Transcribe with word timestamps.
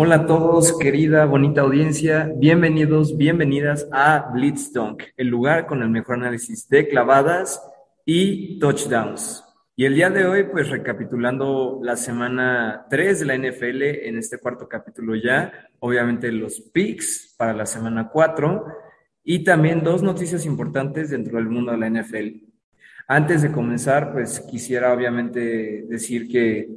Hola 0.00 0.14
a 0.14 0.26
todos, 0.26 0.78
querida, 0.78 1.24
bonita 1.24 1.62
audiencia. 1.62 2.30
Bienvenidos, 2.36 3.16
bienvenidas 3.16 3.88
a 3.90 4.30
Blitz 4.32 4.72
Dunk, 4.72 5.02
el 5.16 5.26
lugar 5.26 5.66
con 5.66 5.82
el 5.82 5.90
mejor 5.90 6.18
análisis 6.18 6.68
de 6.68 6.86
clavadas 6.86 7.60
y 8.04 8.60
touchdowns. 8.60 9.42
Y 9.74 9.86
el 9.86 9.96
día 9.96 10.08
de 10.08 10.24
hoy, 10.24 10.44
pues 10.44 10.68
recapitulando 10.68 11.80
la 11.82 11.96
semana 11.96 12.86
3 12.88 13.18
de 13.18 13.26
la 13.26 13.36
NFL 13.38 13.82
en 14.06 14.18
este 14.18 14.38
cuarto 14.38 14.68
capítulo 14.68 15.16
ya, 15.16 15.68
obviamente 15.80 16.30
los 16.30 16.60
picks 16.60 17.34
para 17.36 17.52
la 17.52 17.66
semana 17.66 18.08
4 18.08 18.66
y 19.24 19.42
también 19.42 19.82
dos 19.82 20.04
noticias 20.04 20.46
importantes 20.46 21.10
dentro 21.10 21.38
del 21.38 21.48
mundo 21.48 21.72
de 21.72 21.78
la 21.78 21.90
NFL. 21.90 22.46
Antes 23.08 23.42
de 23.42 23.50
comenzar, 23.50 24.12
pues 24.12 24.38
quisiera 24.48 24.92
obviamente 24.92 25.86
decir 25.88 26.28
que 26.28 26.68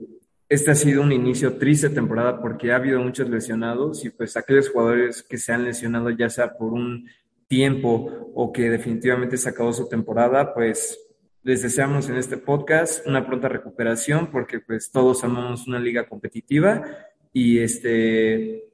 este 0.52 0.70
ha 0.70 0.76
sido 0.76 1.02
un 1.02 1.14
inicio 1.14 1.54
triste 1.54 1.88
de 1.88 1.96
temporada 1.96 2.42
porque 2.42 2.74
ha 2.74 2.76
habido 2.76 3.00
muchos 3.00 3.30
lesionados 3.30 4.04
y 4.04 4.10
pues 4.10 4.36
aquellos 4.36 4.68
jugadores 4.68 5.24
que 5.24 5.38
se 5.38 5.54
han 5.54 5.64
lesionado 5.64 6.10
ya 6.10 6.30
sea 6.30 6.58
por 6.58 6.74
un 6.74 7.08
tiempo 7.48 8.30
o 8.36 8.52
que 8.52 8.70
definitivamente 8.70 9.38
se 9.38 9.48
acabó 9.48 9.72
su 9.72 9.88
temporada, 9.88 10.54
pues 10.54 11.00
les 11.44 11.62
deseamos 11.62 12.10
en 12.10 12.18
este 12.18 12.36
podcast 12.36 13.08
una 13.08 13.26
pronta 13.26 13.48
recuperación 13.48 14.30
porque 14.30 14.60
pues 14.60 14.92
todos 14.92 15.24
amamos 15.24 15.68
una 15.68 15.80
liga 15.80 16.06
competitiva 16.10 16.84
y 17.32 17.60
este 17.60 18.66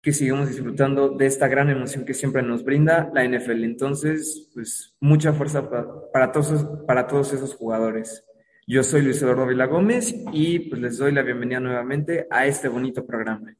que 0.00 0.12
sigamos 0.12 0.48
disfrutando 0.48 1.08
de 1.08 1.26
esta 1.26 1.48
gran 1.48 1.68
emoción 1.68 2.04
que 2.04 2.14
siempre 2.14 2.42
nos 2.42 2.62
brinda 2.62 3.10
la 3.12 3.24
NFL. 3.24 3.64
Entonces, 3.64 4.48
pues 4.54 4.94
mucha 5.00 5.32
fuerza 5.32 5.68
para, 6.12 6.30
todos, 6.30 6.64
para 6.86 7.08
todos 7.08 7.32
esos 7.32 7.56
jugadores. 7.56 8.24
Yo 8.70 8.82
soy 8.82 9.00
Luis 9.00 9.22
Eduardo 9.22 9.46
Vila 9.46 9.64
Gómez 9.64 10.14
y 10.30 10.58
pues 10.58 10.78
les 10.78 10.98
doy 10.98 11.10
la 11.10 11.22
bienvenida 11.22 11.58
nuevamente 11.58 12.26
a 12.28 12.44
este 12.44 12.68
bonito 12.68 13.06
programa. 13.06 13.56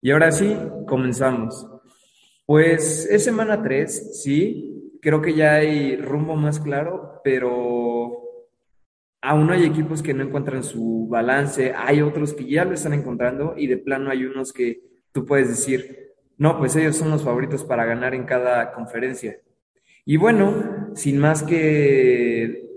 Y 0.00 0.12
ahora 0.12 0.30
sí, 0.30 0.56
comenzamos. 0.86 1.66
Pues 2.46 3.08
es 3.10 3.24
semana 3.24 3.60
3, 3.60 4.22
sí, 4.22 4.92
creo 5.02 5.20
que 5.20 5.34
ya 5.34 5.54
hay 5.54 5.96
rumbo 5.96 6.36
más 6.36 6.60
claro, 6.60 7.20
pero 7.24 8.22
aún 9.20 9.50
hay 9.50 9.64
equipos 9.64 10.00
que 10.00 10.14
no 10.14 10.22
encuentran 10.22 10.62
su 10.62 11.08
balance, 11.10 11.74
hay 11.76 12.00
otros 12.00 12.32
que 12.32 12.44
ya 12.44 12.64
lo 12.64 12.74
están 12.74 12.92
encontrando 12.92 13.54
y 13.56 13.66
de 13.66 13.78
plano 13.78 14.10
hay 14.10 14.24
unos 14.24 14.52
que 14.52 14.80
tú 15.10 15.26
puedes 15.26 15.48
decir, 15.48 16.12
no, 16.38 16.56
pues 16.56 16.76
ellos 16.76 16.94
son 16.94 17.10
los 17.10 17.24
favoritos 17.24 17.64
para 17.64 17.84
ganar 17.84 18.14
en 18.14 18.26
cada 18.26 18.70
conferencia. 18.70 19.40
Y 20.04 20.18
bueno, 20.18 20.92
sin 20.94 21.18
más 21.18 21.42
que 21.42 22.70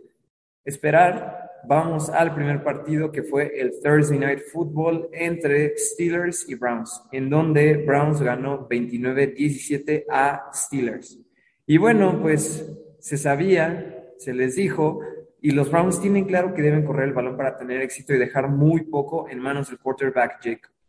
esperar, 0.63 1.44
vamos 1.67 2.09
al 2.09 2.33
primer 2.33 2.63
partido 2.63 3.11
que 3.11 3.23
fue 3.23 3.59
el 3.59 3.73
Thursday 3.81 4.19
Night 4.19 4.39
Football 4.51 5.09
entre 5.11 5.77
Steelers 5.77 6.47
y 6.49 6.55
Browns, 6.55 7.01
en 7.11 7.29
donde 7.29 7.77
Browns 7.77 8.21
ganó 8.21 8.67
29-17 8.67 10.05
a 10.09 10.49
Steelers. 10.53 11.19
Y 11.65 11.77
bueno, 11.77 12.19
pues 12.21 12.65
se 12.99 13.17
sabía, 13.17 14.13
se 14.17 14.33
les 14.33 14.55
dijo, 14.55 14.99
y 15.41 15.51
los 15.51 15.69
Browns 15.71 16.01
tienen 16.01 16.25
claro 16.25 16.53
que 16.53 16.61
deben 16.61 16.85
correr 16.85 17.09
el 17.09 17.13
balón 17.13 17.37
para 17.37 17.57
tener 17.57 17.81
éxito 17.81 18.13
y 18.13 18.17
dejar 18.17 18.49
muy 18.49 18.83
poco 18.83 19.29
en 19.29 19.39
manos 19.39 19.69
del 19.69 19.79
quarterback 19.79 20.39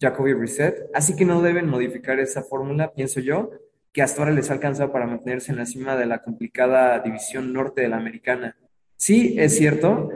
Jacoby 0.01 0.35
Reset, 0.35 0.91
así 0.95 1.17
que 1.17 1.25
no 1.25 1.43
deben 1.43 1.69
modificar 1.69 2.19
esa 2.21 2.43
fórmula, 2.43 2.93
pienso 2.93 3.21
yo, 3.21 3.51
que 3.93 4.03
hasta 4.03 4.21
ahora 4.21 4.35
les 4.35 4.51
ha 4.51 4.55
alcanzado 4.55 4.93
para 4.93 5.07
mantenerse 5.07 5.53
en 5.53 5.59
la 5.59 5.65
cima 5.65 5.97
de 5.97 6.05
la 6.05 6.23
complicada 6.23 6.99
división 7.01 7.53
norte 7.53 7.81
de 7.81 7.89
la 7.89 7.97
americana. 7.97 8.57
Sí, 8.97 9.37
es 9.39 9.57
cierto, 9.57 10.11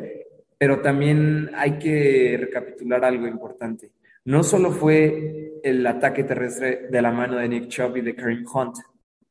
pero 0.60 0.82
también 0.82 1.50
hay 1.54 1.78
que 1.78 2.36
recapitular 2.38 3.02
algo 3.02 3.26
importante. 3.26 3.92
No 4.26 4.42
solo 4.42 4.70
fue 4.70 5.54
el 5.64 5.86
ataque 5.86 6.22
terrestre 6.22 6.88
de 6.90 7.00
la 7.00 7.10
mano 7.10 7.38
de 7.38 7.48
Nick 7.48 7.68
Chubb 7.68 7.96
y 7.96 8.02
de 8.02 8.14
Kareem 8.14 8.44
Hunt, 8.44 8.76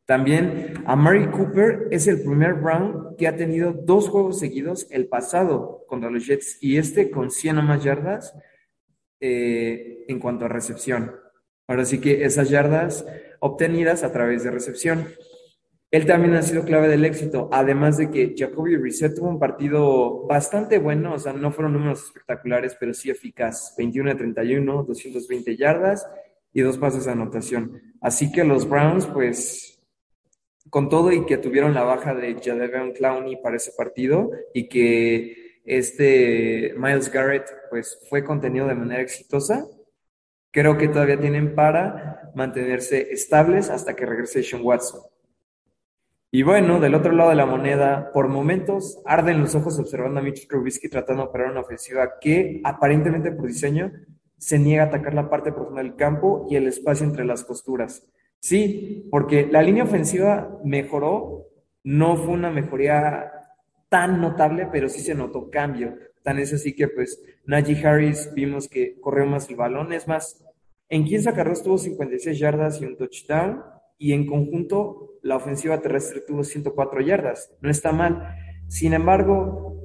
también 0.08 0.74
Amari 0.88 1.28
Cooper 1.28 1.88
es 1.92 2.08
el 2.08 2.24
primer 2.24 2.56
Brown 2.56 3.16
que 3.16 3.28
ha 3.28 3.36
tenido 3.36 3.74
dos 3.74 4.10
juegos 4.10 4.40
seguidos, 4.40 4.88
el 4.90 5.08
pasado 5.08 5.86
contra 5.88 6.10
los 6.10 6.26
Jets 6.26 6.58
y 6.62 6.78
este 6.78 7.12
con 7.12 7.30
100 7.30 7.60
o 7.60 7.62
más 7.62 7.84
yardas 7.84 8.34
eh, 9.20 10.06
en 10.08 10.18
cuanto 10.18 10.46
a 10.46 10.48
recepción. 10.48 11.16
Ahora 11.68 11.86
sí 11.86 12.02
que 12.02 12.26
esas 12.26 12.50
yardas 12.50 13.06
obtenidas 13.40 14.02
a 14.02 14.12
través 14.12 14.44
de 14.44 14.50
recepción. 14.50 15.10
Él 15.92 16.06
también 16.06 16.36
ha 16.36 16.44
sido 16.44 16.64
clave 16.66 16.88
del 16.88 17.04
éxito, 17.04 17.50
además 17.52 17.98
de 17.98 18.12
que 18.12 18.36
Jacoby 18.38 18.76
Reset 18.76 19.16
tuvo 19.16 19.30
un 19.30 19.40
partido 19.40 20.28
bastante 20.28 20.78
bueno, 20.78 21.14
o 21.14 21.20
sea, 21.20 21.34
no 21.34 21.52
fueron 21.52 21.74
números 21.74 22.04
espectaculares, 22.04 22.78
pero 22.80 22.94
sí 22.94 23.10
eficaz. 23.10 23.74
21 23.76 24.12
de 24.12 24.16
31, 24.16 24.84
220 24.84 25.58
yardas 25.58 26.08
y 26.54 26.62
dos 26.62 26.78
pases 26.78 27.06
de 27.06 27.12
anotación. 27.12 27.82
Así 28.02 28.32
que 28.32 28.44
los 28.44 28.70
Browns, 28.70 29.08
pues, 29.08 29.82
con 30.70 30.90
todo 30.90 31.12
y 31.12 31.26
que 31.26 31.40
tuvieron 31.40 31.74
la 31.74 31.84
baja 31.84 32.14
de 32.14 32.36
Jadavion 32.36 32.92
Clowney 32.92 33.42
para 33.42 33.56
ese 33.56 33.72
partido 33.76 34.30
y 34.54 34.70
que 34.70 35.60
este 35.66 36.76
Miles 36.78 37.12
Garrett, 37.12 37.48
pues, 37.72 38.00
fue 38.10 38.24
contenido 38.24 38.68
de 38.68 38.76
manera 38.76 39.02
exitosa, 39.02 39.66
creo 40.52 40.78
que 40.78 40.88
todavía 40.88 41.20
tienen 41.20 41.56
para 41.56 42.32
mantenerse 42.36 43.12
estables 43.12 43.72
hasta 43.72 43.96
que 43.96 44.06
regrese 44.06 44.44
Sean 44.44 44.64
Watson. 44.64 45.02
Y 46.32 46.44
bueno, 46.44 46.80
del 46.80 46.94
otro 46.94 47.12
lado 47.12 47.32
de 47.32 47.36
la 47.36 47.48
moneda, 47.48 48.12
por 48.14 48.28
momentos 48.28 49.02
arden 49.04 49.42
los 49.42 49.56
ojos 49.56 49.80
observando 49.80 50.20
a 50.20 50.24
Mitch 50.24 50.48
Trubisky 50.48 50.88
tratando 50.88 51.24
de 51.24 51.30
operar 51.30 51.50
una 51.50 51.62
ofensiva 51.62 52.20
que, 52.22 52.62
aparentemente 52.64 53.32
por 53.32 53.48
diseño, 53.48 53.92
se 54.38 54.60
niega 54.60 54.84
a 54.84 54.86
atacar 54.88 55.16
la 55.16 55.28
parte 55.28 55.52
profunda 55.52 55.82
del 55.82 55.96
campo 55.96 56.46
y 56.48 56.56
el 56.56 56.68
espacio 56.68 57.08
entre 57.08 57.26
las 57.26 57.44
costuras. 57.44 58.08
Sí, 58.40 59.08
porque 59.10 59.48
la 59.48 59.64
línea 59.64 59.84
ofensiva 59.84 60.60
mejoró, 60.64 61.48
no 61.84 62.16
fue 62.16 62.34
una 62.36 62.52
mejoría 62.52 63.32
tan 63.90 64.22
notable, 64.22 64.68
pero 64.72 64.88
sí 64.88 65.02
se 65.02 65.16
notó 65.16 65.50
cambio. 65.50 65.96
Tan 66.22 66.38
es 66.38 66.54
así 66.54 66.76
que, 66.76 66.90
pues, 66.90 67.20
Najee 67.46 67.84
Harris 67.84 68.32
vimos 68.36 68.68
que 68.68 69.00
corrió 69.02 69.26
más 69.26 69.50
el 69.50 69.56
balón. 69.56 69.94
Es 69.94 70.08
más, 70.08 70.46
en 70.90 71.06
15 71.06 71.34
carreras 71.34 71.64
tuvo 71.64 71.80
56 71.80 72.38
yardas 72.38 72.80
y 72.80 72.86
un 72.86 72.96
touchdown 72.96 73.64
y 74.00 74.14
en 74.14 74.26
conjunto 74.26 75.20
la 75.22 75.36
ofensiva 75.36 75.80
terrestre 75.82 76.22
tuvo 76.22 76.44
104 76.44 77.02
yardas. 77.02 77.52
No 77.62 77.70
está 77.70 77.92
mal. 77.92 78.36
Sin 78.68 78.94
embargo, 78.94 79.76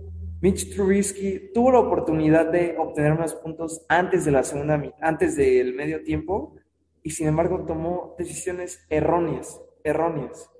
Mitch 0.40 0.74
Trubisky 0.74 1.50
tuvo 1.52 1.72
la 1.72 1.80
oportunidad 1.80 2.50
de 2.50 2.76
obtener 2.78 3.18
más 3.18 3.34
puntos 3.34 3.84
antes 3.88 4.24
de 4.24 4.30
la 4.30 4.44
segunda 4.44 4.80
antes 5.00 5.36
del 5.36 5.74
medio 5.74 6.02
tiempo 6.04 6.56
y 7.02 7.10
sin 7.10 7.26
embargo 7.26 7.64
tomó 7.66 8.14
decisiones 8.18 8.86
erróneas, 8.88 9.60
erróneas. 9.82 10.50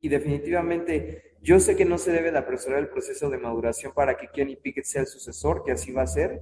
Y 0.00 0.08
definitivamente 0.08 1.36
yo 1.42 1.60
sé 1.60 1.76
que 1.76 1.84
no 1.84 1.98
se 1.98 2.12
debe 2.12 2.32
de 2.32 2.38
apresurar 2.38 2.78
el 2.78 2.88
proceso 2.88 3.28
de 3.28 3.38
maduración 3.38 3.92
para 3.94 4.16
que 4.16 4.28
Kenny 4.28 4.56
Pickett 4.56 4.84
sea 4.84 5.02
el 5.02 5.06
sucesor, 5.06 5.62
que 5.64 5.72
así 5.72 5.92
va 5.92 6.02
a 6.02 6.06
ser, 6.06 6.40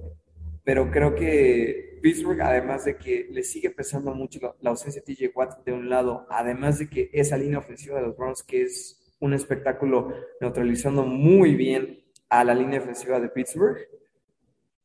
pero 0.63 0.89
creo 0.91 1.15
que 1.15 1.99
Pittsburgh, 2.01 2.41
además 2.41 2.85
de 2.85 2.97
que 2.97 3.27
le 3.29 3.43
sigue 3.43 3.69
pesando 3.69 4.13
mucho 4.13 4.39
la, 4.61 4.69
ausencia 4.69 5.01
de 5.05 5.13
TJ 5.13 5.31
Watt 5.35 5.63
de 5.65 5.73
un 5.73 5.89
lado, 5.89 6.25
además 6.29 6.79
de 6.79 6.89
que 6.89 7.09
esa 7.13 7.37
línea 7.37 7.59
ofensiva 7.59 7.97
de 7.97 8.07
los 8.07 8.17
Browns, 8.17 8.43
que 8.43 8.63
es 8.63 9.15
un 9.19 9.33
espectáculo 9.33 10.13
neutralizando 10.41 11.05
muy 11.05 11.55
bien 11.55 12.03
a 12.29 12.43
la 12.43 12.53
línea 12.53 12.79
ofensiva 12.79 13.19
de 13.19 13.29
Pittsburgh, 13.29 13.77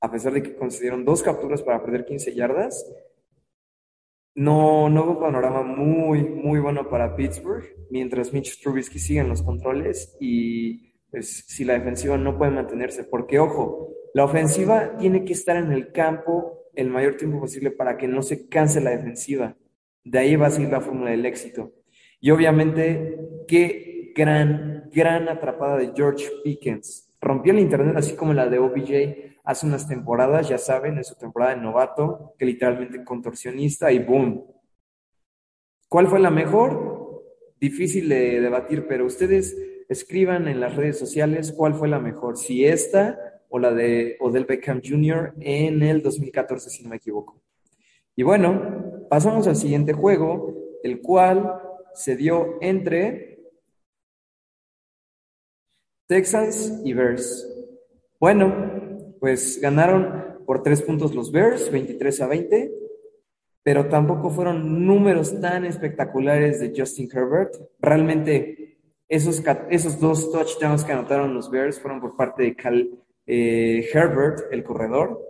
a 0.00 0.10
pesar 0.10 0.32
de 0.32 0.42
que 0.42 0.54
concedieron 0.54 1.04
dos 1.04 1.22
capturas 1.22 1.62
para 1.62 1.82
perder 1.82 2.04
15 2.04 2.34
yardas, 2.34 2.86
no, 4.34 4.88
no 4.88 5.10
un 5.10 5.18
panorama 5.18 5.62
muy, 5.64 6.22
muy 6.22 6.60
bueno 6.60 6.88
para 6.88 7.16
Pittsburgh, 7.16 7.64
mientras 7.90 8.32
Mitch 8.32 8.62
Trubisky 8.62 9.00
sigue 9.00 9.20
en 9.20 9.28
los 9.28 9.42
controles 9.42 10.16
y 10.20 10.92
pues, 11.10 11.44
si 11.48 11.64
la 11.64 11.74
defensiva 11.74 12.16
no 12.16 12.38
puede 12.38 12.52
mantenerse, 12.52 13.02
porque 13.02 13.40
ojo, 13.40 13.97
la 14.14 14.24
ofensiva 14.24 14.96
tiene 14.98 15.24
que 15.24 15.32
estar 15.32 15.56
en 15.56 15.72
el 15.72 15.92
campo 15.92 16.58
el 16.74 16.90
mayor 16.90 17.16
tiempo 17.16 17.40
posible 17.40 17.70
para 17.70 17.96
que 17.96 18.06
no 18.06 18.22
se 18.22 18.48
canse 18.48 18.80
la 18.80 18.90
defensiva. 18.90 19.56
De 20.04 20.18
ahí 20.18 20.36
va 20.36 20.46
a 20.46 20.50
seguir 20.50 20.70
la 20.70 20.80
fórmula 20.80 21.10
del 21.10 21.26
éxito. 21.26 21.72
Y 22.20 22.30
obviamente, 22.30 23.18
qué 23.46 24.12
gran, 24.14 24.88
gran 24.92 25.28
atrapada 25.28 25.76
de 25.76 25.92
George 25.94 26.26
Pickens. 26.44 27.16
Rompió 27.20 27.52
el 27.52 27.58
internet 27.58 27.96
así 27.96 28.14
como 28.14 28.32
la 28.32 28.48
de 28.48 28.58
OBJ 28.58 29.40
hace 29.44 29.66
unas 29.66 29.88
temporadas, 29.88 30.48
ya 30.48 30.58
saben, 30.58 30.98
en 30.98 31.04
su 31.04 31.16
temporada 31.16 31.54
de 31.54 31.62
novato, 31.62 32.34
que 32.38 32.44
literalmente 32.44 33.02
contorsionista 33.02 33.90
y 33.90 33.98
boom. 33.98 34.44
¿Cuál 35.88 36.06
fue 36.06 36.20
la 36.20 36.30
mejor? 36.30 37.24
Difícil 37.58 38.08
de 38.08 38.40
debatir, 38.40 38.86
pero 38.86 39.06
ustedes 39.06 39.56
escriban 39.88 40.48
en 40.48 40.60
las 40.60 40.76
redes 40.76 40.98
sociales 40.98 41.52
cuál 41.52 41.74
fue 41.74 41.88
la 41.88 41.98
mejor. 41.98 42.36
Si 42.36 42.64
esta 42.64 43.18
o 43.48 43.58
la 43.58 43.72
de 43.72 44.16
Odell 44.20 44.44
Beckham 44.44 44.80
Jr. 44.84 45.34
en 45.40 45.82
el 45.82 46.02
2014, 46.02 46.70
si 46.70 46.82
no 46.82 46.90
me 46.90 46.96
equivoco. 46.96 47.40
Y 48.14 48.22
bueno, 48.22 49.06
pasamos 49.08 49.46
al 49.46 49.56
siguiente 49.56 49.92
juego, 49.92 50.54
el 50.82 51.00
cual 51.00 51.60
se 51.94 52.16
dio 52.16 52.58
entre 52.60 53.38
Texans 56.06 56.80
y 56.84 56.92
Bears. 56.92 57.46
Bueno, 58.18 59.14
pues 59.20 59.60
ganaron 59.60 60.38
por 60.46 60.62
tres 60.62 60.82
puntos 60.82 61.14
los 61.14 61.30
Bears, 61.30 61.70
23 61.70 62.20
a 62.22 62.26
20. 62.26 62.72
pero 63.62 63.86
tampoco 63.86 64.30
fueron 64.30 64.86
números 64.86 65.38
tan 65.42 65.66
espectaculares 65.66 66.58
de 66.58 66.72
Justin 66.74 67.06
Herbert. 67.12 67.54
Realmente 67.78 68.78
esos, 69.08 69.42
esos 69.68 70.00
dos 70.00 70.32
touchdowns 70.32 70.84
que 70.84 70.92
anotaron 70.92 71.34
los 71.34 71.50
Bears 71.50 71.78
fueron 71.78 72.00
por 72.00 72.16
parte 72.16 72.44
de 72.44 72.56
Cal, 72.56 72.90
eh, 73.28 73.86
Herbert, 73.92 74.50
el 74.50 74.64
corredor, 74.64 75.22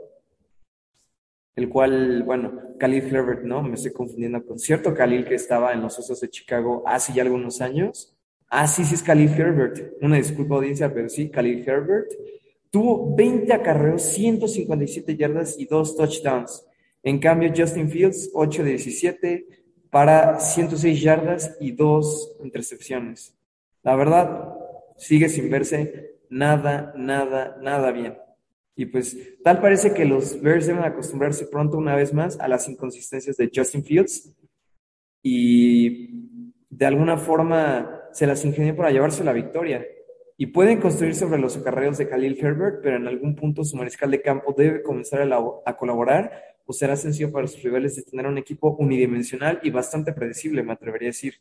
el 1.57 1.69
cual, 1.69 2.23
bueno, 2.23 2.53
Khalil 2.79 3.13
Herbert, 3.13 3.43
no, 3.43 3.61
me 3.61 3.75
estoy 3.75 3.93
confundiendo 3.93 4.47
con 4.47 4.61
cierto 4.61 4.95
Khalil 4.95 5.25
que 5.25 5.35
estaba 5.35 5.73
en 5.73 5.83
los 5.83 5.99
Osos 5.99 6.21
de 6.21 6.31
Chicago 6.31 6.85
hace 6.87 7.13
ya 7.13 7.23
algunos 7.23 7.61
años. 7.61 8.17
Ah, 8.49 8.69
sí, 8.69 8.85
sí 8.85 8.95
es 8.95 9.03
Khalil 9.03 9.31
Herbert. 9.31 9.95
Una 10.01 10.17
disculpa 10.17 10.55
audiencia, 10.55 10.95
pero 10.95 11.09
sí, 11.09 11.29
Khalil 11.29 11.69
Herbert. 11.69 12.13
Tuvo 12.71 13.17
20 13.17 13.53
acarreos, 13.53 14.03
157 14.03 15.17
yardas 15.17 15.59
y 15.59 15.67
dos 15.67 15.97
touchdowns. 15.97 16.65
En 17.03 17.19
cambio, 17.19 17.53
Justin 17.55 17.91
Fields, 17.91 18.31
8 18.33 18.63
de 18.63 18.71
17 18.71 19.47
para 19.91 20.39
106 20.39 21.03
yardas 21.03 21.57
y 21.59 21.73
dos 21.73 22.37
intercepciones. 22.45 23.35
La 23.83 23.97
verdad, 23.97 24.55
sigue 24.97 25.29
sin 25.29 25.51
verse 25.51 26.18
nada, 26.31 26.93
nada, 26.97 27.59
nada 27.61 27.91
bien. 27.93 28.19
Y 28.77 28.87
pues 28.87 29.17
tal 29.43 29.61
parece 29.61 29.93
que 29.93 30.05
los 30.05 30.41
Bears 30.41 30.67
deben 30.69 30.85
acostumbrarse 30.85 31.47
pronto 31.47 31.77
una 31.79 31.97
vez 31.97 32.15
más 32.15 32.39
a 32.39 32.47
las 32.47 32.69
inconsistencias 32.69 33.37
de 33.37 33.51
Justin 33.53 33.85
Fields 33.85 34.33
y 35.23 36.29
de 36.71 36.87
alguna 36.87 37.17
forma 37.17 38.03
se 38.13 38.27
las 38.27 38.45
ingenió 38.45 38.77
para 38.77 38.91
llevarse 38.91 39.25
la 39.25 39.33
victoria. 39.33 39.85
Y 40.37 40.47
pueden 40.47 40.81
construir 40.81 41.17
sobre 41.17 41.41
los 41.41 41.57
acarreos 41.57 41.99
de 41.99 42.09
Khalil 42.09 42.39
Herbert, 42.41 42.81
pero 42.81 42.97
en 42.97 43.09
algún 43.09 43.35
punto 43.35 43.65
su 43.65 43.77
mariscal 43.77 44.13
de 44.13 44.23
campo 44.23 44.55
debe 44.57 44.83
comenzar 44.85 45.21
a, 45.21 45.41
a 45.67 45.77
colaborar 45.77 46.31
o 46.65 46.73
será 46.73 46.95
sencillo 46.95 47.33
para 47.33 47.49
sus 47.49 47.63
rivales 47.63 47.97
de 47.97 48.03
tener 48.03 48.27
un 48.27 48.39
equipo 48.39 48.77
unidimensional 48.79 49.59
y 49.65 49.71
bastante 49.71 50.13
predecible, 50.13 50.63
me 50.63 50.75
atrevería 50.75 51.09
a 51.09 51.11
decir. 51.11 51.41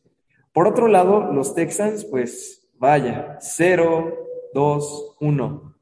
Por 0.51 0.67
otro 0.67 0.87
lado, 0.87 1.31
los 1.31 1.53
Texans, 1.53 2.05
pues 2.05 2.67
vaya, 2.79 3.37
0, 3.41 4.26
2, 4.53 5.17
1. 5.19 5.75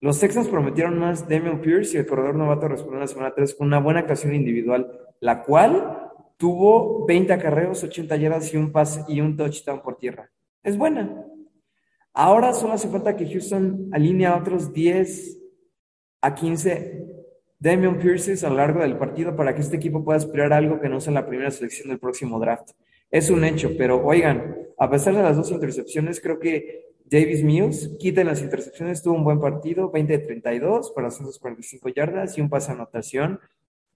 Los 0.00 0.20
Texans 0.20 0.48
prometieron 0.48 0.98
más 0.98 1.28
Damian 1.28 1.60
Pierce 1.60 1.96
y 1.96 2.00
el 2.00 2.06
corredor 2.06 2.36
novato 2.36 2.68
respondió 2.68 2.96
en 2.96 3.00
la 3.00 3.06
semana 3.08 3.34
3 3.34 3.54
con 3.54 3.66
una 3.66 3.80
buena 3.80 4.00
actuación 4.00 4.34
individual, 4.34 4.90
la 5.20 5.42
cual 5.42 6.12
tuvo 6.36 7.04
20 7.06 7.32
acarreos, 7.32 7.82
80 7.82 8.16
yardas 8.16 8.54
y 8.54 8.56
un 8.56 8.70
pase 8.70 9.04
y 9.08 9.20
un 9.20 9.36
touchdown 9.36 9.82
por 9.82 9.96
tierra. 9.96 10.30
Es 10.62 10.78
buena. 10.78 11.24
Ahora 12.12 12.52
solo 12.52 12.74
hace 12.74 12.88
falta 12.88 13.16
que 13.16 13.26
Houston 13.26 13.88
alinee 13.92 14.26
a 14.26 14.36
otros 14.36 14.72
10 14.72 15.38
a 16.20 16.34
15 16.34 17.06
Damian 17.60 17.98
Pierces 17.98 18.44
a 18.44 18.50
lo 18.50 18.56
largo 18.56 18.80
del 18.80 18.96
partido 18.98 19.34
para 19.34 19.54
que 19.54 19.62
este 19.62 19.76
equipo 19.76 20.04
pueda 20.04 20.18
aspirar 20.18 20.52
a 20.52 20.58
algo 20.58 20.80
que 20.80 20.88
no 20.88 21.00
sea 21.00 21.12
la 21.12 21.26
primera 21.26 21.50
selección 21.50 21.88
del 21.88 21.98
próximo 21.98 22.38
draft. 22.38 22.70
Es 23.10 23.30
un 23.30 23.44
hecho, 23.44 23.72
pero 23.76 24.04
oigan, 24.04 24.56
a 24.78 24.88
pesar 24.88 25.16
de 25.16 25.22
las 25.22 25.36
dos 25.36 25.50
intercepciones, 25.50 26.20
creo 26.20 26.38
que 26.38 26.87
Davis 27.10 27.42
Mills 27.42 27.96
quita 27.98 28.22
las 28.24 28.42
intercepciones, 28.42 29.02
tuvo 29.02 29.14
un 29.14 29.24
buen 29.24 29.40
partido, 29.40 29.90
20 29.90 30.18
de 30.18 30.24
32 30.24 30.92
para 30.92 31.10
145 31.10 31.88
yardas 31.90 32.36
y 32.36 32.40
un 32.40 32.50
pase 32.50 32.72
anotación, 32.72 33.40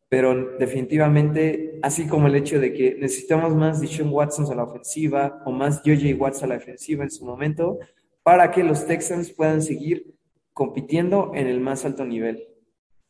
pero 0.09 0.57
definitivamente, 0.59 1.79
así 1.83 2.07
como 2.07 2.27
el 2.27 2.35
hecho 2.37 2.61
de 2.61 2.73
que 2.73 2.97
necesitamos 2.99 3.55
más 3.55 3.81
Deshaun 3.81 4.11
Watson 4.11 4.51
a 4.51 4.55
la 4.55 4.65
ofensiva 4.65 5.43
o 5.45 5.53
más 5.53 5.79
J.J. 5.79 6.17
Watts 6.17 6.43
a 6.43 6.47
la 6.47 6.55
defensiva 6.55 7.05
en 7.05 7.11
su 7.11 7.25
momento, 7.25 7.79
para 8.23 8.51
que 8.51 8.63
los 8.63 8.87
Texans 8.87 9.33
puedan 9.33 9.63
seguir 9.63 10.15
compitiendo 10.53 11.33
en 11.35 11.47
el 11.47 11.61
más 11.61 11.85
alto 11.85 12.05
nivel. 12.05 12.47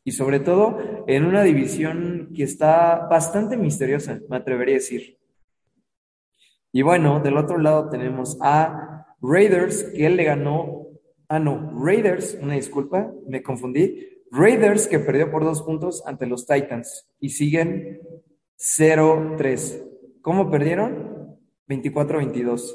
Y 0.05 0.13
sobre 0.13 0.41
todo 0.41 1.05
en 1.07 1.25
una 1.25 1.43
división 1.43 2.31
que 2.35 2.45
está 2.45 3.07
bastante 3.11 3.57
misteriosa, 3.57 4.21
me 4.29 4.37
atrevería 4.37 4.77
a 4.77 4.79
decir. 4.79 5.19
Y 6.73 6.83
bueno, 6.83 7.21
del 7.21 7.37
otro 7.37 7.59
lado 7.59 7.89
tenemos 7.89 8.39
a 8.41 9.02
Raiders, 9.23 9.85
que 9.85 10.07
él 10.07 10.17
le 10.17 10.25
ganó, 10.25 10.89
ah 11.29 11.39
no, 11.39 11.73
Raiders, 11.81 12.37
una 12.43 12.55
disculpa, 12.55 13.13
me 13.29 13.43
confundí, 13.43 14.09
Raiders 14.31 14.89
que 14.89 14.99
perdió 14.99 15.31
por 15.31 15.45
dos 15.45 15.63
puntos 15.63 16.03
ante 16.07 16.27
los 16.27 16.47
Titans 16.47 17.09
y 17.21 17.29
siguen 17.31 18.01
0-3. 18.59 19.85
¿Cómo 20.23 20.51
perdieron? 20.51 21.39
24-22. 21.69 22.75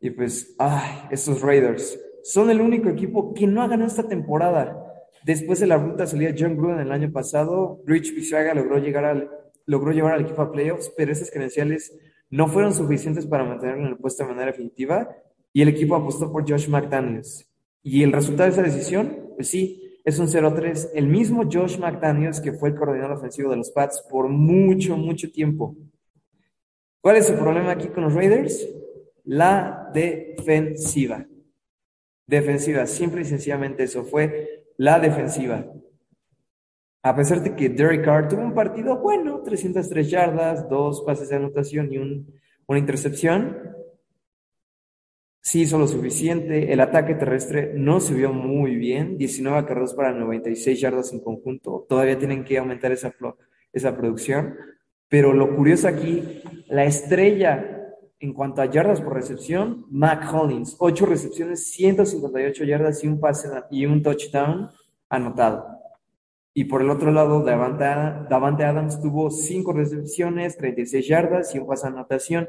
Y 0.00 0.10
pues, 0.10 0.54
ay, 0.58 1.08
estos 1.10 1.40
Raiders 1.42 1.98
son 2.22 2.50
el 2.50 2.60
único 2.60 2.88
equipo 2.88 3.32
que 3.34 3.46
no 3.46 3.62
ha 3.62 3.68
ganado 3.68 3.88
esta 3.88 4.08
temporada. 4.08 4.82
Después 5.24 5.60
de 5.60 5.66
la 5.66 5.78
ruta 5.78 6.06
salida 6.06 6.34
John 6.36 6.56
Gruden 6.56 6.80
el 6.80 6.92
año 6.92 7.12
pasado, 7.12 7.82
Rich 7.86 8.14
Bishaga 8.14 8.54
logró, 8.54 8.78
llegar 8.78 9.04
al, 9.04 9.30
logró 9.66 9.92
llevar 9.92 10.14
al 10.14 10.22
equipo 10.22 10.42
a 10.42 10.50
playoffs, 10.50 10.92
pero 10.96 11.12
esas 11.12 11.30
credenciales 11.30 11.96
no 12.30 12.48
fueron 12.48 12.72
suficientes 12.72 13.26
para 13.26 13.44
mantenerlo 13.44 13.84
en 13.84 13.90
el 13.90 13.98
puesto 13.98 14.24
de 14.24 14.30
manera 14.30 14.50
definitiva 14.50 15.08
y 15.56 15.62
el 15.62 15.68
equipo 15.68 15.96
apostó 15.96 16.30
por 16.30 16.46
Josh 16.46 16.68
McDaniels. 16.68 17.48
¿Y 17.82 18.02
el 18.02 18.12
resultado 18.12 18.44
de 18.44 18.52
esa 18.52 18.62
decisión? 18.62 19.30
Pues 19.36 19.48
sí, 19.48 19.98
es 20.04 20.18
un 20.18 20.26
0-3. 20.26 20.90
El 20.92 21.08
mismo 21.08 21.44
Josh 21.50 21.78
McDaniels 21.78 22.42
que 22.42 22.52
fue 22.52 22.68
el 22.68 22.74
coordinador 22.74 23.16
ofensivo 23.16 23.48
de 23.48 23.56
los 23.56 23.70
Pats 23.70 24.04
por 24.10 24.28
mucho, 24.28 24.98
mucho 24.98 25.32
tiempo. 25.32 25.74
¿Cuál 27.00 27.16
es 27.16 27.30
el 27.30 27.38
problema 27.38 27.70
aquí 27.70 27.88
con 27.88 28.04
los 28.04 28.12
Raiders? 28.12 28.68
La 29.24 29.90
defensiva. 29.94 31.24
Defensiva, 32.26 32.84
simple 32.84 33.22
y 33.22 33.24
sencillamente 33.24 33.84
eso 33.84 34.04
fue 34.04 34.66
la 34.76 35.00
defensiva. 35.00 35.64
A 37.02 37.16
pesar 37.16 37.42
de 37.42 37.56
que 37.56 37.70
Derek 37.70 38.04
Carr 38.04 38.28
tuvo 38.28 38.42
un 38.42 38.52
partido 38.52 38.98
bueno, 38.98 39.40
303 39.40 40.10
yardas, 40.10 40.68
dos 40.68 41.00
pases 41.00 41.30
de 41.30 41.36
anotación 41.36 41.90
y 41.90 41.96
un, 41.96 42.30
una 42.66 42.78
intercepción, 42.78 43.75
sí 45.46 45.60
hizo 45.60 45.78
lo 45.78 45.86
suficiente. 45.86 46.72
El 46.72 46.80
ataque 46.80 47.14
terrestre 47.14 47.72
no 47.72 48.00
se 48.00 48.14
vio 48.14 48.32
muy 48.32 48.74
bien, 48.74 49.16
19 49.16 49.64
carreras 49.64 49.94
para 49.94 50.10
96 50.10 50.80
yardas 50.80 51.12
en 51.12 51.20
conjunto. 51.20 51.86
Todavía 51.88 52.18
tienen 52.18 52.42
que 52.42 52.58
aumentar 52.58 52.90
esa, 52.90 53.14
esa 53.72 53.96
producción. 53.96 54.56
Pero 55.08 55.32
lo 55.32 55.54
curioso 55.54 55.86
aquí, 55.86 56.42
la 56.66 56.84
estrella 56.84 57.94
en 58.18 58.32
cuanto 58.32 58.60
a 58.60 58.66
yardas 58.66 59.00
por 59.00 59.14
recepción, 59.14 59.86
Mac 59.88 60.28
Hollins, 60.34 60.74
8 60.80 61.06
recepciones, 61.06 61.70
158 61.70 62.64
yardas 62.64 63.04
y 63.04 63.06
un 63.06 63.20
pase 63.20 63.48
y 63.70 63.86
un 63.86 64.02
touchdown 64.02 64.70
anotado. 65.08 65.64
Y 66.54 66.64
por 66.64 66.82
el 66.82 66.90
otro 66.90 67.12
lado, 67.12 67.44
Davante, 67.44 67.84
Davante 68.28 68.64
Adams 68.64 69.00
tuvo 69.00 69.30
5 69.30 69.72
recepciones, 69.72 70.56
36 70.56 71.06
yardas 71.06 71.54
y 71.54 71.60
un 71.60 71.68
pase 71.68 71.86
anotación. 71.86 72.48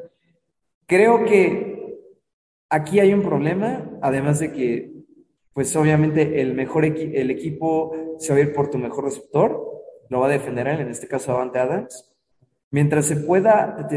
Creo 0.87 1.25
que 1.25 1.76
Aquí 2.69 2.99
hay 2.99 3.13
un 3.13 3.21
problema, 3.21 3.89
además 4.01 4.39
de 4.39 4.51
que, 4.51 4.91
pues 5.53 5.75
obviamente 5.75 6.41
el 6.41 6.53
mejor 6.53 6.85
el 6.85 7.31
equipo 7.31 7.95
se 8.19 8.33
va 8.33 8.39
a 8.39 8.41
ir 8.41 8.53
por 8.53 8.69
tu 8.69 8.77
mejor 8.77 9.05
receptor, 9.05 9.83
lo 10.09 10.19
va 10.19 10.27
a 10.27 10.31
defender 10.31 10.67
él, 10.67 10.81
en 10.81 10.89
este 10.89 11.07
caso 11.07 11.31
Avante 11.31 11.59
Adams. 11.59 12.13
Mientras 12.71 13.05
se 13.05 13.15
pueda 13.17 13.87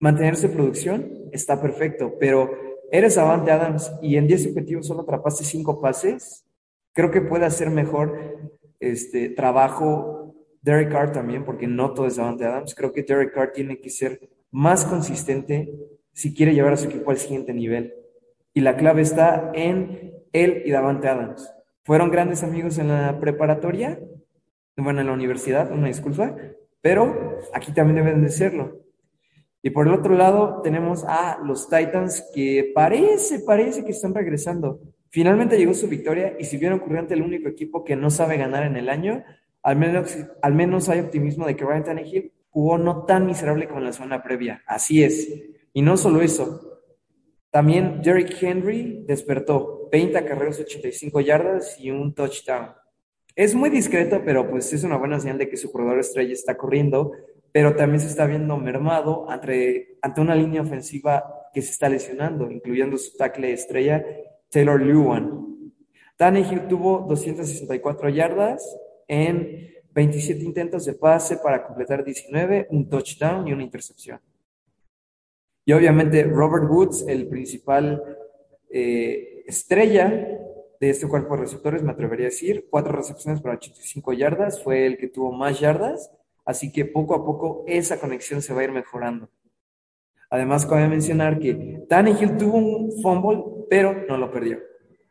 mantener 0.00 0.36
su 0.36 0.50
producción, 0.50 1.28
está 1.32 1.60
perfecto, 1.60 2.14
pero 2.18 2.50
eres 2.90 3.16
Avante 3.18 3.50
Adams 3.50 3.92
y 4.02 4.16
en 4.16 4.26
10 4.26 4.48
objetivos 4.48 4.86
solo 4.86 5.02
atrapaste 5.02 5.44
5 5.44 5.80
pases, 5.80 6.44
creo 6.92 7.10
que 7.10 7.20
puede 7.20 7.46
hacer 7.46 7.70
mejor 7.70 8.50
este 8.80 9.30
trabajo 9.30 10.34
Derek 10.62 10.90
Carr 10.90 11.12
también, 11.12 11.44
porque 11.44 11.66
no 11.66 11.92
todo 11.92 12.06
es 12.06 12.18
Avante 12.18 12.44
Adams. 12.44 12.74
Creo 12.74 12.92
que 12.92 13.02
Derek 13.02 13.34
Carr 13.34 13.52
tiene 13.52 13.80
que 13.80 13.90
ser 13.90 14.28
más 14.50 14.84
consistente 14.84 15.72
si 16.14 16.32
quiere 16.32 16.54
llevar 16.54 16.72
a 16.72 16.76
su 16.78 16.86
equipo 16.86 17.10
al 17.10 17.18
siguiente 17.18 17.52
nivel. 17.52 17.92
Y 18.54 18.60
la 18.60 18.76
clave 18.76 19.02
está 19.02 19.50
en 19.52 20.14
él 20.32 20.62
y 20.64 20.70
Davante 20.70 21.08
Adams. 21.08 21.52
Fueron 21.82 22.10
grandes 22.10 22.42
amigos 22.42 22.78
en 22.78 22.88
la 22.88 23.20
preparatoria, 23.20 24.00
bueno, 24.76 25.00
en 25.00 25.08
la 25.08 25.12
universidad, 25.12 25.70
una 25.70 25.88
disculpa, 25.88 26.34
pero 26.80 27.38
aquí 27.52 27.72
también 27.72 27.96
deben 27.96 28.22
de 28.22 28.30
serlo. 28.30 28.80
Y 29.62 29.70
por 29.70 29.86
el 29.86 29.94
otro 29.94 30.14
lado 30.14 30.60
tenemos 30.62 31.04
a 31.04 31.38
los 31.44 31.68
Titans 31.68 32.30
que 32.34 32.72
parece, 32.74 33.40
parece 33.40 33.84
que 33.84 33.92
están 33.92 34.14
regresando. 34.14 34.80
Finalmente 35.08 35.56
llegó 35.56 35.74
su 35.74 35.88
victoria 35.88 36.34
y 36.38 36.44
si 36.44 36.56
bien 36.56 36.72
ocurrió 36.72 36.98
ante 36.98 37.14
el 37.14 37.22
único 37.22 37.48
equipo 37.48 37.84
que 37.84 37.96
no 37.96 38.10
sabe 38.10 38.36
ganar 38.36 38.64
en 38.64 38.76
el 38.76 38.88
año, 38.88 39.24
al 39.62 39.76
menos, 39.76 40.16
al 40.42 40.54
menos 40.54 40.88
hay 40.88 41.00
optimismo 41.00 41.46
de 41.46 41.56
que 41.56 41.64
Ryan 41.64 41.84
Tannehill 41.84 42.32
jugó 42.50 42.78
no 42.78 43.04
tan 43.04 43.26
miserable 43.26 43.66
como 43.66 43.80
en 43.80 43.86
la 43.86 43.92
zona 43.92 44.22
previa. 44.22 44.62
Así 44.66 45.02
es. 45.02 45.28
Y 45.74 45.82
no 45.82 45.96
solo 45.96 46.22
eso, 46.22 46.82
también 47.50 48.00
Derrick 48.00 48.40
Henry 48.40 49.04
despertó 49.06 49.88
20 49.90 50.24
carreras, 50.24 50.60
85 50.60 51.20
yardas 51.20 51.78
y 51.80 51.90
un 51.90 52.14
touchdown. 52.14 52.70
Es 53.34 53.56
muy 53.56 53.70
discreto, 53.70 54.22
pero 54.24 54.48
pues 54.48 54.72
es 54.72 54.84
una 54.84 54.96
buena 54.96 55.18
señal 55.18 55.36
de 55.36 55.48
que 55.48 55.56
su 55.56 55.72
corredor 55.72 55.98
estrella 55.98 56.32
está 56.32 56.56
corriendo, 56.56 57.10
pero 57.50 57.74
también 57.74 58.00
se 58.00 58.06
está 58.06 58.24
viendo 58.26 58.56
mermado 58.56 59.28
ante, 59.28 59.98
ante 60.00 60.20
una 60.20 60.36
línea 60.36 60.62
ofensiva 60.62 61.24
que 61.52 61.60
se 61.60 61.72
está 61.72 61.88
lesionando, 61.88 62.48
incluyendo 62.50 62.96
su 62.96 63.16
tackle 63.16 63.52
estrella, 63.52 64.04
Taylor 64.50 64.80
Lewan. 64.80 65.72
Tannehill 66.16 66.68
tuvo 66.68 67.04
264 67.08 68.08
yardas 68.10 68.78
en 69.08 69.74
27 69.90 70.44
intentos 70.44 70.84
de 70.84 70.94
pase 70.94 71.36
para 71.38 71.66
completar 71.66 72.04
19, 72.04 72.68
un 72.70 72.88
touchdown 72.88 73.48
y 73.48 73.52
una 73.52 73.64
intercepción. 73.64 74.20
Y 75.64 75.72
obviamente 75.72 76.22
Robert 76.24 76.68
Woods, 76.68 77.04
el 77.08 77.28
principal 77.28 78.02
eh, 78.70 79.44
estrella 79.46 80.08
de 80.80 80.90
este 80.90 81.08
cuerpo 81.08 81.34
de 81.34 81.42
receptores, 81.42 81.82
me 81.82 81.92
atrevería 81.92 82.26
a 82.26 82.30
decir, 82.30 82.66
cuatro 82.68 82.92
recepciones 82.92 83.40
para 83.40 83.56
85 83.56 84.12
yardas, 84.12 84.62
fue 84.62 84.86
el 84.86 84.98
que 84.98 85.08
tuvo 85.08 85.32
más 85.32 85.60
yardas, 85.60 86.10
así 86.44 86.70
que 86.72 86.84
poco 86.84 87.14
a 87.14 87.24
poco 87.24 87.64
esa 87.66 87.98
conexión 87.98 88.42
se 88.42 88.52
va 88.52 88.60
a 88.60 88.64
ir 88.64 88.72
mejorando. 88.72 89.30
Además, 90.28 90.66
cabe 90.66 90.88
mencionar 90.88 91.38
que 91.38 91.84
Tannehill 91.88 92.36
tuvo 92.36 92.58
un 92.58 92.92
fumble, 93.00 93.44
pero 93.70 94.04
no 94.08 94.16
lo 94.16 94.30
perdió. 94.30 94.58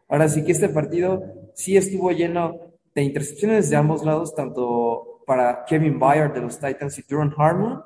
Ahora 0.07 0.27
sí 0.27 0.43
que 0.43 0.51
este 0.51 0.69
partido 0.69 1.23
sí 1.55 1.77
estuvo 1.77 2.11
lleno 2.11 2.59
de 2.93 3.03
intercepciones 3.03 3.69
de 3.69 3.75
ambos 3.77 4.03
lados, 4.03 4.35
tanto 4.35 5.23
para 5.25 5.65
Kevin 5.65 5.97
Byard 5.97 6.33
de 6.33 6.41
los 6.41 6.59
Titans 6.59 6.99
y 6.99 7.03
Duran 7.03 7.33
Harmon, 7.37 7.81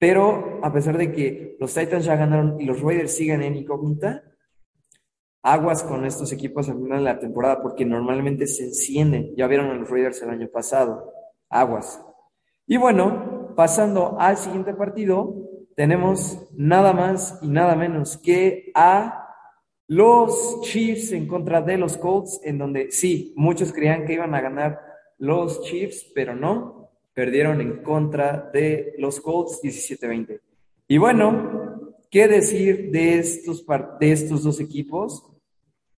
pero 0.00 0.60
a 0.62 0.72
pesar 0.72 0.96
de 0.96 1.12
que 1.12 1.58
los 1.60 1.74
Titans 1.74 2.06
ya 2.06 2.16
ganaron 2.16 2.58
y 2.58 2.64
los 2.64 2.80
Raiders 2.80 3.14
siguen 3.14 3.42
en 3.42 3.54
incógnita, 3.54 4.24
aguas 5.42 5.82
con 5.82 6.06
estos 6.06 6.32
equipos 6.32 6.70
al 6.70 6.78
final 6.78 7.00
de 7.00 7.04
la 7.04 7.18
temporada, 7.18 7.60
porque 7.60 7.84
normalmente 7.84 8.46
se 8.46 8.64
encienden. 8.64 9.34
Ya 9.36 9.46
vieron 9.46 9.68
a 9.68 9.74
los 9.74 9.90
Raiders 9.90 10.22
el 10.22 10.30
año 10.30 10.48
pasado. 10.48 11.12
Aguas. 11.50 12.02
Y 12.66 12.78
bueno, 12.78 13.52
pasando 13.54 14.16
al 14.18 14.38
siguiente 14.38 14.72
partido, 14.72 15.34
tenemos 15.76 16.48
nada 16.56 16.94
más 16.94 17.38
y 17.42 17.48
nada 17.48 17.76
menos 17.76 18.16
que 18.16 18.72
a 18.74 19.28
los 19.86 20.62
Chiefs 20.62 21.12
en 21.12 21.26
contra 21.26 21.60
de 21.60 21.76
los 21.76 21.98
Colts, 21.98 22.40
en 22.42 22.56
donde 22.56 22.90
sí, 22.90 23.34
muchos 23.36 23.70
creían 23.70 24.06
que 24.06 24.14
iban 24.14 24.34
a 24.34 24.40
ganar 24.40 24.80
los 25.18 25.60
Chiefs, 25.64 26.10
pero 26.14 26.34
no, 26.34 26.79
perdieron 27.20 27.60
en 27.60 27.82
contra 27.82 28.48
de 28.50 28.94
los 28.96 29.20
Colts 29.20 29.60
17-20. 29.62 30.40
Y 30.88 30.96
bueno, 30.96 31.98
¿qué 32.10 32.26
decir 32.26 32.90
de 32.90 33.18
estos, 33.18 33.62
de 34.00 34.12
estos 34.12 34.42
dos 34.42 34.58
equipos? 34.58 35.26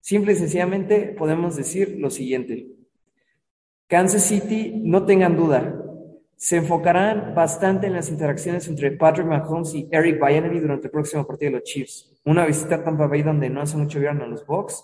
Simple 0.01 0.33
y 0.33 0.37
sencillamente 0.37 1.15
podemos 1.19 1.57
decir 1.57 1.99
lo 1.99 2.09
siguiente. 2.09 2.69
Kansas 3.87 4.25
City, 4.25 4.73
no 4.83 5.05
tengan 5.05 5.37
duda, 5.37 5.85
se 6.37 6.57
enfocarán 6.57 7.35
bastante 7.35 7.87
en 7.87 7.93
las 7.93 8.09
interacciones 8.09 8.67
entre 8.67 8.93
Patrick 8.93 9.27
Mahomes 9.27 9.75
y 9.75 9.91
Eric 9.93 10.25
Bieniemy 10.25 10.59
durante 10.59 10.87
el 10.87 10.91
próximo 10.91 11.27
partido 11.27 11.51
de 11.51 11.59
los 11.59 11.65
Chiefs. 11.65 12.19
Una 12.25 12.47
visita 12.47 12.77
a 12.77 12.83
Tampa 12.83 13.07
Bay 13.07 13.23
donde 13.23 13.51
no 13.51 13.61
hace 13.61 13.77
mucho 13.77 13.99
vieron 13.99 14.23
a 14.23 14.27
los 14.27 14.47
Bucks 14.47 14.83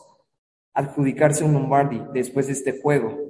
adjudicarse 0.75 1.45
un 1.45 1.55
Lombardi 1.55 2.03
después 2.13 2.49
de 2.49 2.53
este 2.53 2.79
juego. 2.79 3.26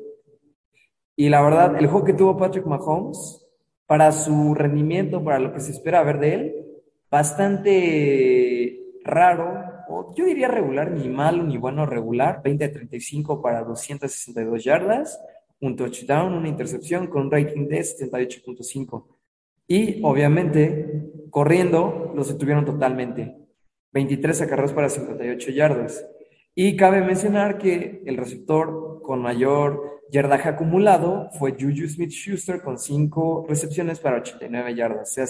Y 1.17 1.31
la 1.31 1.43
verdad, 1.43 1.77
el 1.79 1.87
juego 1.87 2.05
que 2.05 2.13
tuvo 2.13 2.37
Patrick 2.37 2.67
Mahomes, 2.67 3.43
para 3.87 4.13
su 4.13 4.55
rendimiento, 4.55 5.25
para 5.25 5.39
lo 5.39 5.53
que 5.53 5.61
se 5.61 5.71
espera 5.71 6.03
ver 6.03 6.19
de 6.19 6.35
él, 6.35 6.67
bastante 7.11 8.81
raro, 9.05 9.65
o 9.89 10.13
yo 10.15 10.27
diría 10.27 10.49
regular, 10.49 10.91
ni 10.91 11.09
malo 11.09 11.45
ni 11.45 11.57
bueno, 11.57 11.87
regular, 11.87 12.43
20 12.43 12.69
35 12.69 13.41
para 13.41 13.63
262 13.63 14.65
yardas, 14.65 15.21
un 15.61 15.77
touchdown, 15.77 16.35
una 16.35 16.49
intercepción 16.49 17.07
con 17.07 17.23
un 17.23 17.31
rating 17.31 17.69
de 17.69 17.81
78.5. 17.81 19.07
Y 19.69 20.01
obviamente, 20.03 21.11
corriendo, 21.31 22.13
los 22.15 22.29
detuvieron 22.29 22.65
totalmente. 22.65 23.37
23 23.93 24.43
acarreos 24.43 24.73
para 24.73 24.89
58 24.89 25.51
yardas. 25.53 26.07
Y 26.55 26.77
cabe 26.77 27.01
mencionar 27.01 27.59
que 27.59 28.03
el 28.05 28.17
receptor 28.17 29.01
con 29.03 29.23
mayor 29.23 29.96
yardaje 30.11 30.49
acumulado 30.49 31.31
fue 31.39 31.53
Juju 31.53 31.89
Smith 31.89 32.11
Schuster 32.11 32.63
con 32.63 32.79
5 32.79 33.47
recepciones 33.49 33.99
para 33.99 34.19
89 34.19 34.75
yardas. 34.75 35.11
O 35.11 35.15
sea, 35.15 35.27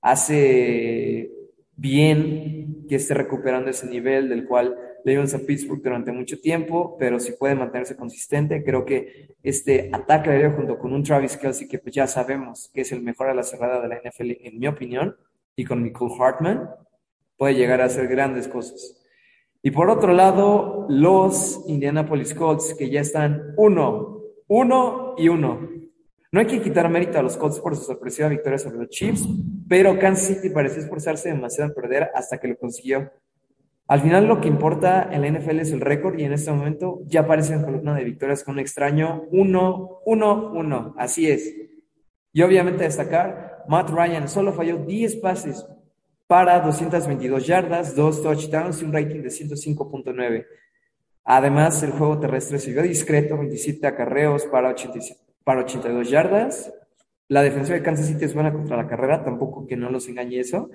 hace 0.00 1.30
bien 1.76 2.86
que 2.88 2.96
esté 2.96 3.14
recuperando 3.14 3.70
ese 3.70 3.86
nivel 3.86 4.28
del 4.28 4.46
cual 4.46 4.76
le 5.04 5.16
a 5.16 5.38
Pittsburgh 5.38 5.82
durante 5.82 6.12
mucho 6.12 6.40
tiempo, 6.40 6.96
pero 6.98 7.18
si 7.18 7.32
puede 7.32 7.54
mantenerse 7.54 7.96
consistente, 7.96 8.62
creo 8.62 8.84
que 8.84 9.36
este 9.42 9.88
ataque 9.92 10.30
aéreo 10.30 10.52
junto 10.52 10.78
con 10.78 10.92
un 10.92 11.02
Travis 11.02 11.36
Kelsey 11.36 11.66
que 11.66 11.78
pues 11.78 11.94
ya 11.94 12.06
sabemos 12.06 12.70
que 12.74 12.82
es 12.82 12.92
el 12.92 13.00
mejor 13.00 13.28
a 13.28 13.34
la 13.34 13.42
cerrada 13.42 13.80
de 13.80 13.88
la 13.88 13.96
NFL 13.96 14.46
en 14.46 14.58
mi 14.58 14.66
opinión, 14.66 15.16
y 15.56 15.64
con 15.64 15.82
Nicole 15.82 16.14
Hartman, 16.18 16.68
puede 17.36 17.54
llegar 17.54 17.80
a 17.80 17.86
hacer 17.86 18.06
grandes 18.06 18.48
cosas. 18.48 18.96
Y 19.68 19.70
por 19.70 19.90
otro 19.90 20.14
lado, 20.14 20.86
los 20.88 21.62
Indianapolis 21.66 22.32
Colts, 22.32 22.74
que 22.78 22.88
ya 22.88 23.02
están 23.02 23.52
uno, 23.58 24.22
uno 24.46 25.14
y 25.18 25.28
uno. 25.28 25.68
No 26.32 26.40
hay 26.40 26.46
que 26.46 26.62
quitar 26.62 26.88
mérito 26.88 27.18
a 27.18 27.22
los 27.22 27.36
Colts 27.36 27.60
por 27.60 27.76
su 27.76 27.82
sorpresiva 27.82 28.28
victoria 28.28 28.58
sobre 28.58 28.78
los 28.78 28.88
Chiefs, 28.88 29.28
pero 29.68 29.98
Kansas 29.98 30.28
City 30.28 30.48
pareció 30.48 30.82
esforzarse 30.82 31.28
demasiado 31.28 31.68
en 31.68 31.74
perder 31.74 32.08
hasta 32.14 32.38
que 32.38 32.48
lo 32.48 32.56
consiguió. 32.56 33.12
Al 33.88 34.00
final 34.00 34.26
lo 34.26 34.40
que 34.40 34.48
importa 34.48 35.06
en 35.12 35.20
la 35.20 35.38
NFL 35.38 35.60
es 35.60 35.72
el 35.72 35.82
récord 35.82 36.18
y 36.18 36.24
en 36.24 36.32
este 36.32 36.50
momento 36.50 37.00
ya 37.04 37.20
aparece 37.20 37.52
en 37.52 37.62
columna 37.62 37.94
de 37.94 38.04
victorias 38.04 38.44
con 38.44 38.54
un 38.54 38.60
extraño 38.60 39.24
1-1-1. 39.32 40.94
Así 40.96 41.30
es. 41.30 41.54
Y 42.32 42.40
obviamente 42.40 42.84
destacar, 42.84 43.64
Matt 43.68 43.90
Ryan 43.90 44.30
solo 44.30 44.54
falló 44.54 44.78
10 44.78 45.16
pases 45.16 45.66
para 46.28 46.60
222 46.60 47.46
yardas, 47.46 47.96
2 47.96 48.22
touchdowns 48.22 48.82
y 48.82 48.84
un 48.84 48.92
rating 48.92 49.22
de 49.22 49.30
105.9. 49.30 50.46
Además, 51.24 51.82
el 51.82 51.90
juego 51.90 52.20
terrestre 52.20 52.58
vio 52.70 52.82
discreto, 52.82 53.38
27 53.38 53.86
acarreos 53.86 54.44
para, 54.44 54.74
para 55.42 55.60
82 55.62 56.10
yardas. 56.10 56.72
La 57.28 57.42
defensa 57.42 57.72
de 57.72 57.82
Kansas 57.82 58.06
City 58.06 58.26
es 58.26 58.34
buena 58.34 58.52
contra 58.52 58.76
la 58.76 58.86
carrera, 58.86 59.24
tampoco 59.24 59.66
que 59.66 59.76
no 59.76 59.90
los 59.90 60.06
engañe 60.06 60.38
eso, 60.38 60.70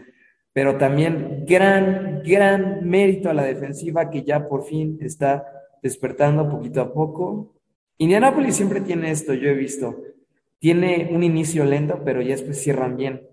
pero 0.53 0.77
también 0.77 1.45
gran, 1.47 2.23
gran 2.23 2.87
mérito 2.87 3.29
a 3.29 3.33
la 3.33 3.43
defensiva 3.43 4.09
que 4.09 4.23
ya 4.23 4.47
por 4.47 4.63
fin 4.63 4.97
está 5.01 5.45
despertando 5.83 6.49
poquito 6.49 6.81
a 6.81 6.91
poco. 6.93 7.55
Indianapolis 7.99 8.55
siempre 8.55 8.81
tiene 8.81 9.11
esto, 9.11 9.35
yo 9.35 9.49
he 9.49 9.53
visto. 9.53 10.01
Tiene 10.57 11.09
un 11.11 11.21
inicio 11.23 11.63
lento, 11.63 12.01
pero 12.03 12.23
ya 12.23 12.29
después 12.29 12.59
cierran 12.59 12.97
bien. 12.97 13.32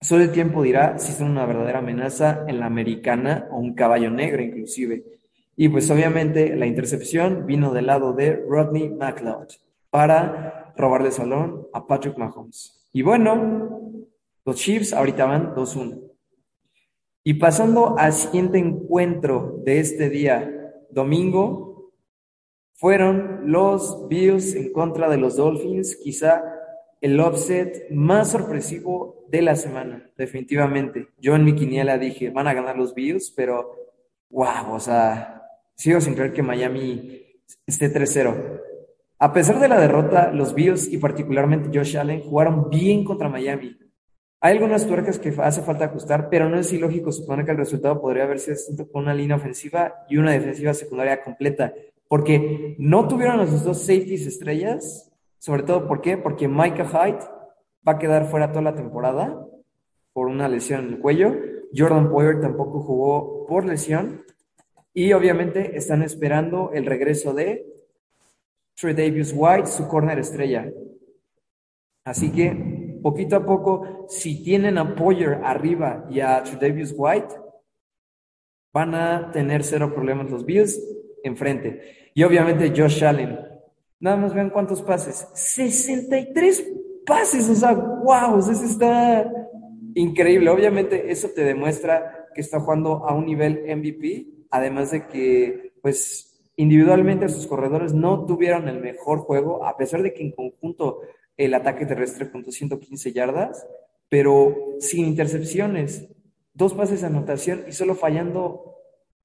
Solo 0.00 0.24
el 0.24 0.32
tiempo 0.32 0.62
dirá 0.62 0.98
si 0.98 1.12
son 1.12 1.30
una 1.30 1.46
verdadera 1.46 1.78
amenaza 1.78 2.44
en 2.46 2.60
la 2.60 2.66
americana 2.66 3.48
o 3.50 3.58
un 3.58 3.74
caballo 3.74 4.10
negro 4.10 4.42
inclusive. 4.42 5.04
Y 5.56 5.68
pues 5.68 5.90
obviamente 5.90 6.54
la 6.54 6.66
intercepción 6.66 7.46
vino 7.46 7.72
del 7.72 7.86
lado 7.86 8.12
de 8.12 8.36
Rodney 8.36 8.90
McLeod 8.90 9.48
para 9.90 10.74
robarle 10.76 11.10
salón 11.10 11.66
a 11.72 11.86
Patrick 11.86 12.18
Mahomes. 12.18 12.88
Y 12.92 13.02
bueno, 13.02 13.80
los 14.44 14.56
Chiefs 14.56 14.92
ahorita 14.92 15.24
van 15.24 15.54
2-1. 15.54 16.02
Y 17.24 17.34
pasando 17.34 17.98
al 17.98 18.12
siguiente 18.12 18.58
encuentro 18.58 19.60
de 19.64 19.80
este 19.80 20.10
día, 20.10 20.74
domingo, 20.90 21.90
fueron 22.74 23.50
los 23.50 24.06
Bills 24.08 24.54
en 24.54 24.72
contra 24.72 25.08
de 25.08 25.16
los 25.16 25.36
Dolphins, 25.36 25.96
quizá 25.96 26.44
el 27.00 27.20
offset 27.20 27.90
más 27.90 28.30
sorpresivo 28.30 29.24
de 29.28 29.42
la 29.42 29.56
semana, 29.56 30.10
definitivamente. 30.16 31.08
Yo 31.18 31.34
en 31.34 31.44
mi 31.44 31.54
quiniela 31.54 31.98
dije, 31.98 32.30
van 32.30 32.48
a 32.48 32.54
ganar 32.54 32.76
los 32.76 32.94
Bills, 32.94 33.32
pero 33.36 33.74
wow, 34.30 34.72
o 34.72 34.80
sea, 34.80 35.42
sigo 35.74 36.00
sin 36.00 36.14
creer 36.14 36.32
que 36.32 36.42
Miami 36.42 37.22
esté 37.66 37.92
3-0. 37.92 38.60
A 39.18 39.32
pesar 39.32 39.58
de 39.58 39.68
la 39.68 39.80
derrota, 39.80 40.30
los 40.30 40.54
Bills 40.54 40.92
y 40.92 40.98
particularmente 40.98 41.76
Josh 41.76 41.96
Allen 41.96 42.20
jugaron 42.20 42.68
bien 42.68 43.04
contra 43.04 43.28
Miami. 43.28 43.76
Hay 44.40 44.52
algunas 44.52 44.86
tuercas 44.86 45.18
que 45.18 45.34
hace 45.38 45.62
falta 45.62 45.86
ajustar, 45.86 46.28
pero 46.28 46.48
no 46.48 46.58
es 46.58 46.72
ilógico 46.72 47.10
suponer 47.10 47.44
que 47.44 47.52
el 47.52 47.56
resultado 47.56 48.00
podría 48.00 48.24
haber 48.24 48.38
sido 48.38 48.90
con 48.90 49.04
una 49.04 49.14
línea 49.14 49.36
ofensiva 49.36 50.04
y 50.08 50.18
una 50.18 50.32
defensiva 50.32 50.74
secundaria 50.74 51.22
completa, 51.22 51.72
porque 52.08 52.76
no 52.78 53.08
tuvieron 53.08 53.38
los 53.38 53.64
dos 53.64 53.80
safeties 53.80 54.26
estrellas, 54.26 55.05
sobre 55.46 55.62
todo, 55.62 55.86
¿por 55.86 56.00
qué? 56.00 56.18
Porque 56.18 56.48
Micah 56.48 56.88
Hyde 56.88 57.20
va 57.86 57.92
a 57.92 57.98
quedar 58.00 58.26
fuera 58.26 58.50
toda 58.50 58.62
la 58.62 58.74
temporada 58.74 59.46
por 60.12 60.26
una 60.26 60.48
lesión 60.48 60.86
en 60.86 60.94
el 60.94 60.98
cuello. 60.98 61.36
Jordan 61.72 62.10
Poyer 62.10 62.40
tampoco 62.40 62.80
jugó 62.80 63.46
por 63.46 63.64
lesión. 63.64 64.24
Y 64.92 65.12
obviamente 65.12 65.76
están 65.76 66.02
esperando 66.02 66.72
el 66.72 66.84
regreso 66.84 67.32
de 67.32 67.64
Trey 68.74 68.92
Davis 68.92 69.32
White, 69.36 69.68
su 69.68 69.86
corner 69.86 70.18
estrella. 70.18 70.68
Así 72.04 72.32
que, 72.32 72.98
poquito 73.00 73.36
a 73.36 73.46
poco, 73.46 74.06
si 74.08 74.42
tienen 74.42 74.78
a 74.78 74.96
Poyer 74.96 75.42
arriba 75.44 76.08
y 76.10 76.18
a 76.18 76.42
Trey 76.42 76.58
Davis 76.58 76.92
White, 76.96 77.36
van 78.72 78.96
a 78.96 79.30
tener 79.30 79.62
cero 79.62 79.94
problemas 79.94 80.28
los 80.28 80.44
Bills 80.44 80.76
enfrente. 81.22 82.10
Y 82.14 82.24
obviamente 82.24 82.72
Josh 82.76 83.04
Allen, 83.04 83.45
Nada 83.98 84.16
más 84.16 84.34
vean 84.34 84.50
cuántos 84.50 84.82
pases. 84.82 85.26
63 85.34 86.72
pases, 87.06 87.48
o 87.48 87.54
sea, 87.54 87.72
wow, 87.72 88.38
eso 88.38 88.52
está 88.52 89.30
increíble. 89.94 90.50
Obviamente 90.50 91.10
eso 91.10 91.28
te 91.34 91.44
demuestra 91.44 92.28
que 92.34 92.40
está 92.40 92.60
jugando 92.60 93.06
a 93.08 93.14
un 93.14 93.26
nivel 93.26 93.62
MVP, 93.64 94.26
además 94.50 94.90
de 94.90 95.06
que, 95.06 95.72
pues, 95.80 96.42
individualmente 96.56 97.28
sus 97.28 97.46
corredores 97.46 97.94
no 97.94 98.26
tuvieron 98.26 98.68
el 98.68 98.80
mejor 98.80 99.20
juego, 99.20 99.64
a 99.64 99.76
pesar 99.76 100.02
de 100.02 100.12
que 100.12 100.22
en 100.22 100.32
conjunto 100.32 101.00
el 101.36 101.54
ataque 101.54 101.86
terrestre 101.86 102.30
contó 102.30 102.50
115 102.50 103.12
yardas, 103.12 103.66
pero 104.08 104.54
sin 104.78 105.06
intercepciones, 105.06 106.08
dos 106.54 106.74
pases 106.74 107.02
de 107.02 107.08
anotación 107.08 107.64
y 107.68 107.72
solo 107.72 107.94
fallando 107.94 108.74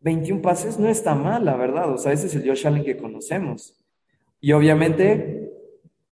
21 0.02 0.42
pases, 0.42 0.80
no 0.80 0.90
está 0.90 1.16
mal, 1.16 1.46
la 1.46 1.56
verdad. 1.56 1.92
O 1.92 1.98
sea, 1.98 2.12
ese 2.12 2.28
es 2.28 2.36
el 2.36 2.48
Josh 2.48 2.68
Allen 2.68 2.84
que 2.84 2.98
conocemos. 2.98 3.81
Y 4.42 4.52
obviamente, 4.54 5.54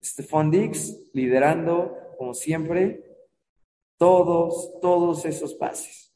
Stephon 0.03 0.51
Diggs 0.51 1.11
liderando, 1.13 1.97
como 2.19 2.35
siempre, 2.35 3.05
todos, 3.99 4.81
todos 4.81 5.25
esos 5.27 5.55
pases. 5.55 6.13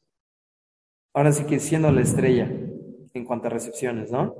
Ahora 1.13 1.31
sí 1.31 1.45
que 1.45 1.59
siendo 1.59 1.91
la 1.91 2.01
estrella 2.01 2.51
en 3.13 3.25
cuanto 3.25 3.47
a 3.47 3.51
recepciones, 3.51 4.11
¿no? 4.11 4.35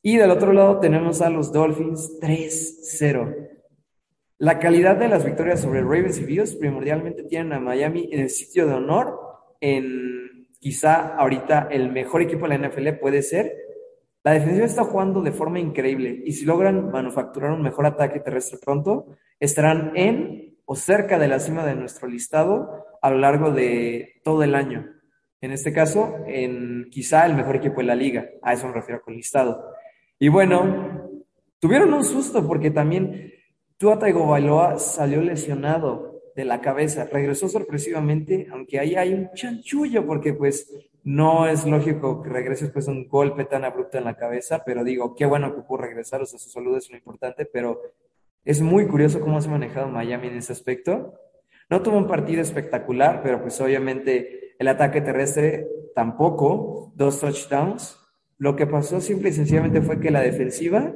Y 0.00 0.16
del 0.16 0.30
otro 0.30 0.52
lado 0.52 0.80
tenemos 0.80 1.22
a 1.22 1.30
los 1.30 1.52
Dolphins 1.52 2.18
3-0. 2.20 3.48
La 4.38 4.58
calidad 4.58 4.96
de 4.96 5.08
las 5.08 5.24
victorias 5.24 5.60
sobre 5.60 5.82
Ravens 5.82 6.18
y 6.18 6.24
Bills 6.24 6.56
primordialmente 6.56 7.22
tienen 7.24 7.52
a 7.52 7.60
Miami 7.60 8.08
en 8.10 8.20
el 8.20 8.30
sitio 8.30 8.66
de 8.66 8.74
honor, 8.74 9.18
en 9.60 10.48
quizá 10.58 11.14
ahorita 11.14 11.68
el 11.70 11.92
mejor 11.92 12.22
equipo 12.22 12.48
de 12.48 12.58
la 12.58 12.68
NFL 12.68 12.98
puede 13.00 13.22
ser. 13.22 13.71
La 14.24 14.32
defensiva 14.32 14.66
está 14.66 14.84
jugando 14.84 15.20
de 15.20 15.32
forma 15.32 15.58
increíble 15.58 16.22
y 16.24 16.32
si 16.32 16.44
logran 16.44 16.90
manufacturar 16.90 17.50
un 17.50 17.62
mejor 17.62 17.86
ataque 17.86 18.20
terrestre 18.20 18.58
pronto, 18.62 19.16
estarán 19.40 19.92
en 19.96 20.58
o 20.64 20.76
cerca 20.76 21.18
de 21.18 21.28
la 21.28 21.40
cima 21.40 21.66
de 21.66 21.74
nuestro 21.74 22.08
listado 22.08 22.86
a 23.02 23.10
lo 23.10 23.18
largo 23.18 23.50
de 23.50 24.20
todo 24.22 24.44
el 24.44 24.54
año. 24.54 24.86
En 25.40 25.50
este 25.50 25.72
caso, 25.72 26.18
en 26.26 26.88
quizá 26.90 27.26
el 27.26 27.34
mejor 27.34 27.56
equipo 27.56 27.80
de 27.80 27.86
la 27.88 27.96
liga. 27.96 28.26
A 28.42 28.52
eso 28.52 28.68
me 28.68 28.74
refiero 28.74 29.02
con 29.02 29.14
listado. 29.14 29.60
Y 30.20 30.28
bueno, 30.28 31.10
tuvieron 31.58 31.92
un 31.92 32.04
susto 32.04 32.46
porque 32.46 32.70
también 32.70 33.32
Tua 33.76 33.98
Tagovailoa 33.98 34.78
salió 34.78 35.20
lesionado 35.20 36.22
de 36.36 36.44
la 36.44 36.60
cabeza, 36.60 37.08
regresó 37.12 37.48
sorpresivamente, 37.48 38.46
aunque 38.52 38.78
ahí 38.78 38.94
hay 38.94 39.12
un 39.12 39.30
chanchullo, 39.34 40.06
porque 40.06 40.32
pues 40.32 40.72
no 41.04 41.48
es 41.48 41.66
lógico 41.66 42.22
que 42.22 42.30
regrese 42.30 42.66
después 42.66 42.86
de 42.86 42.92
un 42.92 43.08
golpe 43.08 43.44
tan 43.44 43.64
abrupto 43.64 43.98
en 43.98 44.04
la 44.04 44.16
cabeza, 44.16 44.62
pero 44.64 44.84
digo, 44.84 45.14
qué 45.14 45.26
bueno 45.26 45.54
que 45.54 45.62
pudo 45.62 45.78
regresar, 45.78 46.22
o 46.22 46.26
sea, 46.26 46.38
su 46.38 46.50
salud 46.50 46.76
es 46.76 46.90
lo 46.90 46.96
importante, 46.96 47.44
pero 47.44 47.80
es 48.44 48.60
muy 48.60 48.86
curioso 48.86 49.20
cómo 49.20 49.40
se 49.40 49.48
ha 49.48 49.52
manejado 49.52 49.88
Miami 49.88 50.28
en 50.28 50.36
ese 50.36 50.52
aspecto. 50.52 51.14
No 51.70 51.82
tuvo 51.82 51.96
un 51.96 52.06
partido 52.06 52.40
espectacular, 52.40 53.20
pero 53.22 53.40
pues 53.40 53.60
obviamente 53.60 54.54
el 54.58 54.68
ataque 54.68 55.00
terrestre 55.00 55.66
tampoco, 55.94 56.92
dos 56.94 57.20
touchdowns. 57.20 57.98
Lo 58.38 58.56
que 58.56 58.66
pasó 58.66 59.00
simple 59.00 59.30
y 59.30 59.32
sencillamente 59.32 59.82
fue 59.82 60.00
que 60.00 60.10
la 60.10 60.20
defensiva 60.20 60.92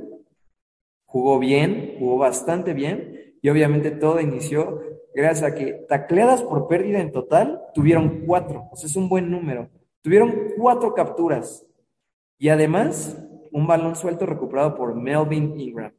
jugó 1.04 1.38
bien, 1.38 1.96
jugó 1.98 2.18
bastante 2.18 2.74
bien 2.74 3.36
y 3.40 3.48
obviamente 3.48 3.90
todo 3.90 4.20
inició 4.20 4.80
gracias 5.14 5.50
a 5.50 5.54
que 5.54 5.72
tacleadas 5.88 6.42
por 6.42 6.68
pérdida 6.68 7.00
en 7.00 7.10
total 7.10 7.62
tuvieron 7.72 8.24
cuatro, 8.26 8.68
o 8.70 8.76
sea, 8.76 8.86
es 8.86 8.96
un 8.96 9.08
buen 9.08 9.30
número. 9.30 9.70
Tuvieron 10.06 10.52
cuatro 10.56 10.94
capturas 10.94 11.66
y 12.38 12.48
además 12.48 13.20
un 13.50 13.66
balón 13.66 13.96
suelto 13.96 14.24
recuperado 14.24 14.76
por 14.76 14.94
Melvin 14.94 15.58
Ingram. 15.58 15.92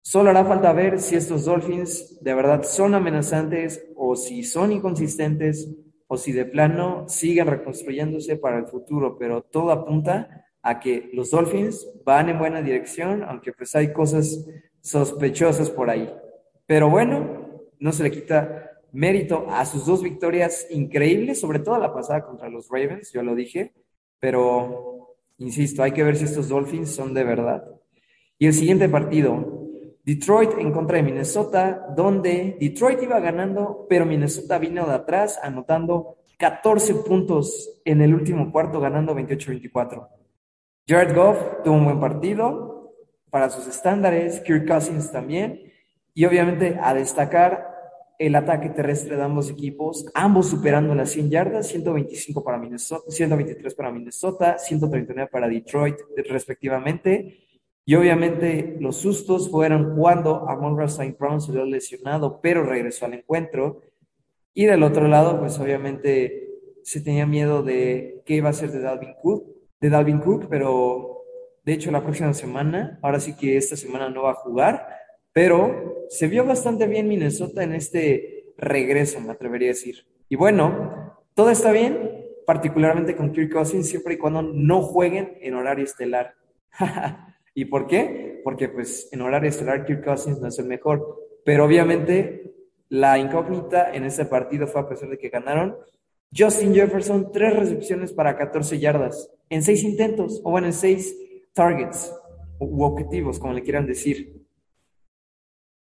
Solo 0.00 0.30
hará 0.30 0.44
falta 0.44 0.72
ver 0.72 1.00
si 1.00 1.16
estos 1.16 1.44
Dolphins 1.44 2.22
de 2.22 2.34
verdad 2.34 2.62
son 2.62 2.94
amenazantes 2.94 3.84
o 3.96 4.14
si 4.14 4.44
son 4.44 4.70
inconsistentes 4.70 5.68
o 6.06 6.16
si 6.16 6.30
de 6.30 6.44
plano 6.44 7.08
siguen 7.08 7.48
reconstruyéndose 7.48 8.36
para 8.36 8.58
el 8.58 8.66
futuro, 8.68 9.18
pero 9.18 9.42
todo 9.42 9.72
apunta 9.72 10.46
a 10.62 10.78
que 10.78 11.10
los 11.14 11.32
Dolphins 11.32 11.84
van 12.04 12.28
en 12.28 12.38
buena 12.38 12.62
dirección, 12.62 13.24
aunque 13.24 13.52
pues 13.52 13.74
hay 13.74 13.92
cosas 13.92 14.46
sospechosas 14.80 15.68
por 15.68 15.90
ahí. 15.90 16.14
Pero 16.64 16.88
bueno, 16.88 17.58
no 17.80 17.90
se 17.90 18.04
le 18.04 18.12
quita 18.12 18.70
mérito 18.94 19.46
a 19.50 19.66
sus 19.66 19.84
dos 19.84 20.02
victorias 20.02 20.66
increíbles, 20.70 21.40
sobre 21.40 21.58
todo 21.58 21.78
la 21.78 21.92
pasada 21.92 22.24
contra 22.24 22.48
los 22.48 22.68
Ravens, 22.70 23.12
yo 23.12 23.22
lo 23.22 23.34
dije, 23.34 23.74
pero 24.20 25.16
insisto, 25.38 25.82
hay 25.82 25.92
que 25.92 26.04
ver 26.04 26.16
si 26.16 26.24
estos 26.24 26.48
Dolphins 26.48 26.94
son 26.94 27.12
de 27.12 27.24
verdad. 27.24 27.64
Y 28.38 28.46
el 28.46 28.54
siguiente 28.54 28.88
partido, 28.88 29.68
Detroit 30.04 30.52
en 30.58 30.70
contra 30.70 30.98
de 30.98 31.02
Minnesota, 31.02 31.86
donde 31.96 32.56
Detroit 32.60 33.02
iba 33.02 33.18
ganando, 33.18 33.86
pero 33.88 34.06
Minnesota 34.06 34.58
vino 34.58 34.86
de 34.86 34.94
atrás 34.94 35.40
anotando 35.42 36.18
14 36.38 36.94
puntos 37.06 37.80
en 37.84 38.00
el 38.00 38.14
último 38.14 38.52
cuarto, 38.52 38.80
ganando 38.80 39.14
28-24. 39.14 40.08
Jared 40.86 41.16
Goff 41.16 41.38
tuvo 41.64 41.74
un 41.74 41.84
buen 41.84 42.00
partido 42.00 42.92
para 43.30 43.50
sus 43.50 43.66
estándares, 43.66 44.40
Kirk 44.40 44.68
Cousins 44.68 45.10
también, 45.10 45.72
y 46.12 46.24
obviamente 46.26 46.78
a 46.80 46.94
destacar 46.94 47.73
el 48.18 48.34
ataque 48.36 48.70
terrestre 48.70 49.16
de 49.16 49.22
ambos 49.22 49.50
equipos, 49.50 50.06
ambos 50.14 50.48
superando 50.48 50.94
las 50.94 51.10
100 51.10 51.30
yardas, 51.30 51.68
125 51.68 52.44
para 52.44 52.58
Minnesota, 52.58 53.10
123 53.10 53.74
para 53.74 53.90
Minnesota, 53.90 54.58
139 54.58 55.30
para 55.30 55.48
Detroit 55.48 55.96
respectivamente. 56.28 57.40
Y 57.86 57.94
obviamente 57.96 58.76
los 58.80 58.96
sustos 58.96 59.50
fueron 59.50 59.94
cuando 59.96 60.48
Amon 60.48 60.80
St. 60.82 61.16
Brown 61.18 61.40
se 61.40 61.52
vio 61.52 61.64
lesionado, 61.64 62.40
pero 62.40 62.64
regresó 62.64 63.06
al 63.06 63.14
encuentro. 63.14 63.82
Y 64.54 64.64
del 64.64 64.82
otro 64.82 65.08
lado, 65.08 65.38
pues 65.40 65.58
obviamente 65.58 66.48
se 66.82 67.00
tenía 67.00 67.26
miedo 67.26 67.62
de 67.62 68.22
qué 68.24 68.36
iba 68.36 68.48
a 68.48 68.54
ser 68.54 68.70
de 68.70 68.80
Dalvin 68.80 69.14
Cook, 69.20 69.46
de 69.80 69.90
Dalvin 69.90 70.20
Cook, 70.20 70.46
pero 70.48 71.24
de 71.64 71.72
hecho 71.72 71.90
la 71.90 72.02
próxima 72.02 72.32
semana, 72.32 72.98
ahora 73.02 73.20
sí 73.20 73.36
que 73.36 73.56
esta 73.56 73.76
semana 73.76 74.08
no 74.08 74.22
va 74.22 74.32
a 74.32 74.34
jugar, 74.34 74.86
pero 75.34 76.06
se 76.08 76.28
vio 76.28 76.46
bastante 76.46 76.86
bien 76.86 77.08
Minnesota 77.08 77.62
en 77.64 77.74
este 77.74 78.54
regreso, 78.56 79.20
me 79.20 79.32
atrevería 79.32 79.68
a 79.68 79.74
decir. 79.74 80.06
Y 80.28 80.36
bueno, 80.36 81.18
todo 81.34 81.50
está 81.50 81.72
bien, 81.72 82.24
particularmente 82.46 83.16
con 83.16 83.32
Kirk 83.32 83.52
Cousins, 83.52 83.88
siempre 83.88 84.14
y 84.14 84.16
cuando 84.16 84.42
no 84.42 84.80
jueguen 84.80 85.36
en 85.40 85.54
horario 85.54 85.84
estelar. 85.84 86.34
¿Y 87.54 87.64
por 87.66 87.88
qué? 87.88 88.40
Porque 88.44 88.68
pues 88.68 89.08
en 89.12 89.22
horario 89.22 89.50
estelar 89.50 89.84
Kirk 89.84 90.04
Cousins 90.04 90.40
no 90.40 90.48
es 90.48 90.58
el 90.58 90.66
mejor, 90.66 91.18
pero 91.44 91.64
obviamente 91.64 92.54
la 92.88 93.18
incógnita 93.18 93.92
en 93.92 94.04
ese 94.04 94.26
partido 94.26 94.68
fue 94.68 94.82
a 94.82 94.88
pesar 94.88 95.08
de 95.08 95.18
que 95.18 95.30
ganaron, 95.30 95.76
Justin 96.36 96.74
Jefferson, 96.74 97.32
tres 97.32 97.56
recepciones 97.56 98.12
para 98.12 98.36
14 98.36 98.78
yardas 98.78 99.30
en 99.50 99.62
seis 99.62 99.82
intentos, 99.82 100.40
o 100.44 100.50
bueno, 100.52 100.68
en 100.68 100.72
seis 100.72 101.16
targets 101.52 102.14
u 102.60 102.84
objetivos, 102.84 103.40
como 103.40 103.52
le 103.52 103.62
quieran 103.62 103.86
decir. 103.86 104.43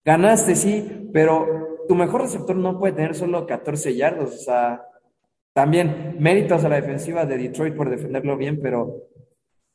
Ganaste, 0.06 0.56
sí, 0.56 1.10
pero 1.12 1.84
tu 1.88 1.96
mejor 1.96 2.22
receptor 2.22 2.56
no 2.56 2.78
puede 2.78 2.94
tener 2.94 3.16
solo 3.16 3.48
14 3.48 3.96
yardas, 3.96 4.36
o 4.36 4.38
sea, 4.38 4.86
también 5.52 6.18
méritos 6.20 6.64
a 6.64 6.70
la 6.70 6.76
defensiva 6.76 7.26
de 7.26 7.38
Detroit 7.38 7.76
por 7.76 7.90
defenderlo 7.90 8.38
bien, 8.38 8.60
pero 8.62 9.08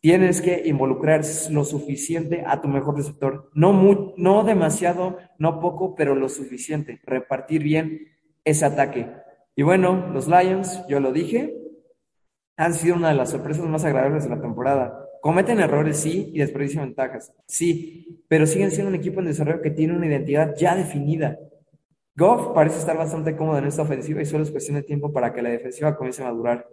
tienes 0.00 0.40
que 0.40 0.62
involucrar 0.66 1.22
lo 1.50 1.64
suficiente 1.64 2.44
a 2.46 2.60
tu 2.60 2.68
mejor 2.68 2.96
receptor. 2.96 3.50
No, 3.54 4.14
no 4.16 4.44
demasiado, 4.44 5.18
no 5.38 5.60
poco, 5.60 5.94
pero 5.94 6.14
lo 6.14 6.28
suficiente. 6.28 7.00
Repartir 7.04 7.62
bien 7.62 8.08
ese 8.44 8.64
ataque. 8.64 9.10
Y 9.56 9.62
bueno, 9.62 10.10
los 10.12 10.28
Lions, 10.28 10.86
yo 10.88 11.00
lo 11.00 11.12
dije, 11.12 11.56
han 12.56 12.74
sido 12.74 12.96
una 12.96 13.08
de 13.08 13.14
las 13.14 13.30
sorpresas 13.30 13.64
más 13.66 13.84
agradables 13.84 14.24
de 14.24 14.30
la 14.30 14.40
temporada. 14.40 15.06
Cometen 15.20 15.60
errores, 15.60 15.98
sí, 15.98 16.30
y 16.32 16.38
desperdician 16.38 16.84
ventajas, 16.86 17.32
sí, 17.46 18.24
pero 18.28 18.46
siguen 18.46 18.70
siendo 18.70 18.88
un 18.88 18.94
equipo 18.94 19.20
en 19.20 19.26
desarrollo 19.26 19.62
que 19.62 19.70
tiene 19.70 19.94
una 19.94 20.06
identidad 20.06 20.54
ya 20.56 20.74
definida. 20.74 21.38
Goff 22.16 22.54
parece 22.54 22.78
estar 22.78 22.96
bastante 22.96 23.36
cómodo 23.36 23.58
en 23.58 23.66
esta 23.66 23.82
ofensiva 23.82 24.22
y 24.22 24.26
solo 24.26 24.44
es 24.44 24.50
cuestión 24.50 24.76
de 24.76 24.82
tiempo 24.82 25.12
para 25.12 25.32
que 25.32 25.42
la 25.42 25.50
defensiva 25.50 25.96
comience 25.96 26.22
a 26.22 26.26
madurar. 26.26 26.68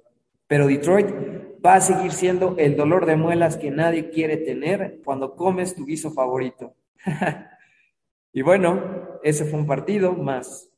Pero 0.48 0.68
Detroit 0.68 1.08
va 1.66 1.76
a 1.76 1.82
seguir 1.82 2.12
siendo 2.12 2.56
el 2.58 2.76
dolor 2.76 3.06
de 3.06 3.18
muelas 3.18 3.58
que 3.58 3.70
nadie 3.70 4.10
quiere 4.10 4.38
tener 4.38 5.00
cuando 5.04 5.36
comes 5.36 5.76
tu 5.76 5.86
guiso 5.86 6.12
favorito. 6.12 6.74
y 8.34 8.42
bueno, 8.42 9.20
ese 9.24 9.46
fue 9.46 9.60
un 9.60 9.68
partido 9.68 10.14
más 10.14 10.72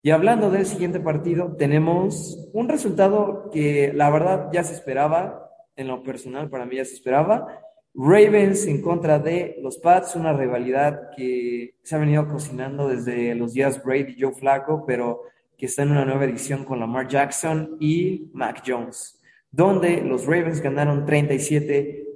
y 0.00 0.10
hablando 0.10 0.50
del 0.50 0.64
siguiente 0.64 1.00
partido, 1.00 1.56
tenemos 1.56 2.48
un 2.52 2.68
resultado 2.68 3.50
que 3.52 3.92
la 3.92 4.10
verdad 4.10 4.48
ya 4.52 4.62
se 4.62 4.74
esperaba, 4.74 5.47
en 5.78 5.88
lo 5.88 6.02
personal 6.02 6.50
para 6.50 6.66
mí 6.66 6.76
ya 6.76 6.84
se 6.84 6.94
esperaba. 6.94 7.62
Ravens 7.94 8.66
en 8.66 8.82
contra 8.82 9.18
de 9.18 9.56
los 9.62 9.78
Pats, 9.78 10.14
una 10.14 10.32
rivalidad 10.32 11.10
que 11.16 11.74
se 11.82 11.94
ha 11.94 11.98
venido 11.98 12.28
cocinando 12.28 12.88
desde 12.88 13.34
los 13.34 13.54
días 13.54 13.82
Brady 13.82 14.14
y 14.16 14.20
Joe 14.20 14.34
Flacco, 14.34 14.84
pero 14.86 15.22
que 15.56 15.66
está 15.66 15.82
en 15.82 15.92
una 15.92 16.04
nueva 16.04 16.24
edición 16.24 16.64
con 16.64 16.78
Lamar 16.78 17.08
Jackson 17.08 17.76
y 17.80 18.30
Mac 18.32 18.62
Jones, 18.66 19.20
donde 19.50 20.02
los 20.02 20.26
Ravens 20.26 20.60
ganaron 20.60 21.06
37 21.06 22.06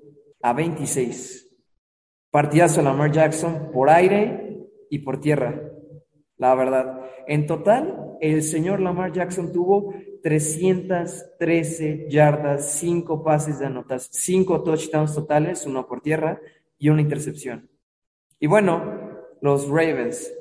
a 0.42 0.52
26. 0.52 1.48
Partidazo 2.30 2.82
Lamar 2.82 3.10
Jackson 3.10 3.70
por 3.72 3.90
aire 3.90 4.68
y 4.90 4.98
por 5.00 5.20
tierra 5.20 5.72
la 6.42 6.56
verdad. 6.56 7.00
En 7.28 7.46
total, 7.46 8.16
el 8.20 8.42
señor 8.42 8.80
Lamar 8.80 9.12
Jackson 9.12 9.52
tuvo 9.52 9.94
313 10.22 12.06
yardas, 12.08 12.72
5 12.78 13.22
pases 13.22 13.58
de 13.58 13.66
anotas, 13.66 14.08
5 14.12 14.62
touchdowns 14.62 15.14
totales, 15.14 15.66
uno 15.66 15.86
por 15.86 16.00
tierra 16.00 16.40
y 16.78 16.88
una 16.88 17.02
intercepción. 17.02 17.68
Y 18.38 18.46
bueno, 18.46 19.12
los 19.40 19.68
Ravens. 19.68 20.32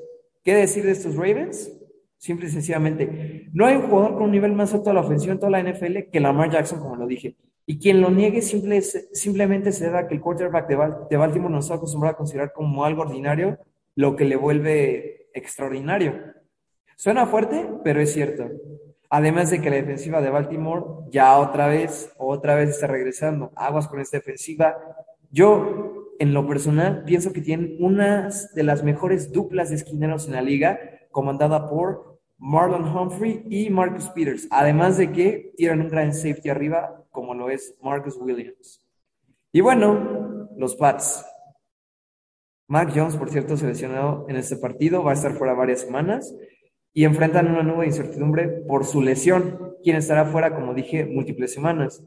¿Qué 0.44 0.56
decir 0.56 0.86
de 0.86 0.92
estos 0.92 1.16
Ravens? 1.16 1.72
Simple 2.18 2.48
y 2.48 2.52
sencillamente, 2.52 3.50
no 3.52 3.66
hay 3.66 3.76
un 3.76 3.90
jugador 3.90 4.14
con 4.14 4.24
un 4.24 4.32
nivel 4.32 4.54
más 4.54 4.74
alto 4.76 4.92
de 4.92 4.94
la 4.94 5.02
ofensiva 5.02 5.34
en 5.34 5.40
toda 5.40 5.52
la 5.52 5.64
NFL 5.64 6.10
que 6.12 6.20
Lamar 6.20 6.52
Jackson, 6.52 6.80
como 6.80 6.96
lo 6.96 7.08
dije. 7.08 7.36
Y 7.66 7.80
quien 7.80 8.00
lo 8.00 8.12
niegue 8.12 8.42
simple, 8.42 8.82
simplemente 8.82 9.72
se 9.72 9.90
da 9.90 10.08
que 10.08 10.16
el 10.16 10.22
quarterback 10.22 10.68
de, 10.68 11.18
Baltimore 11.18 11.54
nos 11.54 11.72
ha 11.72 11.76
acostumbrado 11.76 12.14
a 12.14 12.18
considerar 12.18 12.52
como 12.54 12.86
algo 12.86 13.02
ordinario, 13.02 13.58
lo 13.96 14.16
que 14.16 14.26
le 14.26 14.36
vuelve 14.36 15.30
extraordinario. 15.34 16.14
Suena 16.96 17.26
fuerte, 17.26 17.68
pero 17.84 18.02
es 18.02 18.14
cierto. 18.14 18.50
Además 19.14 19.52
de 19.52 19.62
que 19.62 19.70
la 19.70 19.76
defensiva 19.76 20.22
de 20.22 20.30
Baltimore 20.30 20.86
ya 21.10 21.38
otra 21.38 21.68
vez, 21.68 22.14
otra 22.18 22.56
vez 22.56 22.70
está 22.70 22.88
regresando. 22.88 23.52
Aguas 23.58 23.90
con 23.90 24.00
esta 24.00 24.18
defensiva. 24.18 24.78
Yo, 25.30 26.16
en 26.18 26.34
lo 26.34 26.48
personal, 26.48 27.04
pienso 27.04 27.34
que 27.34 27.42
tienen 27.42 27.76
unas 27.82 28.56
de 28.56 28.64
las 28.64 28.86
mejores 28.86 29.34
duplas 29.34 29.70
de 29.70 29.76
esquineros 29.76 30.28
en 30.28 30.34
la 30.34 30.42
liga, 30.42 30.80
comandada 31.12 31.70
por 31.70 32.22
Marlon 32.38 32.86
Humphrey 32.86 33.44
y 33.50 33.70
Marcus 33.70 34.08
Peters. 34.08 34.48
Además 34.50 34.98
de 34.98 35.12
que 35.12 35.52
tienen 35.58 35.82
un 35.82 35.90
gran 35.90 36.14
safety 36.14 36.48
arriba, 36.48 37.04
como 37.12 37.34
lo 37.34 37.50
es 37.50 37.76
Marcus 37.82 38.16
Williams. 38.16 38.88
Y 39.52 39.60
bueno, 39.60 40.48
los 40.56 40.78
Pats. 40.78 41.26
Mark 42.66 42.94
Jones, 42.96 43.18
por 43.18 43.30
cierto, 43.30 43.58
seleccionado 43.58 44.26
en 44.30 44.38
este 44.38 44.56
partido, 44.56 45.04
va 45.04 45.12
a 45.12 45.16
estar 45.16 45.34
fuera 45.34 45.54
varias 45.54 45.82
semanas 45.82 46.34
y 46.94 47.06
enfrentan 47.06 47.50
una 47.50 47.64
nueva 47.64 47.86
incertidumbre 47.86 48.48
por 48.48 48.86
su 48.86 49.02
lesión, 49.02 49.76
quien 49.84 49.96
estará 49.96 50.26
fuera, 50.26 50.54
como 50.54 50.74
dije, 50.74 51.06
múltiples 51.06 51.54
semanas. 51.54 52.04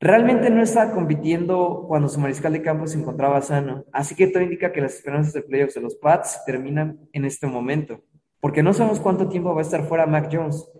Realmente 0.00 0.50
no 0.50 0.62
está 0.62 0.92
compitiendo 0.92 1.84
cuando 1.88 2.08
su 2.08 2.20
mariscal 2.20 2.52
de 2.52 2.62
campo 2.62 2.86
se 2.86 2.98
encontraba 2.98 3.42
sano, 3.42 3.84
así 3.92 4.14
que 4.14 4.28
todo 4.28 4.42
indica 4.42 4.70
que 4.70 4.80
las 4.80 4.94
esperanzas 4.94 5.32
de 5.32 5.42
playoffs 5.42 5.74
de 5.74 5.80
los 5.80 5.96
Pats 5.96 6.44
terminan 6.46 7.00
en 7.12 7.24
este 7.24 7.46
momento, 7.48 8.04
porque 8.40 8.62
no 8.62 8.72
sabemos 8.72 9.00
cuánto 9.00 9.28
tiempo 9.28 9.54
va 9.54 9.60
a 9.60 9.64
estar 9.64 9.84
fuera 9.84 10.06
Mac 10.06 10.28
Jones, 10.30 10.70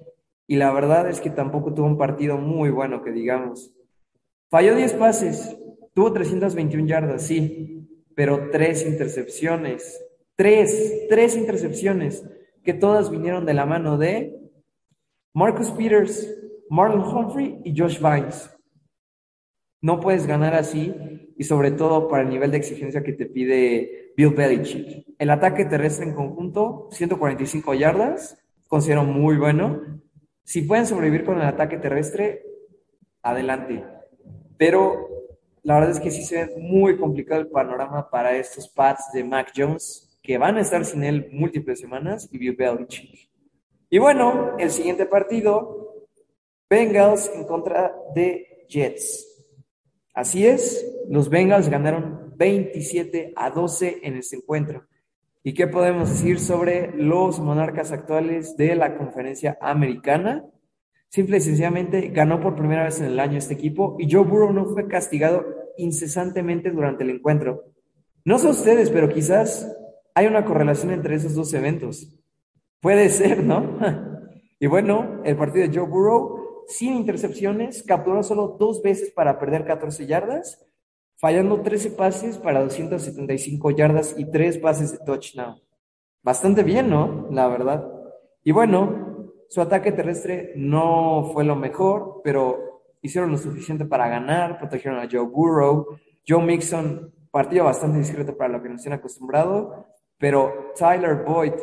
y 0.46 0.56
la 0.56 0.72
verdad 0.72 1.10
es 1.10 1.20
que 1.20 1.30
tampoco 1.30 1.74
tuvo 1.74 1.86
un 1.86 1.98
partido 1.98 2.38
muy 2.38 2.70
bueno, 2.70 3.02
que 3.02 3.10
digamos. 3.10 3.74
Falló 4.50 4.76
10 4.76 4.94
pases, 4.94 5.58
tuvo 5.94 6.12
321 6.12 6.86
yardas, 6.86 7.22
sí, 7.22 7.88
pero 8.14 8.50
tres 8.50 8.86
intercepciones, 8.86 10.00
tres, 10.36 11.06
tres 11.08 11.36
intercepciones 11.36 12.24
que 12.62 12.74
todas 12.74 13.10
vinieron 13.10 13.46
de 13.46 13.54
la 13.54 13.66
mano 13.66 13.96
de 13.96 14.38
Marcus 15.34 15.70
Peters, 15.70 16.34
Marlon 16.70 17.02
Humphrey 17.02 17.60
y 17.64 17.78
Josh 17.78 17.98
Vines. 18.00 18.50
No 19.80 20.00
puedes 20.00 20.26
ganar 20.26 20.54
así 20.54 20.94
y 21.36 21.44
sobre 21.44 21.70
todo 21.70 22.08
para 22.08 22.24
el 22.24 22.30
nivel 22.30 22.50
de 22.50 22.56
exigencia 22.56 23.02
que 23.02 23.12
te 23.12 23.26
pide 23.26 24.12
Bill 24.16 24.34
Belichick. 24.34 25.06
El 25.18 25.30
ataque 25.30 25.64
terrestre 25.64 26.06
en 26.06 26.14
conjunto, 26.14 26.88
145 26.90 27.74
yardas, 27.74 28.36
considero 28.66 29.04
muy 29.04 29.36
bueno. 29.36 29.80
Si 30.42 30.62
pueden 30.62 30.86
sobrevivir 30.86 31.24
con 31.24 31.36
el 31.36 31.46
ataque 31.46 31.78
terrestre, 31.78 32.42
adelante. 33.22 33.84
Pero 34.56 35.08
la 35.62 35.74
verdad 35.74 35.90
es 35.90 36.00
que 36.00 36.10
sí 36.10 36.24
se 36.24 36.46
ve 36.46 36.56
muy 36.58 36.96
complicado 36.96 37.40
el 37.40 37.48
panorama 37.48 38.10
para 38.10 38.36
estos 38.36 38.68
pads 38.68 39.12
de 39.12 39.22
Mac 39.22 39.52
Jones 39.56 40.07
que 40.28 40.36
van 40.36 40.58
a 40.58 40.60
estar 40.60 40.84
sin 40.84 41.04
él 41.04 41.30
múltiples 41.32 41.80
semanas 41.80 42.28
y 42.30 42.36
Bill 42.36 42.54
Belichick. 42.54 43.30
Y 43.88 43.98
bueno, 43.98 44.58
el 44.58 44.70
siguiente 44.70 45.06
partido, 45.06 46.04
Bengals 46.68 47.30
en 47.34 47.44
contra 47.44 47.96
de 48.14 48.66
Jets. 48.68 49.26
Así 50.12 50.46
es, 50.46 50.86
los 51.08 51.30
Bengals 51.30 51.70
ganaron 51.70 52.34
27 52.36 53.32
a 53.36 53.48
12 53.48 54.00
en 54.02 54.16
este 54.18 54.36
encuentro. 54.36 54.86
¿Y 55.42 55.54
qué 55.54 55.66
podemos 55.66 56.10
decir 56.10 56.40
sobre 56.40 56.94
los 56.94 57.40
monarcas 57.40 57.90
actuales 57.90 58.54
de 58.58 58.76
la 58.76 58.98
conferencia 58.98 59.56
americana? 59.62 60.44
Simple 61.08 61.38
y 61.38 61.40
sencillamente 61.40 62.08
ganó 62.08 62.38
por 62.38 62.54
primera 62.54 62.84
vez 62.84 63.00
en 63.00 63.06
el 63.06 63.18
año 63.18 63.38
este 63.38 63.54
equipo 63.54 63.96
y 63.98 64.12
Joe 64.12 64.26
Burrow 64.26 64.52
no 64.52 64.66
fue 64.66 64.88
castigado 64.88 65.46
incesantemente 65.78 66.70
durante 66.70 67.02
el 67.02 67.08
encuentro. 67.08 67.64
No 68.26 68.38
sé 68.38 68.48
ustedes, 68.48 68.90
pero 68.90 69.08
quizás 69.08 69.74
hay 70.14 70.26
una 70.26 70.44
correlación 70.44 70.92
entre 70.92 71.14
esos 71.14 71.34
dos 71.34 71.52
eventos. 71.54 72.14
Puede 72.80 73.08
ser, 73.08 73.42
¿no? 73.42 73.78
y 74.60 74.66
bueno, 74.66 75.20
el 75.24 75.36
partido 75.36 75.66
de 75.66 75.76
Joe 75.76 75.88
Burrow, 75.88 76.64
sin 76.66 76.94
intercepciones, 76.94 77.82
capturó 77.82 78.22
solo 78.22 78.56
dos 78.58 78.82
veces 78.82 79.10
para 79.10 79.38
perder 79.38 79.64
14 79.64 80.06
yardas, 80.06 80.64
fallando 81.16 81.62
13 81.62 81.90
pases 81.92 82.38
para 82.38 82.62
275 82.62 83.70
yardas 83.72 84.14
y 84.16 84.30
tres 84.30 84.58
pases 84.58 84.92
de 84.92 84.98
touchdown. 84.98 85.60
Bastante 86.22 86.62
bien, 86.62 86.90
¿no? 86.90 87.28
La 87.30 87.48
verdad. 87.48 87.88
Y 88.44 88.52
bueno, 88.52 89.32
su 89.48 89.60
ataque 89.60 89.92
terrestre 89.92 90.52
no 90.56 91.30
fue 91.32 91.44
lo 91.44 91.56
mejor, 91.56 92.20
pero 92.22 92.82
hicieron 93.02 93.30
lo 93.30 93.38
suficiente 93.38 93.84
para 93.84 94.08
ganar, 94.08 94.58
protegieron 94.58 95.00
a 95.00 95.08
Joe 95.10 95.26
Burrow. 95.26 95.98
Joe 96.26 96.42
Mixon, 96.44 97.12
partido 97.30 97.64
bastante 97.64 97.98
discreto 97.98 98.36
para 98.36 98.52
lo 98.52 98.62
que 98.62 98.68
nos 98.68 98.82
tiene 98.82 98.96
acostumbrado, 98.96 99.86
pero 100.18 100.72
Tyler 100.76 101.24
Boyd, 101.24 101.54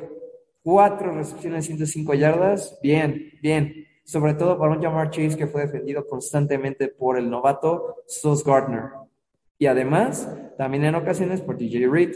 cuatro 0.63 1.13
recepciones, 1.13 1.65
105 1.65 2.13
yardas, 2.13 2.79
bien, 2.81 3.31
bien. 3.41 3.85
Sobre 4.03 4.35
todo 4.35 4.57
para 4.57 4.71
un 4.71 4.81
Jamar 4.81 5.09
Chase 5.09 5.35
que 5.35 5.47
fue 5.47 5.61
defendido 5.61 6.05
constantemente 6.07 6.87
por 6.87 7.17
el 7.17 7.29
novato 7.29 8.03
Sos 8.07 8.43
Gardner. 8.43 8.89
Y 9.57 9.65
además, 9.65 10.29
también 10.57 10.85
en 10.85 10.95
ocasiones 10.95 11.41
por 11.41 11.57
DJ 11.57 11.87
Reed. 11.87 12.15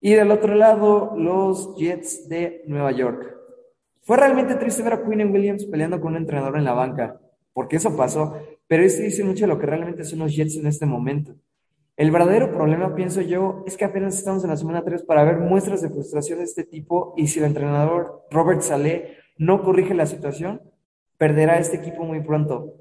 Y 0.00 0.14
del 0.14 0.30
otro 0.30 0.54
lado, 0.54 1.14
los 1.16 1.74
Jets 1.76 2.28
de 2.28 2.62
Nueva 2.66 2.92
York. 2.92 3.34
Fue 4.02 4.16
realmente 4.16 4.54
triste 4.54 4.84
ver 4.84 4.92
a 4.92 5.04
Quinn 5.04 5.32
Williams 5.32 5.64
peleando 5.64 6.00
con 6.00 6.12
un 6.12 6.18
entrenador 6.18 6.56
en 6.56 6.64
la 6.64 6.74
banca, 6.74 7.20
porque 7.52 7.76
eso 7.76 7.96
pasó, 7.96 8.36
pero 8.68 8.84
esto 8.84 9.02
dice 9.02 9.24
mucho 9.24 9.46
de 9.46 9.48
lo 9.48 9.58
que 9.58 9.66
realmente 9.66 10.04
son 10.04 10.20
los 10.20 10.34
Jets 10.34 10.56
en 10.56 10.68
este 10.68 10.86
momento. 10.86 11.34
El 11.96 12.10
verdadero 12.10 12.52
problema, 12.52 12.94
pienso 12.94 13.22
yo, 13.22 13.64
es 13.66 13.78
que 13.78 13.86
apenas 13.86 14.18
estamos 14.18 14.44
en 14.44 14.50
la 14.50 14.58
semana 14.58 14.84
3 14.84 15.04
para 15.04 15.24
ver 15.24 15.38
muestras 15.38 15.80
de 15.80 15.88
frustración 15.88 16.38
de 16.38 16.44
este 16.44 16.64
tipo 16.64 17.14
y 17.16 17.28
si 17.28 17.38
el 17.38 17.46
entrenador 17.46 18.26
Robert 18.30 18.60
Saleh 18.60 19.16
no 19.38 19.62
corrige 19.62 19.94
la 19.94 20.04
situación, 20.04 20.60
perderá 21.16 21.58
este 21.58 21.78
equipo 21.78 22.04
muy 22.04 22.20
pronto. 22.20 22.74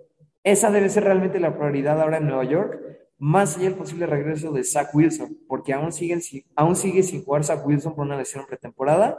Esa 0.44 0.70
debe 0.70 0.90
ser 0.90 1.06
realmente 1.06 1.40
la 1.40 1.58
prioridad 1.58 2.02
ahora 2.02 2.18
en 2.18 2.28
Nueva 2.28 2.44
York, 2.44 2.78
más 3.18 3.56
allá 3.56 3.70
del 3.70 3.76
posible 3.76 4.06
regreso 4.06 4.52
de 4.52 4.66
Zach 4.66 4.94
Wilson, 4.94 5.38
porque 5.48 5.72
aún, 5.72 5.94
siguen, 5.94 6.20
aún 6.54 6.76
sigue 6.76 7.02
sin 7.02 7.24
jugar 7.24 7.46
Zach 7.46 7.66
Wilson 7.66 7.96
por 7.96 8.06
una 8.06 8.18
lesión 8.18 8.46
pretemporada. 8.46 9.18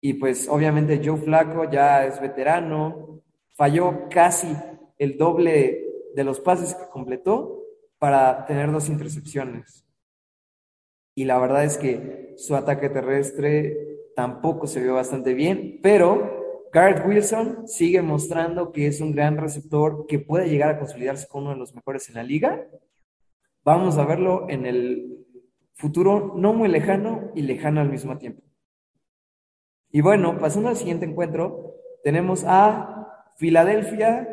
Y 0.00 0.14
pues 0.14 0.48
obviamente 0.48 1.00
Joe 1.04 1.18
Flaco 1.18 1.70
ya 1.70 2.04
es 2.04 2.20
veterano, 2.20 3.22
falló 3.56 4.08
casi 4.10 4.48
el 4.98 5.16
doble 5.16 5.84
de 6.16 6.24
los 6.24 6.40
pases 6.40 6.74
que 6.74 6.88
completó 6.90 7.57
para 7.98 8.46
tener 8.46 8.70
dos 8.70 8.88
intercepciones. 8.88 9.84
Y 11.14 11.24
la 11.24 11.38
verdad 11.38 11.64
es 11.64 11.78
que 11.78 12.34
su 12.36 12.54
ataque 12.54 12.88
terrestre 12.88 13.76
tampoco 14.14 14.66
se 14.66 14.80
vio 14.80 14.94
bastante 14.94 15.34
bien, 15.34 15.80
pero 15.82 16.68
Garrett 16.72 17.06
Wilson 17.06 17.66
sigue 17.66 18.02
mostrando 18.02 18.72
que 18.72 18.86
es 18.86 19.00
un 19.00 19.12
gran 19.12 19.36
receptor 19.36 20.06
que 20.06 20.18
puede 20.18 20.48
llegar 20.48 20.70
a 20.70 20.78
consolidarse 20.78 21.26
como 21.26 21.44
uno 21.44 21.54
de 21.54 21.60
los 21.60 21.74
mejores 21.74 22.08
en 22.08 22.16
la 22.16 22.22
liga. 22.22 22.66
Vamos 23.64 23.98
a 23.98 24.04
verlo 24.04 24.48
en 24.48 24.66
el 24.66 25.26
futuro 25.74 26.34
no 26.36 26.52
muy 26.52 26.68
lejano 26.68 27.30
y 27.34 27.42
lejano 27.42 27.80
al 27.80 27.90
mismo 27.90 28.18
tiempo. 28.18 28.42
Y 29.90 30.02
bueno, 30.02 30.38
pasando 30.38 30.68
al 30.68 30.76
siguiente 30.76 31.06
encuentro, 31.06 31.74
tenemos 32.02 32.44
a 32.46 33.32
Filadelfia 33.36 34.28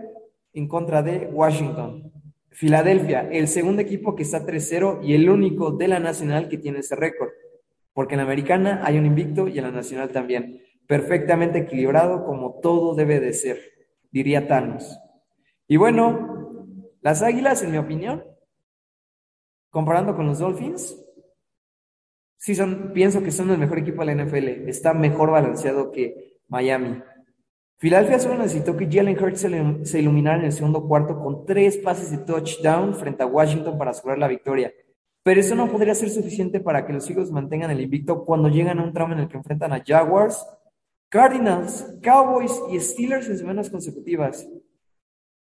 en 0.54 0.68
contra 0.68 1.02
de 1.02 1.28
Washington. 1.28 2.12
Filadelfia, 2.56 3.28
el 3.32 3.50
segundo 3.50 3.82
equipo 3.82 4.16
que 4.16 4.24
está 4.24 4.46
3-0 4.46 5.04
y 5.04 5.14
el 5.14 5.30
único 5.30 5.72
de 5.72 5.90
la 5.90 6.00
nacional 6.00 6.48
que 6.48 6.58
tiene 6.58 6.80
ese 6.80 6.96
récord. 6.96 7.30
Porque 7.92 8.14
en 8.14 8.20
la 8.20 8.24
americana 8.24 8.80
hay 8.86 8.98
un 8.98 9.06
invicto 9.06 9.50
y 9.50 9.58
en 9.58 9.66
la 9.66 9.72
nacional 9.72 10.10
también. 10.10 10.62
Perfectamente 10.88 11.60
equilibrado 11.60 12.24
como 12.26 12.62
todo 12.62 12.96
debe 12.96 13.20
de 13.20 13.34
ser, 13.34 13.60
diría 14.10 14.48
Thanos. 14.48 14.98
Y 15.68 15.76
bueno, 15.76 16.70
las 17.02 17.22
Águilas, 17.22 17.62
en 17.62 17.72
mi 17.72 17.78
opinión, 17.78 18.24
comparando 19.70 20.16
con 20.16 20.26
los 20.26 20.40
Dolphins, 20.40 20.98
sí 22.38 22.56
son, 22.56 22.94
pienso 22.94 23.22
que 23.22 23.32
son 23.32 23.52
el 23.52 23.58
mejor 23.58 23.80
equipo 23.80 24.06
de 24.06 24.16
la 24.16 24.24
NFL. 24.24 24.70
Está 24.70 24.94
mejor 24.94 25.30
balanceado 25.32 25.92
que 25.92 26.40
Miami. 26.48 27.02
Filadelfia 27.78 28.20
solo 28.20 28.38
necesitó 28.38 28.78
que 28.78 28.90
Jalen 28.90 29.22
Hurts 29.22 29.48
se 29.84 30.00
iluminara 30.00 30.40
en 30.40 30.46
el 30.46 30.54
segundo 30.54 30.88
cuarto 30.88 31.20
con 31.20 31.46
tres 31.46 31.78
pases 31.78 32.10
de 32.10 32.20
touchdown 32.20 32.96
frente 32.96 33.24
a 33.24 33.28
Washington 33.28 33.78
para 33.78 33.92
asegurar 33.92 34.18
la 34.18 34.30
victoria. 34.30 34.74
Pero 35.24 35.42
eso 35.42 35.56
no 35.56 35.70
podría 35.70 35.96
ser 35.96 36.10
suficiente 36.10 36.60
para 36.60 36.86
que 36.86 36.94
los 36.94 37.10
Eagles 37.10 37.32
mantengan 37.32 37.72
el 37.72 37.82
invicto 37.82 38.24
cuando 38.24 38.48
llegan 38.48 38.80
a 38.80 38.84
un 38.84 38.94
tramo 38.94 39.14
en 39.14 39.20
el 39.20 39.28
que 39.28 39.38
enfrentan 39.38 39.74
a 39.74 39.84
Jaguars, 39.86 40.46
Cardinals, 41.10 41.98
Cowboys 42.02 42.62
y 42.72 42.80
Steelers 42.80 43.28
en 43.28 43.38
semanas 43.38 43.70
consecutivas. 43.70 44.48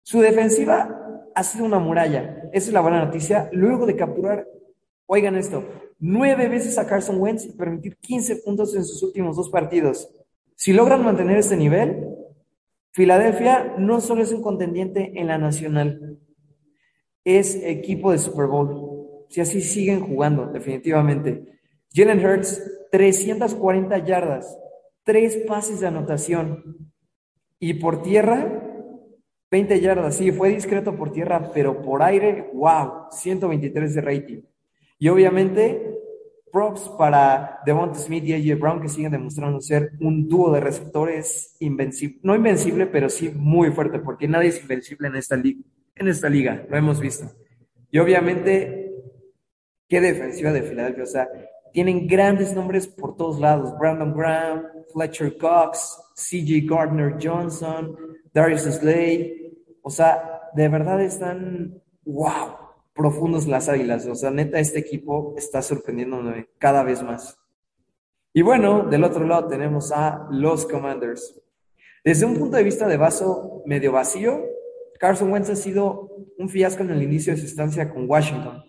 Su 0.02 0.20
defensiva 0.20 1.30
ha 1.36 1.44
sido 1.44 1.66
una 1.66 1.80
muralla. 1.80 2.50
Esa 2.52 2.68
es 2.68 2.74
la 2.74 2.82
buena 2.82 3.04
noticia. 3.04 3.50
Luego 3.52 3.86
de 3.86 3.96
capturar, 3.96 4.48
oigan 5.06 5.36
esto, 5.36 5.64
nueve 6.00 6.48
veces 6.48 6.78
a 6.78 6.88
Carson 6.88 7.20
Wentz 7.20 7.46
y 7.46 7.52
permitir 7.52 7.98
15 7.98 8.38
puntos 8.38 8.76
en 8.76 8.84
sus 8.84 9.04
últimos 9.04 9.36
dos 9.36 9.50
partidos. 9.50 10.10
Si 10.56 10.74
logran 10.74 11.04
mantener 11.04 11.38
este 11.38 11.58
nivel, 11.58 12.08
Filadelfia 12.94 13.76
no 13.80 14.00
solo 14.02 14.22
es 14.22 14.32
un 14.32 14.44
contendiente 14.44 15.14
en 15.16 15.28
la 15.28 15.40
nacional, 15.40 16.20
es 17.26 17.56
equipo 17.56 18.12
de 18.12 18.20
Super 18.20 18.46
Bowl. 18.46 19.26
Si 19.30 19.42
así 19.42 19.62
siguen 19.62 20.02
jugando, 20.02 20.46
definitivamente. 20.46 21.60
Jalen 21.92 22.24
Hurts, 22.24 22.62
340 22.92 23.98
yardas, 24.06 24.58
tres 25.04 25.38
pases 25.48 25.80
de 25.80 25.88
anotación. 25.88 26.92
Y 27.60 27.76
por 27.76 28.04
tierra, 28.04 28.64
20 29.50 29.82
yardas. 29.82 30.16
Sí, 30.16 30.32
fue 30.32 30.50
discreto 30.50 30.96
por 30.96 31.12
tierra, 31.12 31.52
pero 31.52 31.82
por 31.82 32.04
aire, 32.04 32.52
wow, 32.54 33.08
123 33.10 33.96
de 33.96 34.02
rating. 34.02 34.42
Y 35.00 35.10
obviamente, 35.10 35.93
props 36.54 36.88
para 37.00 37.60
Devonta 37.66 37.98
Smith 37.98 38.24
y 38.26 38.34
AJ 38.34 38.60
Brown, 38.60 38.80
que 38.80 38.88
siguen 38.88 39.12
demostrando 39.12 39.60
ser 39.60 39.94
un 40.00 40.30
dúo 40.30 40.54
de 40.54 40.60
receptores 40.60 41.58
invencible. 41.60 42.20
No 42.22 42.36
invencible, 42.36 42.86
pero 42.86 43.10
sí 43.10 43.34
muy 43.36 43.72
fuerte, 43.72 43.98
porque 43.98 44.28
nadie 44.28 44.50
es 44.50 44.62
invencible 44.62 45.08
en 45.08 45.16
esta 45.16 46.30
liga. 46.30 46.64
Lo 46.70 46.78
hemos 46.78 47.00
visto. 47.00 47.26
Y 47.90 47.98
obviamente, 47.98 48.94
qué 49.90 50.00
defensiva 50.00 50.52
de 50.52 50.62
Filadelfia. 50.62 51.04
O 51.04 51.08
sea, 51.08 51.28
tienen 51.74 52.06
grandes 52.08 52.54
nombres 52.54 52.88
por 52.88 53.18
todos 53.18 53.40
lados. 53.40 53.74
Brandon 53.80 54.14
Graham, 54.14 54.64
Fletcher 54.94 55.36
Cox, 55.38 56.00
CJ 56.16 56.68
Gardner 56.70 57.18
Johnson, 57.20 57.98
Darius 58.32 58.62
Slay. 58.62 59.58
O 59.82 59.90
sea, 59.90 60.50
de 60.54 60.70
verdad 60.70 61.02
están, 61.02 61.82
wow, 62.06 62.63
profundos 62.94 63.48
las 63.48 63.70
águilas. 63.70 64.06
O 64.08 64.16
sea, 64.16 64.32
neta, 64.32 64.60
este 64.60 64.80
equipo 64.80 65.36
está 65.38 65.62
sorprendiéndome 65.62 66.50
cada 66.58 66.84
vez 66.84 67.02
más. 67.04 67.38
Y 68.34 68.42
bueno, 68.42 68.84
del 68.84 69.04
otro 69.04 69.26
lado 69.26 69.48
tenemos 69.48 69.92
a 69.92 70.28
los 70.32 70.66
Commanders. 70.66 71.40
Desde 72.04 72.26
un 72.26 72.38
punto 72.38 72.58
de 72.58 72.64
vista 72.64 72.88
de 72.88 72.98
vaso 72.98 73.62
medio 73.66 73.92
vacío, 73.92 74.42
Carson 75.00 75.32
Wentz 75.32 75.50
ha 75.50 75.56
sido 75.56 76.10
un 76.38 76.50
fiasco 76.50 76.84
en 76.84 76.92
el 76.92 77.04
inicio 77.04 77.34
de 77.34 77.40
su 77.40 77.46
estancia 77.46 77.90
con 77.90 78.10
Washington 78.10 78.64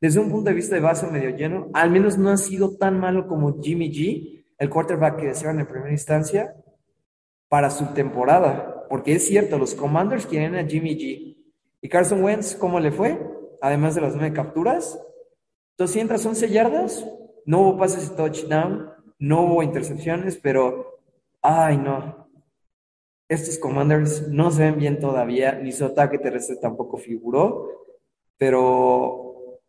desde 0.00 0.20
un 0.20 0.30
punto 0.30 0.50
de 0.50 0.56
vista 0.56 0.76
de 0.76 0.80
vaso 0.80 1.10
medio 1.10 1.30
lleno, 1.30 1.68
al 1.74 1.90
menos 1.90 2.18
no 2.18 2.30
ha 2.30 2.36
sido 2.36 2.76
tan 2.76 3.00
malo 3.00 3.26
como 3.26 3.60
Jimmy 3.60 3.90
G, 3.90 4.44
el 4.58 4.70
quarterback 4.70 5.16
que 5.16 5.26
deseaban 5.26 5.60
en 5.60 5.66
primera 5.66 5.90
instancia, 5.90 6.54
para 7.48 7.70
su 7.70 7.86
temporada. 7.94 8.86
Porque 8.88 9.14
es 9.14 9.26
cierto, 9.26 9.58
los 9.58 9.74
Commanders 9.74 10.26
quieren 10.26 10.54
a 10.54 10.64
Jimmy 10.64 10.96
G. 10.96 11.36
¿Y 11.80 11.88
Carson 11.88 12.22
Wentz 12.22 12.54
cómo 12.54 12.78
le 12.78 12.92
fue? 12.92 13.18
Además 13.60 13.94
de 13.94 14.00
las 14.00 14.14
nueve 14.14 14.34
capturas, 14.34 15.00
211 15.78 16.48
yardas, 16.48 17.06
no 17.44 17.60
hubo 17.60 17.78
pases 17.78 18.10
de 18.10 18.16
touchdown, 18.16 18.90
no 19.18 19.42
hubo 19.42 19.62
intercepciones, 19.62 20.36
pero, 20.36 21.00
ay 21.42 21.76
no, 21.78 22.28
estos 23.28 23.58
Commanders 23.58 24.28
no 24.28 24.50
se 24.50 24.62
ven 24.62 24.78
bien 24.78 25.00
todavía, 25.00 25.52
ni 25.52 25.72
su 25.72 25.84
ataque 25.84 26.18
terrestre 26.18 26.56
tampoco 26.56 26.96
figuró, 26.96 27.68
pero 28.38 29.60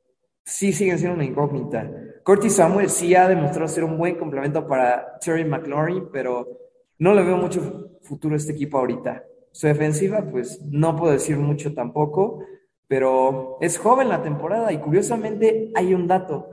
sí 0.46 0.72
siguen 0.72 0.98
siendo 0.98 1.16
una 1.16 1.26
incógnita. 1.26 1.92
Curtis 2.24 2.56
Samuel 2.56 2.90
sí 2.90 3.16
ha 3.16 3.28
demostrado 3.28 3.68
ser 3.68 3.84
un 3.84 3.98
buen 3.98 4.18
complemento 4.18 4.66
para 4.68 5.20
Terry 5.20 5.44
McLaurin, 5.44 6.10
pero 6.12 6.48
no 7.00 7.14
le 7.14 7.24
veo 7.24 7.38
mucho 7.38 8.00
futuro 8.02 8.34
a 8.34 8.38
este 8.38 8.54
equipo 8.54 8.78
ahorita. 8.78 9.24
Su 9.52 9.68
defensiva, 9.68 10.22
pues 10.22 10.62
no 10.64 10.96
puedo 10.96 11.12
decir 11.12 11.38
mucho 11.38 11.74
tampoco, 11.74 12.44
pero 12.90 13.60
es 13.62 13.78
joven 13.78 14.10
la 14.10 14.24
temporada 14.24 14.74
y 14.74 14.80
curiosamente 14.80 15.72
hay 15.76 15.94
un 15.94 16.08
dato. 16.08 16.50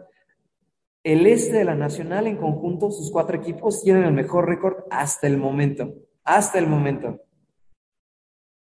El 1.02 1.26
este 1.26 1.56
de 1.56 1.64
la 1.64 1.74
Nacional 1.74 2.26
en 2.26 2.36
conjunto, 2.36 2.90
sus 2.90 3.10
cuatro 3.10 3.38
equipos 3.38 3.82
tienen 3.82 4.04
el 4.04 4.12
mejor 4.12 4.46
récord 4.46 4.84
hasta 4.90 5.26
el 5.26 5.38
momento. 5.38 5.94
Hasta 6.24 6.58
el 6.58 6.66
momento. 6.66 7.22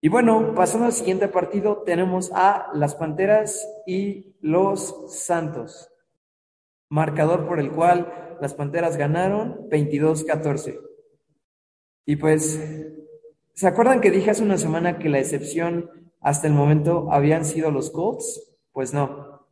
Y 0.00 0.08
bueno, 0.08 0.52
pasando 0.54 0.86
al 0.86 0.92
siguiente 0.92 1.28
partido, 1.28 1.82
tenemos 1.84 2.32
a 2.34 2.70
las 2.74 2.96
Panteras 2.96 3.64
y 3.86 4.34
los 4.40 5.14
Santos. 5.24 5.92
Marcador 6.88 7.46
por 7.46 7.60
el 7.60 7.70
cual 7.70 8.36
las 8.40 8.54
Panteras 8.54 8.96
ganaron 8.96 9.68
22-14. 9.68 10.80
Y 12.04 12.16
pues, 12.16 12.60
¿se 13.54 13.68
acuerdan 13.68 14.00
que 14.00 14.10
dije 14.10 14.30
hace 14.30 14.42
una 14.42 14.58
semana 14.58 14.98
que 14.98 15.08
la 15.08 15.20
excepción 15.20 15.99
hasta 16.20 16.46
el 16.46 16.52
momento 16.52 17.12
habían 17.12 17.44
sido 17.44 17.70
los 17.70 17.90
Colts? 17.90 18.56
Pues 18.72 18.92
no. 18.94 19.46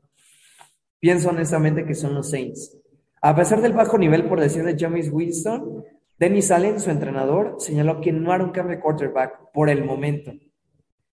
Pienso 1.00 1.30
honestamente 1.30 1.84
que 1.84 1.94
son 1.94 2.14
los 2.14 2.30
Saints. 2.30 2.76
A 3.20 3.34
pesar 3.34 3.60
del 3.60 3.72
bajo 3.72 3.98
nivel, 3.98 4.28
por 4.28 4.40
decir 4.40 4.64
de 4.64 4.76
James 4.78 5.10
Winston, 5.10 5.84
Dennis 6.18 6.50
Allen, 6.50 6.80
su 6.80 6.90
entrenador, 6.90 7.56
señaló 7.58 8.00
que 8.00 8.12
no 8.12 8.32
hará 8.32 8.44
un 8.44 8.50
cambio 8.50 8.76
de 8.76 8.82
quarterback 8.82 9.52
por 9.52 9.70
el 9.70 9.84
momento. 9.84 10.32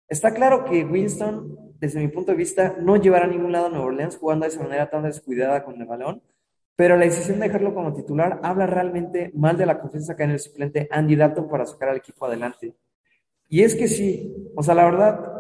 Está 0.08 0.32
claro 0.32 0.64
que 0.64 0.84
Winston, 0.84 1.74
desde 1.80 2.00
mi 2.00 2.08
punto 2.08 2.32
de 2.32 2.36
vista, 2.36 2.76
no 2.78 2.96
llevará 2.96 3.24
a 3.24 3.28
ningún 3.28 3.50
lado 3.50 3.66
a 3.66 3.68
Nueva 3.68 3.86
Orleans 3.86 4.16
jugando 4.16 4.44
de 4.44 4.50
esa 4.50 4.62
manera 4.62 4.90
tan 4.90 5.02
descuidada 5.02 5.64
con 5.64 5.80
el 5.80 5.86
balón, 5.86 6.22
pero 6.76 6.96
la 6.96 7.04
decisión 7.04 7.40
de 7.40 7.46
dejarlo 7.46 7.74
como 7.74 7.92
titular 7.94 8.40
habla 8.42 8.66
realmente 8.66 9.30
mal 9.34 9.56
de 9.56 9.66
la 9.66 9.80
confianza 9.80 10.14
que 10.14 10.22
hay 10.22 10.28
en 10.28 10.34
el 10.34 10.40
suplente 10.40 10.88
Andy 10.90 11.16
Dalton 11.16 11.48
para 11.48 11.66
sacar 11.66 11.90
al 11.90 11.96
equipo 11.96 12.26
adelante. 12.26 12.74
Y 13.48 13.62
es 13.62 13.74
que 13.74 13.88
sí, 13.88 14.34
o 14.54 14.62
sea, 14.62 14.74
la 14.74 14.84
verdad, 14.84 15.31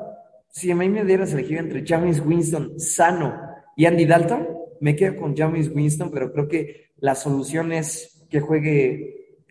si 0.52 0.70
a 0.70 0.76
mí 0.76 0.88
me 0.90 1.04
dieras 1.04 1.32
elegir 1.32 1.56
entre 1.56 1.82
James 1.84 2.20
Winston 2.20 2.78
sano 2.78 3.40
y 3.74 3.86
Andy 3.86 4.04
Dalton, 4.04 4.46
me 4.80 4.94
quedo 4.94 5.16
con 5.16 5.34
James 5.34 5.70
Winston, 5.74 6.10
pero 6.10 6.30
creo 6.30 6.46
que 6.46 6.92
la 6.98 7.14
solución 7.14 7.72
es 7.72 8.26
que 8.28 8.40
juegue 8.40 9.46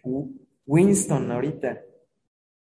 Winston 0.68 1.32
ahorita, 1.32 1.82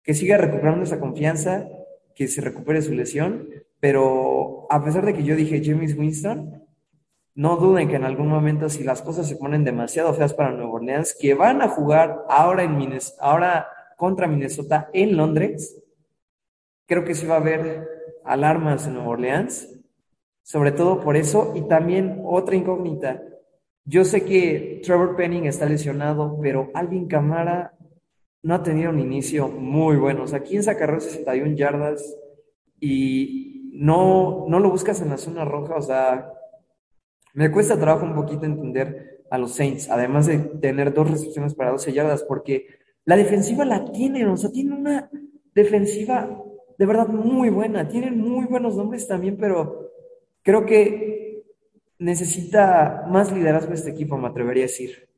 que 0.03 0.15
siga 0.15 0.37
recuperando 0.37 0.83
esa 0.83 0.99
confianza, 0.99 1.69
que 2.17 2.27
se 2.27 2.41
recupere 2.41 2.83
su 2.83 2.93
lesión, 2.93 3.49
pero 3.79 4.67
a 4.69 4.85
pesar 4.85 5.07
de 5.07 5.15
que 5.15 5.23
yo 5.23 5.37
dije 5.37 5.63
James 5.65 5.97
Winston, 5.97 6.61
no 7.37 7.57
duden 7.57 7.89
que 7.89 7.97
en 7.97 8.05
algún 8.05 8.29
momento 8.29 8.69
si 8.69 8.83
las 8.83 9.01
cosas 9.01 9.29
se 9.29 9.37
ponen 9.37 9.63
demasiado 9.63 10.13
feas 10.13 10.35
para 10.35 10.51
Nueva 10.51 10.73
Orleans, 10.73 11.17
que 11.21 11.35
van 11.35 11.63
a 11.63 11.69
jugar 11.69 12.25
ahora, 12.29 12.65
en 12.65 12.99
ahora 13.21 13.69
contra 13.97 14.27
Minnesota 14.27 14.91
en 14.93 15.17
Londres, 15.17 15.81
creo 16.87 17.05
que 17.05 17.15
sí 17.15 17.27
va 17.27 17.37
a 17.37 17.41
haber 17.41 17.94
alarmas 18.25 18.87
en 18.87 18.95
Nueva 18.95 19.11
Orleans, 19.11 19.69
sobre 20.43 20.73
todo 20.73 21.01
por 21.01 21.17
eso, 21.17 21.53
y 21.55 21.63
también 21.63 22.23
otra 22.25 22.57
incógnita, 22.57 23.23
yo 23.87 24.05
sé 24.05 24.25
que 24.25 24.81
Trevor 24.83 25.15
Penning 25.15 25.45
está 25.45 25.67
lesionado, 25.67 26.39
pero 26.41 26.71
Alvin 26.73 27.07
Camara 27.07 27.75
no 28.43 28.55
ha 28.55 28.63
tenido 28.63 28.91
un 28.91 28.99
inicio 28.99 29.49
muy 29.49 29.97
bueno. 29.97 30.23
O 30.23 30.27
sea, 30.27 30.39
aquí 30.39 30.57
en 30.57 30.63
61 30.63 31.55
yardas 31.55 32.17
y 32.81 33.71
no, 33.75 34.47
no 34.49 34.59
lo 34.59 34.71
buscas 34.71 35.03
en 35.03 35.11
la 35.11 35.19
zona 35.19 35.45
roja. 35.45 35.77
O 35.77 35.83
sea, 35.83 36.33
me 37.35 37.51
cuesta 37.51 37.79
trabajo 37.79 38.07
un 38.07 38.15
poquito 38.15 38.47
entender 38.47 39.25
a 39.31 39.37
los 39.37 39.55
Saints, 39.55 39.91
además 39.91 40.27
de 40.27 40.39
tener 40.39 40.95
dos 40.95 41.11
recepciones 41.11 41.55
para 41.55 41.73
12 41.73 41.93
yardas, 41.93 42.23
porque 42.23 42.67
la 43.05 43.17
defensiva 43.17 43.65
la 43.65 43.85
tienen, 43.93 44.29
o 44.29 44.37
sea, 44.37 44.51
tienen 44.51 44.75
una 44.75 45.11
defensiva 45.55 46.43
de 46.79 46.87
verdad 46.87 47.09
muy 47.09 47.51
buena, 47.51 47.89
tienen 47.89 48.19
muy 48.21 48.47
buenos 48.47 48.77
nombres 48.77 49.07
también, 49.07 49.37
pero 49.37 49.91
creo 50.43 50.67
que 50.67 51.45
necesita 51.99 53.05
más 53.09 53.33
liderazgo 53.33 53.73
este 53.73 53.91
equipo, 53.91 54.19
me 54.19 54.29
atrevería 54.29 54.65
a 54.65 54.67
decir. 54.67 55.09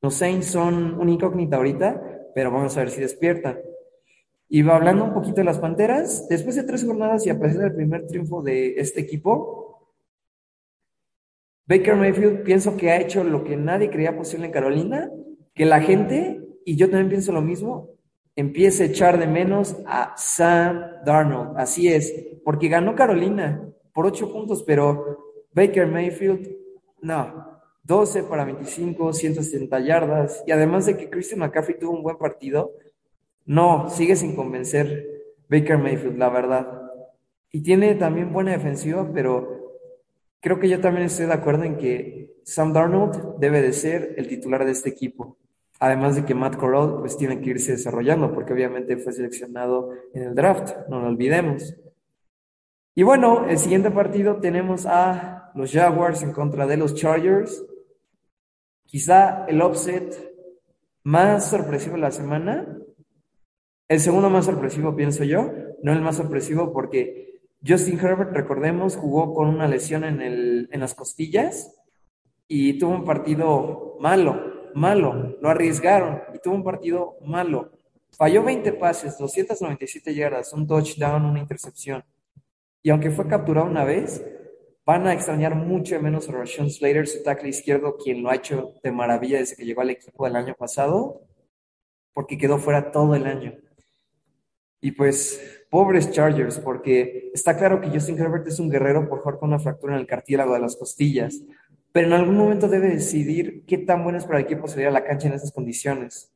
Los 0.00 0.14
Saints 0.14 0.46
son 0.46 1.00
una 1.00 1.10
incógnita 1.10 1.56
ahorita, 1.56 2.30
pero 2.34 2.50
vamos 2.50 2.76
a 2.76 2.80
ver 2.80 2.90
si 2.90 3.00
despiertan. 3.00 3.58
Y 4.48 4.62
va 4.62 4.76
hablando 4.76 5.04
un 5.04 5.14
poquito 5.14 5.36
de 5.36 5.44
las 5.44 5.58
Panteras, 5.58 6.28
después 6.28 6.56
de 6.56 6.64
tres 6.64 6.84
jornadas 6.84 7.24
y 7.26 7.30
a 7.30 7.38
pesar 7.38 7.62
del 7.62 7.74
primer 7.74 8.06
triunfo 8.06 8.42
de 8.42 8.74
este 8.76 9.00
equipo, 9.00 9.62
Baker 11.66 11.96
Mayfield 11.96 12.42
pienso 12.42 12.76
que 12.76 12.90
ha 12.90 13.00
hecho 13.00 13.24
lo 13.24 13.44
que 13.44 13.56
nadie 13.56 13.90
creía 13.90 14.16
posible 14.16 14.46
en 14.46 14.52
Carolina, 14.52 15.10
que 15.54 15.64
la 15.64 15.80
gente, 15.80 16.40
y 16.64 16.76
yo 16.76 16.90
también 16.90 17.08
pienso 17.08 17.32
lo 17.32 17.40
mismo, 17.40 17.90
empiece 18.36 18.82
a 18.82 18.86
echar 18.86 19.18
de 19.18 19.26
menos 19.26 19.76
a 19.86 20.14
Sam 20.16 20.82
Darnold. 21.04 21.58
Así 21.58 21.88
es, 21.88 22.12
porque 22.44 22.68
ganó 22.68 22.94
Carolina 22.94 23.68
por 23.92 24.06
ocho 24.06 24.32
puntos, 24.32 24.62
pero 24.62 25.18
Baker 25.52 25.86
Mayfield, 25.86 26.48
no, 27.00 27.60
12 27.84 28.22
para 28.24 28.44
25, 28.44 29.12
170 29.12 29.80
yardas. 29.80 30.42
Y 30.46 30.52
además 30.52 30.86
de 30.86 30.96
que 30.96 31.10
Christian 31.10 31.40
McCaffrey 31.40 31.78
tuvo 31.78 31.92
un 31.92 32.02
buen 32.02 32.16
partido, 32.16 32.72
no, 33.44 33.90
sigue 33.90 34.16
sin 34.16 34.36
convencer 34.36 35.06
Baker 35.48 35.78
Mayfield, 35.78 36.16
la 36.16 36.30
verdad. 36.30 36.82
Y 37.50 37.62
tiene 37.62 37.94
también 37.96 38.32
buena 38.32 38.52
defensiva, 38.52 39.10
pero 39.12 39.78
creo 40.40 40.58
que 40.58 40.68
yo 40.68 40.80
también 40.80 41.06
estoy 41.06 41.26
de 41.26 41.34
acuerdo 41.34 41.64
en 41.64 41.76
que 41.76 42.36
Sam 42.44 42.72
Darnold 42.72 43.38
debe 43.38 43.60
de 43.60 43.72
ser 43.72 44.14
el 44.16 44.28
titular 44.28 44.64
de 44.64 44.72
este 44.72 44.88
equipo. 44.88 45.36
Además 45.82 46.14
de 46.14 46.24
que 46.24 46.32
Matt 46.32 46.58
Corral 46.58 46.98
pues 47.00 47.16
tiene 47.16 47.40
que 47.40 47.50
irse 47.50 47.72
desarrollando 47.72 48.32
porque 48.32 48.52
obviamente 48.52 48.98
fue 48.98 49.12
seleccionado 49.12 49.90
en 50.14 50.22
el 50.22 50.32
draft, 50.32 50.72
no 50.88 51.00
lo 51.00 51.08
olvidemos. 51.08 51.74
Y 52.94 53.02
bueno, 53.02 53.46
el 53.48 53.58
siguiente 53.58 53.90
partido 53.90 54.36
tenemos 54.36 54.86
a 54.86 55.50
los 55.56 55.72
Jaguars 55.72 56.22
en 56.22 56.30
contra 56.30 56.68
de 56.68 56.76
los 56.76 56.94
Chargers. 56.94 57.64
Quizá 58.86 59.44
el 59.46 59.60
offset 59.60 60.14
más 61.02 61.50
sorpresivo 61.50 61.96
de 61.96 62.02
la 62.02 62.12
semana. 62.12 62.78
El 63.88 63.98
segundo 63.98 64.30
más 64.30 64.44
sorpresivo, 64.44 64.94
pienso 64.94 65.24
yo. 65.24 65.50
No 65.82 65.92
el 65.92 66.00
más 66.00 66.14
sorpresivo 66.14 66.72
porque 66.72 67.40
Justin 67.66 67.98
Herbert, 67.98 68.30
recordemos, 68.32 68.94
jugó 68.94 69.34
con 69.34 69.48
una 69.48 69.66
lesión 69.66 70.04
en, 70.04 70.20
el, 70.20 70.68
en 70.70 70.78
las 70.78 70.94
costillas 70.94 71.76
y 72.46 72.78
tuvo 72.78 72.94
un 72.94 73.04
partido 73.04 73.96
malo 73.98 74.51
malo, 74.74 75.36
lo 75.40 75.48
arriesgaron 75.48 76.22
y 76.34 76.38
tuvo 76.38 76.54
un 76.54 76.64
partido 76.64 77.16
malo. 77.24 77.72
Falló 78.10 78.42
20 78.44 78.72
pases, 78.74 79.16
297 79.18 80.14
yardas, 80.14 80.52
un 80.52 80.66
touchdown, 80.66 81.24
una 81.24 81.40
intercepción. 81.40 82.04
Y 82.82 82.90
aunque 82.90 83.10
fue 83.10 83.26
capturado 83.26 83.66
una 83.66 83.84
vez, 83.84 84.24
van 84.84 85.06
a 85.06 85.12
extrañar 85.12 85.54
mucho 85.54 86.00
menos 86.00 86.28
a 86.28 86.32
Rashawn 86.32 86.70
Slater, 86.70 87.06
su 87.06 87.22
tackle 87.22 87.48
izquierdo, 87.48 87.96
quien 87.96 88.22
lo 88.22 88.30
ha 88.30 88.34
hecho 88.34 88.74
de 88.82 88.92
maravilla 88.92 89.38
desde 89.38 89.56
que 89.56 89.64
llegó 89.64 89.80
al 89.80 89.90
equipo 89.90 90.24
del 90.24 90.36
año 90.36 90.54
pasado, 90.54 91.22
porque 92.12 92.36
quedó 92.36 92.58
fuera 92.58 92.90
todo 92.90 93.14
el 93.14 93.26
año. 93.26 93.54
Y 94.80 94.90
pues, 94.90 95.64
pobres 95.70 96.10
Chargers, 96.10 96.58
porque 96.58 97.30
está 97.32 97.56
claro 97.56 97.80
que 97.80 97.88
Justin 97.88 98.18
Herbert 98.18 98.46
es 98.48 98.58
un 98.58 98.68
guerrero 98.68 99.08
por 99.08 99.20
jugar 99.20 99.38
con 99.38 99.50
una 99.50 99.60
fractura 99.60 99.94
en 99.94 100.00
el 100.00 100.06
cartílago 100.06 100.54
de 100.54 100.60
las 100.60 100.76
costillas 100.76 101.40
pero 101.92 102.06
en 102.06 102.12
algún 102.14 102.36
momento 102.36 102.68
debe 102.68 102.88
decidir 102.88 103.64
qué 103.66 103.78
tan 103.78 104.02
bueno 104.02 104.18
es 104.18 104.24
para 104.24 104.38
el 104.38 104.46
equipo 104.46 104.66
salir 104.66 104.86
a 104.86 104.90
la 104.90 105.04
cancha 105.04 105.28
en 105.28 105.34
esas 105.34 105.52
condiciones. 105.52 106.32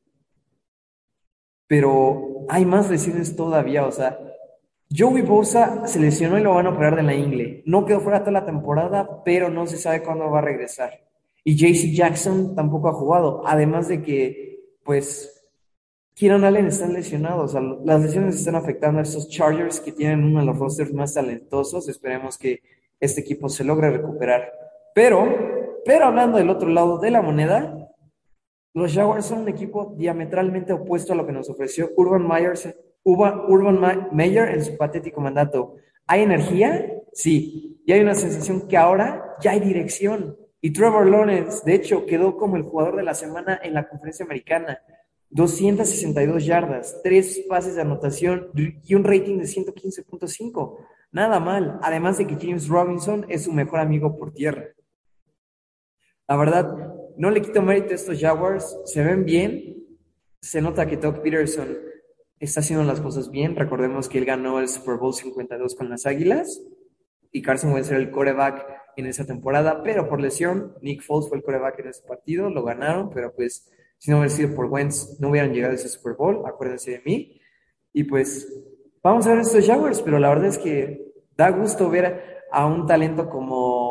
Pero 1.67 2.45
hay 2.47 2.65
más 2.65 2.89
lesiones 2.89 3.35
todavía, 3.35 3.85
o 3.85 3.91
sea, 3.91 4.17
Joey 4.95 5.21
Bosa 5.21 5.85
se 5.85 5.99
lesionó 5.99 6.37
y 6.39 6.43
lo 6.43 6.53
van 6.53 6.67
a 6.67 6.69
operar 6.69 6.95
de 6.95 7.03
la 7.03 7.13
ingle. 7.13 7.61
No 7.65 7.85
quedó 7.85 7.99
fuera 7.99 8.21
toda 8.21 8.31
la 8.31 8.45
temporada, 8.45 9.23
pero 9.25 9.49
no 9.49 9.67
se 9.67 9.77
sabe 9.77 10.01
cuándo 10.01 10.29
va 10.29 10.39
a 10.39 10.43
regresar. 10.43 10.91
Y 11.43 11.55
JC 11.55 11.93
Jackson 11.93 12.55
tampoco 12.55 12.89
ha 12.89 12.93
jugado, 12.93 13.43
además 13.45 13.87
de 13.89 14.01
que, 14.01 14.75
pues, 14.83 15.37
Kieran 16.13 16.45
Allen 16.45 16.67
están 16.67 16.93
lesionados. 16.93 17.51
O 17.51 17.59
sea, 17.59 17.61
las 17.85 18.01
lesiones 18.01 18.35
están 18.35 18.55
afectando 18.55 18.99
a 18.99 19.03
esos 19.03 19.29
Chargers 19.29 19.79
que 19.79 19.91
tienen 19.91 20.23
uno 20.23 20.39
de 20.39 20.47
los 20.47 20.57
rosters 20.57 20.91
más 20.93 21.13
talentosos. 21.13 21.87
Esperemos 21.89 22.37
que 22.37 22.61
este 22.99 23.21
equipo 23.21 23.49
se 23.49 23.63
logre 23.63 23.91
recuperar. 23.91 24.51
Pero, 24.97 25.27
pero 25.85 26.05
hablando 26.05 26.39
del 26.39 26.49
otro 26.49 26.69
lado 26.69 26.97
de 26.97 27.11
la 27.11 27.21
moneda, 27.21 27.87
los 28.73 28.91
Jaguars 28.91 29.27
son 29.27 29.41
un 29.41 29.47
equipo 29.47 29.93
diametralmente 29.95 30.73
opuesto 30.73 31.13
a 31.13 31.15
lo 31.15 31.27
que 31.27 31.33
nos 31.33 31.51
ofreció 31.51 31.91
Urban, 31.95 32.27
Myers, 32.27 32.67
Urban 33.03 34.09
Meyer 34.11 34.49
en 34.49 34.65
su 34.65 34.75
patético 34.75 35.21
mandato. 35.21 35.75
¿Hay 36.07 36.23
energía? 36.23 36.93
Sí. 37.13 37.79
Y 37.85 37.91
hay 37.91 38.01
una 38.01 38.15
sensación 38.15 38.67
que 38.67 38.75
ahora 38.75 39.35
ya 39.39 39.51
hay 39.51 39.59
dirección. 39.59 40.35
Y 40.61 40.73
Trevor 40.73 41.07
Lawrence, 41.07 41.61
de 41.63 41.75
hecho, 41.75 42.07
quedó 42.07 42.35
como 42.35 42.55
el 42.55 42.63
jugador 42.63 42.95
de 42.95 43.03
la 43.03 43.13
semana 43.13 43.59
en 43.61 43.75
la 43.75 43.87
conferencia 43.87 44.25
americana. 44.25 44.81
262 45.29 46.43
yardas, 46.43 47.01
tres 47.03 47.45
pases 47.47 47.75
de 47.75 47.83
anotación 47.83 48.49
y 48.55 48.95
un 48.95 49.03
rating 49.03 49.37
de 49.37 49.43
115.5. 49.43 50.77
Nada 51.11 51.39
mal. 51.39 51.77
Además 51.83 52.17
de 52.17 52.25
que 52.25 52.37
James 52.41 52.67
Robinson 52.67 53.27
es 53.29 53.43
su 53.43 53.53
mejor 53.53 53.79
amigo 53.79 54.17
por 54.17 54.33
tierra. 54.33 54.69
La 56.27 56.35
verdad, 56.35 56.93
no 57.17 57.31
le 57.31 57.41
quito 57.41 57.61
mérito 57.61 57.91
a 57.91 57.95
estos 57.95 58.19
Jaguars, 58.19 58.77
se 58.85 59.03
ven 59.03 59.23
bien, 59.23 59.77
se 60.41 60.61
nota 60.61 60.85
que 60.85 60.97
Doug 60.97 61.21
Peterson 61.21 61.77
está 62.39 62.59
haciendo 62.59 62.83
las 62.85 63.01
cosas 63.01 63.31
bien. 63.31 63.55
Recordemos 63.55 64.09
que 64.09 64.17
él 64.17 64.25
ganó 64.25 64.59
el 64.59 64.67
Super 64.67 64.97
Bowl 64.97 65.13
52 65.13 65.75
con 65.75 65.89
las 65.89 66.05
Águilas 66.05 66.61
y 67.31 67.41
Carson 67.41 67.73
Wentz 67.73 67.89
era 67.89 67.99
el 67.99 68.11
coreback 68.11 68.65
en 68.97 69.05
esa 69.05 69.25
temporada, 69.25 69.83
pero 69.83 70.09
por 70.09 70.19
lesión, 70.19 70.73
Nick 70.81 71.03
Foles 71.03 71.29
fue 71.29 71.37
el 71.37 71.43
coreback 71.43 71.79
en 71.79 71.87
ese 71.89 72.03
partido, 72.05 72.49
lo 72.49 72.63
ganaron, 72.63 73.09
pero 73.09 73.33
pues 73.33 73.71
si 73.97 74.11
no 74.11 74.17
hubiera 74.17 74.33
sido 74.33 74.55
por 74.55 74.65
Wentz, 74.65 75.19
no 75.19 75.29
hubieran 75.29 75.53
llegado 75.53 75.73
a 75.73 75.75
ese 75.75 75.87
Super 75.87 76.13
Bowl, 76.13 76.43
acuérdense 76.45 76.91
de 76.91 77.01
mí. 77.05 77.39
Y 77.93 78.03
pues 78.03 78.47
vamos 79.01 79.25
a 79.27 79.31
ver 79.31 79.39
estos 79.39 79.65
Jaguars, 79.65 80.01
pero 80.01 80.19
la 80.19 80.29
verdad 80.29 80.47
es 80.47 80.57
que 80.57 81.13
da 81.35 81.49
gusto 81.51 81.89
ver 81.89 82.43
a 82.51 82.65
un 82.65 82.85
talento 82.85 83.29
como 83.29 83.86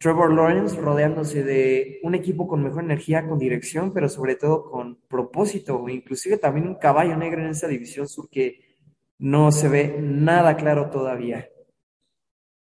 Trevor 0.00 0.32
Lawrence 0.32 0.80
rodeándose 0.80 1.44
de 1.44 2.00
un 2.02 2.14
equipo 2.14 2.48
con 2.48 2.62
mejor 2.62 2.84
energía, 2.84 3.28
con 3.28 3.38
dirección, 3.38 3.92
pero 3.92 4.08
sobre 4.08 4.34
todo 4.34 4.64
con 4.70 4.96
propósito, 5.06 5.86
inclusive 5.90 6.38
también 6.38 6.68
un 6.68 6.76
caballo 6.76 7.18
negro 7.18 7.42
en 7.42 7.50
esa 7.50 7.68
división 7.68 8.08
sur 8.08 8.30
que 8.30 8.78
no 9.18 9.52
se 9.52 9.68
ve 9.68 9.98
nada 10.00 10.56
claro 10.56 10.88
todavía. 10.88 11.50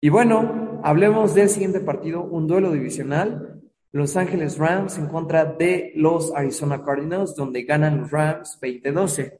Y 0.01 0.10
bueno, 0.10 0.81
hablemos 0.84 1.36
del 1.36 1.49
siguiente 1.49 1.79
partido, 1.79 2.23
un 2.23 2.47
duelo 2.47 2.71
divisional, 2.71 3.62
Los 3.91 4.17
Ángeles 4.17 4.57
Rams 4.57 4.97
en 4.97 5.05
contra 5.05 5.45
de 5.45 5.91
los 5.95 6.34
Arizona 6.34 6.84
Cardinals, 6.84 7.36
donde 7.36 7.65
ganan 7.65 8.01
los 8.01 8.10
Rams 8.10 8.57
20-12. 8.60 9.38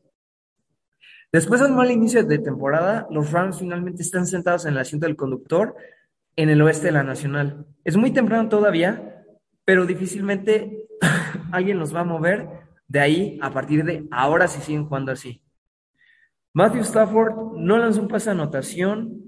Después 1.32 1.62
de 1.62 1.66
un 1.66 1.76
mal 1.76 1.90
inicio 1.90 2.24
de 2.24 2.38
temporada, 2.38 3.08
los 3.10 3.32
Rams 3.32 3.58
finalmente 3.58 4.04
están 4.04 4.28
sentados 4.28 4.66
en 4.66 4.74
el 4.74 4.80
asiento 4.80 5.08
del 5.08 5.16
conductor 5.16 5.76
en 6.36 6.50
el 6.50 6.62
oeste 6.62 6.88
de 6.88 6.94
la 6.94 7.04
Nacional. 7.04 7.66
Es 7.84 7.98
muy 7.98 8.12
temprano 8.12 8.50
todavía, 8.50 9.24
pero 9.66 9.86
difícilmente 9.86 10.88
alguien 11.52 11.80
los 11.80 11.96
va 11.96 12.02
a 12.02 12.06
mover 12.06 12.48
de 12.88 13.00
ahí 13.00 13.40
a 13.42 13.52
partir 13.52 13.84
de 13.84 14.08
ahora 14.12 14.48
si 14.48 14.62
siguen 14.62 14.86
jugando 14.86 15.12
así. 15.12 15.42
Matthew 16.54 16.82
Stafford 16.82 17.58
no 17.58 17.78
lanzó 17.78 18.02
un 18.02 18.08
pase 18.08 18.26
de 18.26 18.32
anotación, 18.32 19.22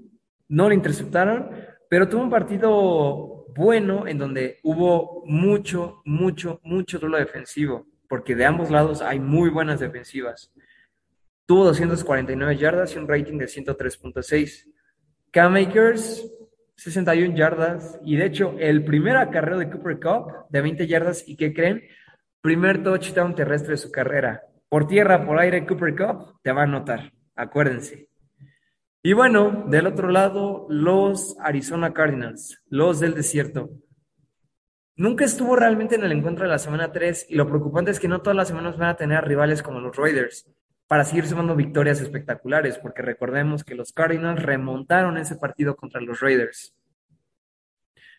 no 0.48 0.68
lo 0.68 0.74
interceptaron, 0.74 1.50
pero 1.88 2.08
tuvo 2.08 2.22
un 2.22 2.30
partido 2.30 3.46
bueno 3.54 4.06
en 4.06 4.18
donde 4.18 4.58
hubo 4.62 5.22
mucho, 5.26 6.02
mucho, 6.04 6.60
mucho 6.62 6.98
duelo 6.98 7.16
defensivo, 7.16 7.86
porque 8.08 8.34
de 8.34 8.44
ambos 8.44 8.70
lados 8.70 9.00
hay 9.00 9.20
muy 9.20 9.48
buenas 9.48 9.80
defensivas. 9.80 10.52
Tuvo 11.46 11.64
249 11.64 12.56
yardas 12.56 12.94
y 12.94 12.98
un 12.98 13.08
rating 13.08 13.38
de 13.38 13.46
103.6. 13.46 14.70
Cam 15.30 15.52
Makers 15.52 16.26
61 16.76 17.36
yardas 17.36 17.98
y 18.04 18.16
de 18.16 18.26
hecho 18.26 18.56
el 18.58 18.84
primer 18.84 19.16
acarreo 19.16 19.58
de 19.58 19.70
Cooper 19.70 20.00
Cup 20.00 20.46
de 20.50 20.60
20 20.60 20.86
yardas 20.86 21.28
y 21.28 21.36
¿qué 21.36 21.52
creen? 21.52 21.82
Primer 22.40 22.82
touchdown 22.82 23.34
terrestre 23.34 23.72
de 23.72 23.78
su 23.78 23.90
carrera. 23.90 24.42
Por 24.68 24.86
tierra, 24.86 25.24
por 25.24 25.38
aire, 25.38 25.66
Cooper 25.66 25.94
Cup 25.94 26.40
te 26.42 26.52
va 26.52 26.62
a 26.62 26.64
anotar, 26.64 27.12
acuérdense. 27.36 28.08
Y 29.02 29.12
bueno, 29.12 29.66
del 29.68 29.86
otro 29.86 30.08
lado, 30.08 30.66
los 30.68 31.36
Arizona 31.40 31.92
Cardinals, 31.92 32.62
los 32.68 33.00
del 33.00 33.14
desierto. 33.14 33.70
Nunca 34.96 35.24
estuvo 35.24 35.56
realmente 35.56 35.94
en 35.94 36.04
el 36.04 36.12
encuentro 36.12 36.44
de 36.44 36.50
la 36.50 36.58
semana 36.58 36.90
3 36.90 37.26
y 37.28 37.34
lo 37.34 37.46
preocupante 37.46 37.90
es 37.90 38.00
que 38.00 38.08
no 38.08 38.22
todas 38.22 38.36
las 38.36 38.48
semanas 38.48 38.78
van 38.78 38.90
a 38.90 38.96
tener 38.96 39.24
rivales 39.24 39.62
como 39.62 39.80
los 39.80 39.96
Raiders 39.96 40.48
para 40.94 41.02
seguir 41.02 41.26
sumando 41.26 41.56
victorias 41.56 42.00
espectaculares, 42.00 42.78
porque 42.78 43.02
recordemos 43.02 43.64
que 43.64 43.74
los 43.74 43.92
Cardinals 43.92 44.40
remontaron 44.40 45.18
ese 45.18 45.34
partido 45.34 45.74
contra 45.74 46.00
los 46.00 46.20
Raiders. 46.20 46.72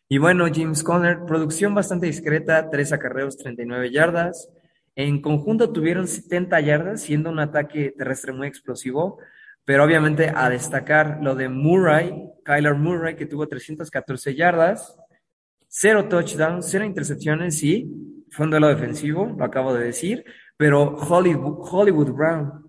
Y 0.09 0.17
bueno, 0.17 0.45
James 0.53 0.83
Conner, 0.83 1.19
producción 1.25 1.73
bastante 1.73 2.07
discreta, 2.07 2.69
tres 2.69 2.91
acarreos, 2.91 3.37
39 3.37 3.91
yardas. 3.91 4.49
En 4.93 5.21
conjunto 5.21 5.71
tuvieron 5.71 6.05
70 6.05 6.59
yardas, 6.59 7.01
siendo 7.01 7.29
un 7.29 7.39
ataque 7.39 7.93
terrestre 7.97 8.33
muy 8.33 8.49
explosivo, 8.49 9.19
pero 9.63 9.85
obviamente 9.85 10.33
a 10.35 10.49
destacar 10.49 11.19
lo 11.21 11.33
de 11.33 11.47
Murray, 11.47 12.29
Kyler 12.43 12.75
Murray, 12.75 13.15
que 13.15 13.25
tuvo 13.25 13.47
314 13.47 14.35
yardas, 14.35 14.97
cero 15.69 16.09
touchdowns, 16.09 16.67
cero 16.69 16.83
intercepciones, 16.83 17.57
sí, 17.57 17.89
fue 18.31 18.43
un 18.43 18.49
duelo 18.49 18.67
defensivo, 18.67 19.33
lo 19.37 19.45
acabo 19.45 19.73
de 19.73 19.85
decir, 19.85 20.25
pero 20.57 20.97
Hollywood 20.97 22.11
Brown 22.11 22.64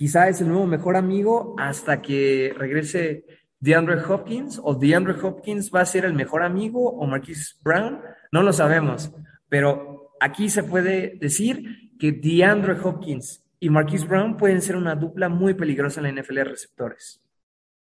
quizá 0.00 0.30
es 0.30 0.40
el 0.40 0.48
nuevo 0.48 0.66
mejor 0.66 0.96
amigo 0.96 1.54
hasta 1.58 2.00
que 2.00 2.54
regrese 2.56 3.26
DeAndre 3.58 4.02
Hopkins 4.02 4.58
o 4.64 4.74
DeAndre 4.74 5.12
Hopkins 5.20 5.70
va 5.70 5.82
a 5.82 5.84
ser 5.84 6.06
el 6.06 6.14
mejor 6.14 6.42
amigo 6.42 6.88
o 6.88 7.06
Marquise 7.06 7.56
Brown, 7.62 8.00
no 8.32 8.42
lo 8.42 8.50
sabemos, 8.54 9.12
pero 9.50 10.14
aquí 10.18 10.48
se 10.48 10.62
puede 10.62 11.18
decir 11.20 11.98
que 11.98 12.12
DeAndre 12.12 12.80
Hopkins 12.82 13.44
y 13.60 13.68
Marquise 13.68 14.06
Brown 14.06 14.38
pueden 14.38 14.62
ser 14.62 14.76
una 14.76 14.94
dupla 14.94 15.28
muy 15.28 15.52
peligrosa 15.52 16.00
en 16.00 16.14
la 16.14 16.22
NFL 16.22 16.36
de 16.36 16.44
receptores. 16.44 17.22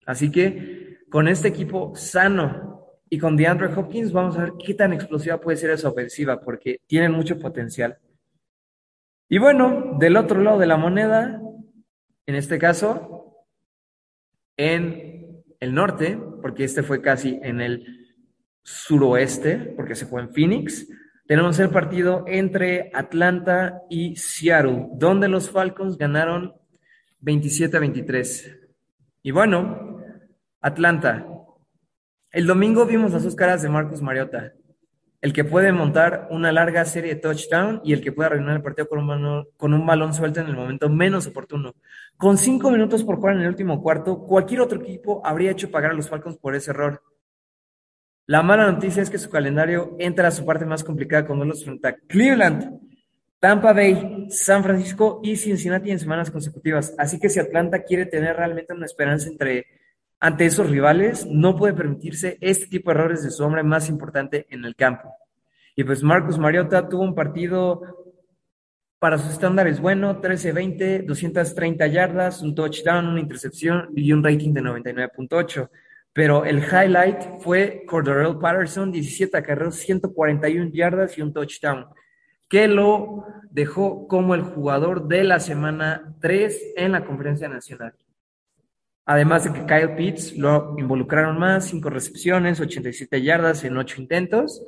Así 0.04 0.30
que 0.30 0.98
con 1.08 1.26
este 1.26 1.48
equipo 1.48 1.96
sano 1.96 2.98
y 3.08 3.18
con 3.18 3.34
DeAndre 3.34 3.74
Hopkins 3.74 4.12
vamos 4.12 4.36
a 4.36 4.42
ver 4.42 4.52
qué 4.62 4.74
tan 4.74 4.92
explosiva 4.92 5.40
puede 5.40 5.56
ser 5.56 5.70
esa 5.70 5.88
ofensiva 5.88 6.38
porque 6.38 6.82
tienen 6.86 7.12
mucho 7.12 7.38
potencial. 7.38 7.96
Y 9.26 9.38
bueno, 9.38 9.96
del 9.98 10.18
otro 10.18 10.42
lado 10.42 10.58
de 10.58 10.66
la 10.66 10.76
moneda, 10.76 11.40
en 12.26 12.34
este 12.34 12.58
caso, 12.58 13.46
en 14.56 15.42
el 15.60 15.74
norte, 15.74 16.18
porque 16.42 16.64
este 16.64 16.82
fue 16.82 17.00
casi 17.00 17.38
en 17.42 17.60
el 17.60 18.16
suroeste, 18.62 19.56
porque 19.76 19.94
se 19.94 20.06
fue 20.06 20.22
en 20.22 20.32
Phoenix, 20.32 20.86
tenemos 21.26 21.58
el 21.58 21.70
partido 21.70 22.24
entre 22.26 22.90
Atlanta 22.92 23.80
y 23.88 24.14
Seattle, 24.16 24.88
donde 24.92 25.28
los 25.28 25.50
Falcons 25.50 25.96
ganaron 25.96 26.54
27 27.20 27.76
a 27.76 27.80
23. 27.80 28.60
Y 29.22 29.30
bueno, 29.30 30.02
Atlanta. 30.60 31.26
El 32.30 32.46
domingo 32.46 32.84
vimos 32.84 33.12
las 33.12 33.24
dos 33.24 33.34
caras 33.34 33.62
de 33.62 33.70
Marcus 33.70 34.02
Mariota. 34.02 34.52
El 35.24 35.32
que 35.32 35.42
puede 35.42 35.72
montar 35.72 36.28
una 36.30 36.52
larga 36.52 36.84
serie 36.84 37.14
de 37.14 37.20
touchdown 37.22 37.80
y 37.82 37.94
el 37.94 38.02
que 38.02 38.12
puede 38.12 38.26
arruinar 38.26 38.56
el 38.56 38.62
partido 38.62 38.86
con 38.86 39.72
un, 39.72 39.86
balón 39.86 40.12
suelto 40.12 40.40
en 40.40 40.48
el 40.48 40.54
momento 40.54 40.90
menos 40.90 41.26
oportuno. 41.26 41.76
Con 42.18 42.36
cinco 42.36 42.70
minutos 42.70 43.02
por 43.02 43.16
jugar 43.16 43.36
en 43.36 43.40
el 43.40 43.48
último 43.48 43.82
cuarto, 43.82 44.18
cualquier 44.18 44.60
otro 44.60 44.82
equipo 44.82 45.22
habría 45.24 45.52
hecho 45.52 45.70
pagar 45.70 45.92
a 45.92 45.94
los 45.94 46.10
Falcons 46.10 46.36
por 46.36 46.54
ese 46.54 46.72
error. 46.72 47.00
La 48.26 48.42
mala 48.42 48.70
noticia 48.70 49.02
es 49.02 49.08
que 49.08 49.16
su 49.16 49.30
calendario 49.30 49.96
entra 49.98 50.28
a 50.28 50.30
su 50.30 50.44
parte 50.44 50.66
más 50.66 50.84
complicada 50.84 51.26
con 51.26 51.48
los 51.48 51.64
frente 51.64 51.88
a 51.88 51.96
Cleveland, 51.96 52.78
Tampa 53.40 53.72
Bay, 53.72 54.26
San 54.28 54.62
Francisco 54.62 55.22
y 55.24 55.36
Cincinnati 55.36 55.90
en 55.90 56.00
semanas 56.00 56.30
consecutivas. 56.30 56.94
Así 56.98 57.18
que 57.18 57.30
si 57.30 57.40
Atlanta 57.40 57.82
quiere 57.82 58.04
tener 58.04 58.36
realmente 58.36 58.74
una 58.74 58.84
esperanza 58.84 59.30
entre, 59.30 59.68
ante 60.20 60.46
esos 60.46 60.70
rivales, 60.70 61.26
no 61.26 61.56
puede 61.56 61.74
permitirse 61.74 62.38
este 62.40 62.66
tipo 62.66 62.90
de 62.90 62.98
errores 62.98 63.22
de 63.22 63.30
su 63.30 63.44
hombre 63.44 63.62
más 63.62 63.88
importante 63.88 64.46
en 64.50 64.64
el 64.64 64.74
campo. 64.74 65.14
Y 65.76 65.84
pues 65.84 66.02
Marcus 66.02 66.38
Mariota 66.38 66.88
tuvo 66.88 67.02
un 67.02 67.14
partido 67.14 67.82
para 68.98 69.18
sus 69.18 69.32
estándares 69.32 69.80
bueno, 69.80 70.22
13-20, 70.22 71.04
230 71.04 71.86
yardas, 71.88 72.40
un 72.40 72.54
touchdown, 72.54 73.06
una 73.06 73.20
intercepción 73.20 73.90
y 73.94 74.12
un 74.12 74.24
rating 74.24 74.54
de 74.54 74.62
99.8. 74.62 75.68
Pero 76.14 76.44
el 76.44 76.58
highlight 76.60 77.40
fue 77.40 77.82
Cordarrelle 77.86 78.38
Patterson, 78.40 78.92
17 78.92 79.36
acarreos, 79.36 79.74
141 79.74 80.70
yardas 80.72 81.18
y 81.18 81.22
un 81.22 81.32
touchdown, 81.32 81.86
que 82.48 82.68
lo 82.68 83.26
dejó 83.50 84.06
como 84.08 84.34
el 84.34 84.42
jugador 84.42 85.06
de 85.06 85.24
la 85.24 85.40
semana 85.40 86.14
3 86.20 86.72
en 86.76 86.92
la 86.92 87.04
conferencia 87.04 87.48
nacional. 87.48 87.94
Además 89.06 89.44
de 89.44 89.52
que 89.52 89.66
Kyle 89.66 89.94
Pitts 89.96 90.36
lo 90.36 90.74
involucraron 90.78 91.38
más, 91.38 91.66
5 91.66 91.90
recepciones, 91.90 92.60
87 92.60 93.22
yardas 93.22 93.64
en 93.64 93.76
8 93.76 94.00
intentos. 94.00 94.64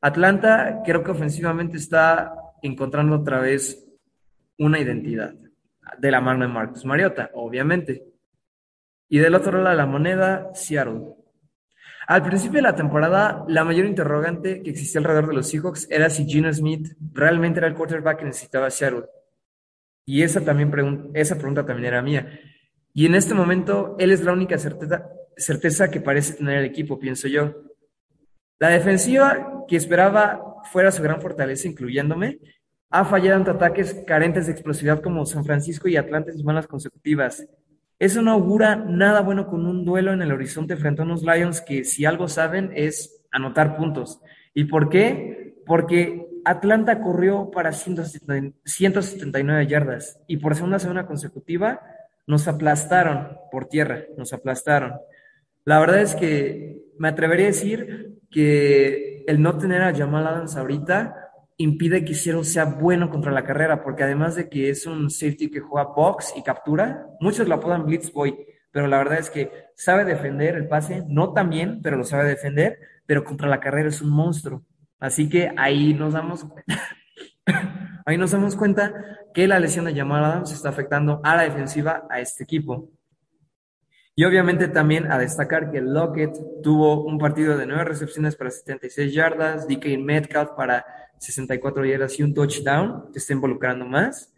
Atlanta 0.00 0.82
creo 0.84 1.02
que 1.02 1.10
ofensivamente 1.10 1.76
está 1.76 2.32
encontrando 2.62 3.16
otra 3.16 3.40
vez 3.40 3.84
una 4.58 4.78
identidad 4.78 5.34
de 5.98 6.10
la 6.10 6.20
mano 6.20 6.46
de 6.46 6.52
Marcus 6.52 6.84
Mariota, 6.84 7.30
obviamente. 7.34 8.04
Y 9.08 9.18
del 9.18 9.34
otro 9.34 9.58
lado 9.58 9.70
de 9.70 9.76
la 9.76 9.86
moneda, 9.86 10.50
Seattle. 10.54 11.14
Al 12.06 12.22
principio 12.22 12.58
de 12.58 12.62
la 12.62 12.74
temporada, 12.74 13.44
la 13.48 13.64
mayor 13.64 13.86
interrogante 13.86 14.62
que 14.62 14.70
existía 14.70 15.00
alrededor 15.00 15.28
de 15.28 15.34
los 15.34 15.48
Seahawks 15.48 15.88
era 15.90 16.08
si 16.10 16.24
Gino 16.24 16.52
Smith 16.52 16.96
realmente 17.12 17.58
era 17.58 17.68
el 17.68 17.74
quarterback 17.74 18.20
que 18.20 18.24
necesitaba 18.24 18.70
Seattle. 18.70 19.04
Y 20.04 20.22
esa, 20.22 20.40
también 20.40 21.10
esa 21.14 21.36
pregunta 21.36 21.64
también 21.64 21.88
era 21.88 22.02
mía. 22.02 22.40
Y 22.94 23.06
en 23.06 23.14
este 23.14 23.34
momento, 23.34 23.96
él 23.98 24.10
es 24.10 24.22
la 24.22 24.32
única 24.32 24.58
certeza, 24.58 25.90
que 25.90 26.00
parece 26.00 26.34
tener 26.34 26.58
el 26.58 26.66
equipo, 26.66 26.98
pienso 26.98 27.26
yo. 27.28 27.62
La 28.58 28.68
defensiva 28.68 29.64
que 29.66 29.76
esperaba 29.76 30.60
fuera 30.70 30.92
su 30.92 31.02
gran 31.02 31.20
fortaleza, 31.20 31.68
incluyéndome, 31.68 32.38
ha 32.90 33.04
fallado 33.04 33.36
ante 33.36 33.50
ataques 33.50 33.94
carentes 34.06 34.46
de 34.46 34.52
explosividad 34.52 35.00
como 35.00 35.24
San 35.24 35.44
Francisco 35.44 35.88
y 35.88 35.96
Atlanta 35.96 36.30
en 36.30 36.38
semanas 36.38 36.66
consecutivas. 36.66 37.46
Eso 37.98 38.20
no 38.20 38.32
augura 38.32 38.76
nada 38.76 39.22
bueno 39.22 39.46
con 39.46 39.64
un 39.66 39.84
duelo 39.84 40.12
en 40.12 40.20
el 40.20 40.32
horizonte 40.32 40.76
frente 40.76 41.00
a 41.00 41.04
unos 41.04 41.22
Lions 41.22 41.62
que 41.62 41.84
si 41.84 42.04
algo 42.04 42.28
saben 42.28 42.70
es 42.74 43.24
anotar 43.30 43.76
puntos. 43.76 44.20
¿Y 44.52 44.64
por 44.64 44.90
qué? 44.90 45.54
Porque 45.64 46.28
Atlanta 46.44 47.00
corrió 47.00 47.50
para 47.50 47.72
179 47.72 49.66
yardas 49.66 50.20
y 50.26 50.36
por 50.36 50.54
segunda 50.54 50.78
semana 50.78 51.06
consecutiva 51.06 51.80
nos 52.26 52.48
aplastaron 52.48 53.36
por 53.50 53.66
tierra, 53.66 54.04
nos 54.16 54.32
aplastaron. 54.32 54.94
La 55.64 55.78
verdad 55.80 56.00
es 56.00 56.14
que 56.14 56.82
me 56.98 57.08
atrevería 57.08 57.46
a 57.46 57.48
decir 57.48 58.18
que 58.30 59.24
el 59.26 59.42
no 59.42 59.58
tener 59.58 59.82
a 59.82 59.94
Jamal 59.94 60.26
Adams 60.26 60.56
ahorita 60.56 61.22
impide 61.58 62.04
que 62.04 62.14
Seattle 62.14 62.44
sea 62.44 62.64
bueno 62.64 63.10
contra 63.10 63.30
la 63.30 63.44
carrera, 63.44 63.82
porque 63.82 64.02
además 64.02 64.34
de 64.34 64.48
que 64.48 64.70
es 64.70 64.86
un 64.86 65.10
safety 65.10 65.50
que 65.50 65.60
juega 65.60 65.90
box 65.94 66.34
y 66.36 66.42
captura, 66.42 67.06
muchos 67.20 67.46
lo 67.46 67.54
apodan 67.54 67.86
Blitz 67.86 68.12
Boy, 68.12 68.36
pero 68.70 68.86
la 68.86 68.98
verdad 68.98 69.18
es 69.18 69.30
que 69.30 69.50
sabe 69.76 70.04
defender 70.04 70.56
el 70.56 70.66
pase, 70.66 71.04
no 71.06 71.32
tan 71.32 71.50
bien, 71.50 71.80
pero 71.82 71.96
lo 71.96 72.04
sabe 72.04 72.28
defender, 72.28 72.78
pero 73.06 73.22
contra 73.22 73.48
la 73.48 73.60
carrera 73.60 73.88
es 73.88 74.00
un 74.00 74.10
monstruo. 74.10 74.64
Así 74.98 75.28
que 75.28 75.52
ahí 75.56 75.94
nos 75.94 76.14
damos 76.14 76.46
ahí 78.06 78.16
nos 78.16 78.30
damos 78.30 78.56
cuenta 78.56 78.94
que 79.32 79.48
la 79.48 79.58
lesión 79.58 79.84
de 79.84 79.94
Jamal 79.94 80.24
Adams 80.24 80.52
está 80.52 80.68
afectando 80.68 81.20
a 81.22 81.36
la 81.36 81.42
defensiva 81.42 82.06
a 82.10 82.20
este 82.20 82.44
equipo. 82.44 82.90
Y 84.14 84.24
obviamente 84.24 84.68
también 84.68 85.10
a 85.10 85.18
destacar 85.18 85.70
que 85.70 85.80
Lockett 85.80 86.36
tuvo 86.62 87.04
un 87.04 87.18
partido 87.18 87.56
de 87.56 87.66
nueve 87.66 87.84
recepciones 87.84 88.36
para 88.36 88.50
76 88.50 89.14
yardas, 89.14 89.66
DK 89.66 89.98
Metcalf 89.98 90.50
para 90.50 90.84
64 91.18 91.84
yardas 91.86 92.18
y 92.18 92.22
un 92.22 92.34
touchdown, 92.34 93.10
que 93.10 93.18
está 93.18 93.32
involucrando 93.32 93.86
más. 93.86 94.34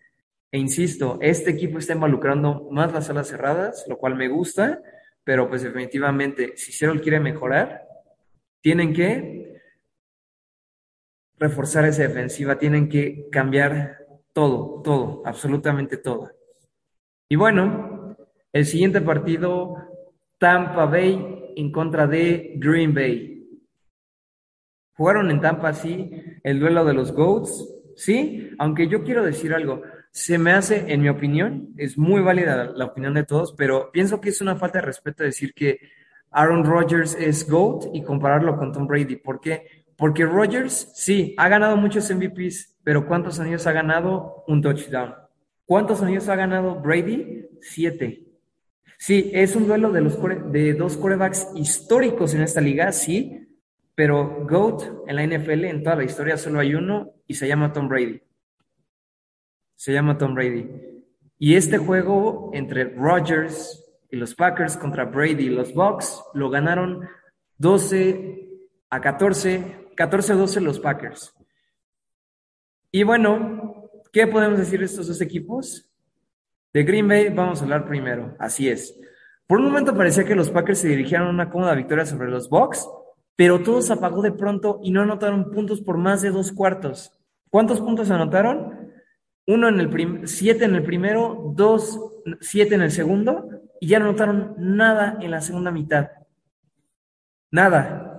E 0.52 0.58
insisto, 0.58 1.18
este 1.20 1.50
equipo 1.50 1.78
está 1.78 1.94
involucrando 1.94 2.68
más 2.70 2.92
las 2.92 3.10
alas 3.10 3.26
cerradas, 3.26 3.84
lo 3.88 3.98
cual 3.98 4.14
me 4.14 4.28
gusta, 4.28 4.80
pero 5.24 5.48
pues 5.48 5.62
definitivamente, 5.62 6.52
si 6.56 6.70
Seattle 6.70 7.00
quiere 7.00 7.18
mejorar, 7.18 7.82
tienen 8.60 8.92
que 8.92 9.60
reforzar 11.36 11.84
esa 11.86 12.02
defensiva, 12.02 12.58
tienen 12.58 12.88
que 12.88 13.26
cambiar 13.32 14.03
todo, 14.34 14.82
todo, 14.82 15.22
absolutamente 15.24 15.96
todo. 15.96 16.30
Y 17.28 17.36
bueno, 17.36 18.16
el 18.52 18.66
siguiente 18.66 19.00
partido, 19.00 19.76
Tampa 20.38 20.84
Bay 20.84 21.52
en 21.56 21.72
contra 21.72 22.06
de 22.06 22.52
Green 22.56 22.92
Bay. 22.92 23.62
Jugaron 24.96 25.30
en 25.30 25.40
Tampa, 25.40 25.72
sí, 25.72 26.10
el 26.42 26.60
duelo 26.60 26.84
de 26.84 26.94
los 26.94 27.12
GOATs, 27.12 27.74
sí, 27.96 28.50
aunque 28.58 28.88
yo 28.88 29.02
quiero 29.02 29.24
decir 29.24 29.54
algo, 29.54 29.82
se 30.10 30.38
me 30.38 30.52
hace, 30.52 30.92
en 30.92 31.00
mi 31.00 31.08
opinión, 31.08 31.70
es 31.76 31.98
muy 31.98 32.20
válida 32.20 32.66
la 32.66 32.84
opinión 32.84 33.14
de 33.14 33.24
todos, 33.24 33.54
pero 33.56 33.90
pienso 33.90 34.20
que 34.20 34.28
es 34.28 34.40
una 34.40 34.56
falta 34.56 34.78
de 34.78 34.86
respeto 34.86 35.24
decir 35.24 35.54
que 35.54 35.80
Aaron 36.30 36.64
Rodgers 36.64 37.16
es 37.18 37.48
GOAT 37.48 37.86
y 37.94 38.02
compararlo 38.02 38.56
con 38.56 38.72
Tom 38.72 38.86
Brady. 38.86 39.16
¿Por 39.16 39.40
qué? 39.40 39.84
Porque 39.96 40.24
Rodgers, 40.24 40.92
sí, 40.94 41.34
ha 41.38 41.48
ganado 41.48 41.76
muchos 41.76 42.08
MVPs, 42.12 42.73
pero 42.84 43.06
¿cuántos 43.06 43.40
años 43.40 43.66
ha 43.66 43.72
ganado 43.72 44.44
un 44.46 44.62
touchdown? 44.62 45.14
¿Cuántos 45.64 46.02
años 46.02 46.28
ha 46.28 46.36
ganado 46.36 46.76
Brady? 46.76 47.48
Siete. 47.60 48.24
Sí, 48.98 49.30
es 49.34 49.56
un 49.56 49.66
duelo 49.66 49.90
de, 49.90 50.02
los 50.02 50.18
de 50.52 50.74
dos 50.74 50.96
corebacks 50.96 51.48
históricos 51.56 52.34
en 52.34 52.42
esta 52.42 52.60
liga, 52.60 52.92
sí, 52.92 53.48
pero 53.94 54.46
GOAT 54.48 55.08
en 55.08 55.16
la 55.16 55.26
NFL, 55.26 55.64
en 55.64 55.82
toda 55.82 55.96
la 55.96 56.04
historia, 56.04 56.36
solo 56.36 56.60
hay 56.60 56.74
uno 56.74 57.12
y 57.26 57.34
se 57.34 57.48
llama 57.48 57.72
Tom 57.72 57.88
Brady. 57.88 58.20
Se 59.76 59.92
llama 59.92 60.18
Tom 60.18 60.34
Brady. 60.34 60.68
Y 61.38 61.56
este 61.56 61.78
juego 61.78 62.50
entre 62.54 62.84
Rodgers 62.84 63.84
y 64.10 64.16
los 64.16 64.34
Packers 64.34 64.76
contra 64.76 65.04
Brady 65.04 65.46
y 65.46 65.50
los 65.50 65.74
Bucks 65.74 66.22
lo 66.34 66.48
ganaron 66.48 67.08
12 67.58 68.48
a 68.90 69.00
14, 69.00 69.90
14 69.96 70.32
a 70.32 70.36
12 70.36 70.60
los 70.60 70.80
Packers. 70.80 71.33
Y 72.96 73.02
bueno, 73.02 73.90
¿qué 74.12 74.28
podemos 74.28 74.56
decir 74.56 74.78
de 74.78 74.84
estos 74.84 75.08
dos 75.08 75.20
equipos? 75.20 75.90
De 76.72 76.84
Green 76.84 77.08
Bay 77.08 77.28
vamos 77.28 77.58
a 77.58 77.64
hablar 77.64 77.88
primero, 77.88 78.36
así 78.38 78.68
es. 78.68 78.96
Por 79.48 79.58
un 79.58 79.64
momento 79.64 79.96
parecía 79.96 80.24
que 80.24 80.36
los 80.36 80.48
Packers 80.48 80.78
se 80.78 80.86
dirigieron 80.86 81.26
a 81.26 81.30
una 81.30 81.50
cómoda 81.50 81.74
victoria 81.74 82.06
sobre 82.06 82.30
los 82.30 82.48
Bucks, 82.48 82.88
pero 83.34 83.64
todo 83.64 83.82
se 83.82 83.92
apagó 83.92 84.22
de 84.22 84.30
pronto 84.30 84.78
y 84.80 84.92
no 84.92 85.00
anotaron 85.00 85.50
puntos 85.50 85.80
por 85.80 85.98
más 85.98 86.22
de 86.22 86.30
dos 86.30 86.52
cuartos. 86.52 87.10
¿Cuántos 87.50 87.80
puntos 87.80 88.12
anotaron? 88.12 88.92
Uno 89.48 89.68
en 89.68 89.80
el 89.80 90.28
siete 90.28 90.64
en 90.64 90.76
el 90.76 90.84
primero, 90.84 91.52
dos, 91.56 91.98
siete 92.40 92.76
en 92.76 92.82
el 92.82 92.92
segundo, 92.92 93.48
y 93.80 93.88
ya 93.88 93.98
no 93.98 94.04
anotaron 94.04 94.54
nada 94.56 95.18
en 95.20 95.32
la 95.32 95.40
segunda 95.40 95.72
mitad. 95.72 96.10
Nada. 97.50 98.13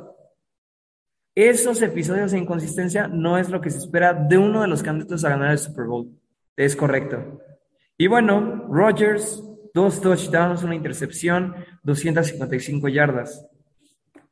Esos 1.36 1.82
episodios 1.82 2.32
de 2.32 2.38
inconsistencia 2.38 3.10
no 3.10 3.38
es 3.38 3.50
lo 3.50 3.60
que 3.60 3.70
se 3.70 3.80
espera 3.80 4.14
de 4.14 4.38
uno 4.38 4.62
de 4.62 4.70
los 4.70 4.82
candidatos 4.82 5.26
a 5.26 5.30
ganar 5.30 5.52
el 5.52 5.58
Super 5.58 5.84
Bowl. 5.84 6.10
Es 6.56 6.78
correcto. 6.78 7.42
Y 7.98 8.08
bueno, 8.08 8.66
Rodgers, 8.70 9.44
dos 9.74 10.00
touchdowns, 10.00 10.64
una 10.64 10.76
intercepción, 10.76 11.54
255 11.84 12.88
yardas. 12.88 13.46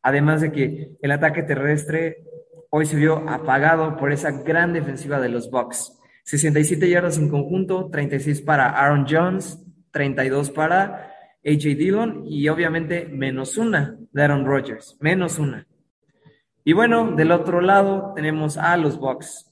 Además 0.01 0.39
de 0.39 0.53
que 0.53 0.91
el 1.01 1.11
ataque 1.11 1.43
terrestre 1.43 2.23
hoy 2.69 2.85
se 2.85 2.95
vio 2.95 3.29
apagado 3.29 3.97
por 3.97 4.13
esa 4.13 4.31
gran 4.31 4.71
defensiva 4.71 5.19
de 5.19 5.27
los 5.27 5.51
Bucks. 5.51 5.99
67 6.23 6.89
yardas 6.89 7.17
en 7.17 7.27
conjunto, 7.27 7.89
36 7.91 8.41
para 8.43 8.69
Aaron 8.69 9.05
Jones, 9.09 9.59
32 9.91 10.51
para 10.51 11.11
AJ 11.45 11.75
Dillon 11.75 12.23
y 12.25 12.47
obviamente 12.47 13.09
menos 13.11 13.57
una 13.57 13.97
de 14.13 14.23
Aaron 14.23 14.45
Rodgers, 14.45 14.95
menos 15.01 15.37
una. 15.37 15.67
Y 16.65 16.73
bueno, 16.73 17.11
del 17.11 17.31
otro 17.31 17.59
lado 17.59 18.13
tenemos 18.15 18.57
a 18.57 18.77
los 18.77 18.97
Bucks. 18.97 19.51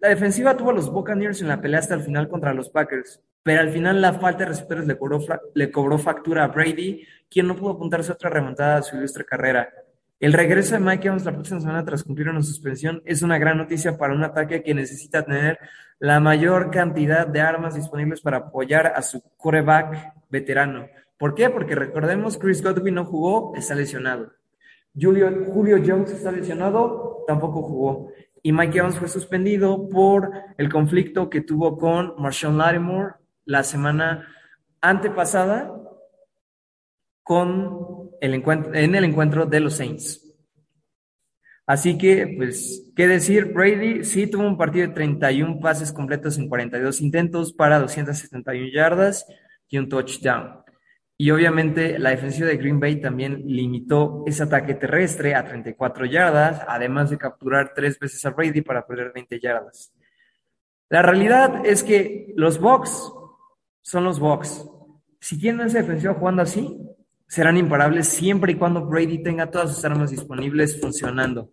La 0.00 0.08
defensiva 0.08 0.56
tuvo 0.56 0.70
a 0.70 0.74
los 0.74 0.90
Buccaneers 0.90 1.40
en 1.40 1.48
la 1.48 1.60
pelea 1.60 1.78
hasta 1.78 1.94
el 1.94 2.02
final 2.02 2.28
contra 2.28 2.52
los 2.52 2.68
Packers, 2.68 3.22
pero 3.42 3.60
al 3.60 3.70
final 3.70 4.00
la 4.00 4.14
falta 4.14 4.40
de 4.40 4.50
receptores 4.50 4.86
le 4.86 5.70
cobró, 5.70 5.98
factura 5.98 6.44
a 6.44 6.48
Brady, 6.48 7.06
quien 7.30 7.46
no 7.46 7.56
pudo 7.56 7.72
apuntarse 7.72 8.12
otra 8.12 8.30
remontada 8.30 8.78
a 8.78 8.82
su 8.82 8.96
ilustre 8.96 9.24
carrera. 9.24 9.70
El 10.18 10.32
regreso 10.32 10.74
de 10.74 10.80
Mike 10.80 11.06
Evans 11.06 11.24
la 11.24 11.32
próxima 11.32 11.60
semana 11.60 11.84
tras 11.84 12.02
cumplir 12.02 12.28
una 12.28 12.42
suspensión 12.42 13.00
es 13.04 13.22
una 13.22 13.38
gran 13.38 13.58
noticia 13.58 13.96
para 13.96 14.14
un 14.14 14.24
ataque 14.24 14.62
que 14.62 14.74
necesita 14.74 15.24
tener 15.24 15.58
la 15.98 16.18
mayor 16.20 16.70
cantidad 16.70 17.26
de 17.26 17.40
armas 17.40 17.74
disponibles 17.74 18.20
para 18.20 18.38
apoyar 18.38 18.88
a 18.96 19.02
su 19.02 19.22
quarterback 19.36 20.14
veterano. 20.28 20.88
¿Por 21.16 21.34
qué? 21.34 21.48
Porque 21.48 21.74
recordemos, 21.74 22.38
Chris 22.38 22.62
Godwin 22.62 22.96
no 22.96 23.04
jugó, 23.04 23.54
está 23.56 23.74
lesionado. 23.74 24.32
Julio, 24.94 25.44
Julio 25.46 25.82
Jones 25.84 26.12
está 26.12 26.30
lesionado, 26.30 27.24
tampoco 27.26 27.62
jugó. 27.62 28.08
Y 28.42 28.52
Mike 28.52 28.78
Evans 28.78 28.98
fue 28.98 29.08
suspendido 29.08 29.88
por 29.88 30.30
el 30.58 30.70
conflicto 30.70 31.30
que 31.30 31.40
tuvo 31.40 31.78
con 31.78 32.14
Marshawn 32.18 32.58
Lattimore 32.58 33.14
la 33.44 33.62
semana 33.64 34.28
antepasada 34.80 35.72
con 37.22 38.10
el 38.20 38.34
encuentro, 38.34 38.74
en 38.74 38.94
el 38.94 39.04
encuentro 39.04 39.46
de 39.46 39.60
los 39.60 39.74
Saints. 39.74 40.20
Así 41.66 41.96
que, 41.96 42.34
pues, 42.36 42.92
¿qué 42.94 43.08
decir? 43.08 43.52
Brady 43.54 44.04
sí 44.04 44.26
tuvo 44.26 44.46
un 44.46 44.58
partido 44.58 44.86
de 44.86 44.92
31 44.92 45.60
pases 45.60 45.92
completos 45.92 46.36
en 46.36 46.48
42 46.48 47.00
intentos 47.00 47.54
para 47.54 47.78
271 47.78 48.68
yardas 48.70 49.26
y 49.70 49.78
un 49.78 49.88
touchdown. 49.88 50.63
Y 51.16 51.30
obviamente 51.30 51.98
la 51.98 52.10
defensiva 52.10 52.48
de 52.48 52.56
Green 52.56 52.80
Bay 52.80 53.00
también 53.00 53.42
limitó 53.46 54.24
ese 54.26 54.42
ataque 54.42 54.74
terrestre 54.74 55.34
a 55.34 55.44
34 55.44 56.06
yardas, 56.06 56.62
además 56.66 57.10
de 57.10 57.18
capturar 57.18 57.72
tres 57.74 57.98
veces 57.98 58.24
a 58.24 58.30
Brady 58.30 58.62
para 58.62 58.84
perder 58.84 59.12
20 59.14 59.38
yardas. 59.38 59.92
La 60.88 61.02
realidad 61.02 61.64
es 61.64 61.84
que 61.84 62.32
los 62.36 62.58
Bucks 62.58 63.12
son 63.82 64.04
los 64.04 64.18
Bucks. 64.18 64.66
Si 65.20 65.38
tienen 65.38 65.66
esa 65.66 65.78
defensiva 65.78 66.14
jugando 66.14 66.42
así, 66.42 66.78
serán 67.28 67.56
imparables 67.56 68.08
siempre 68.08 68.52
y 68.52 68.56
cuando 68.56 68.84
Brady 68.84 69.22
tenga 69.22 69.50
todas 69.50 69.74
sus 69.74 69.84
armas 69.84 70.10
disponibles 70.10 70.80
funcionando. 70.80 71.50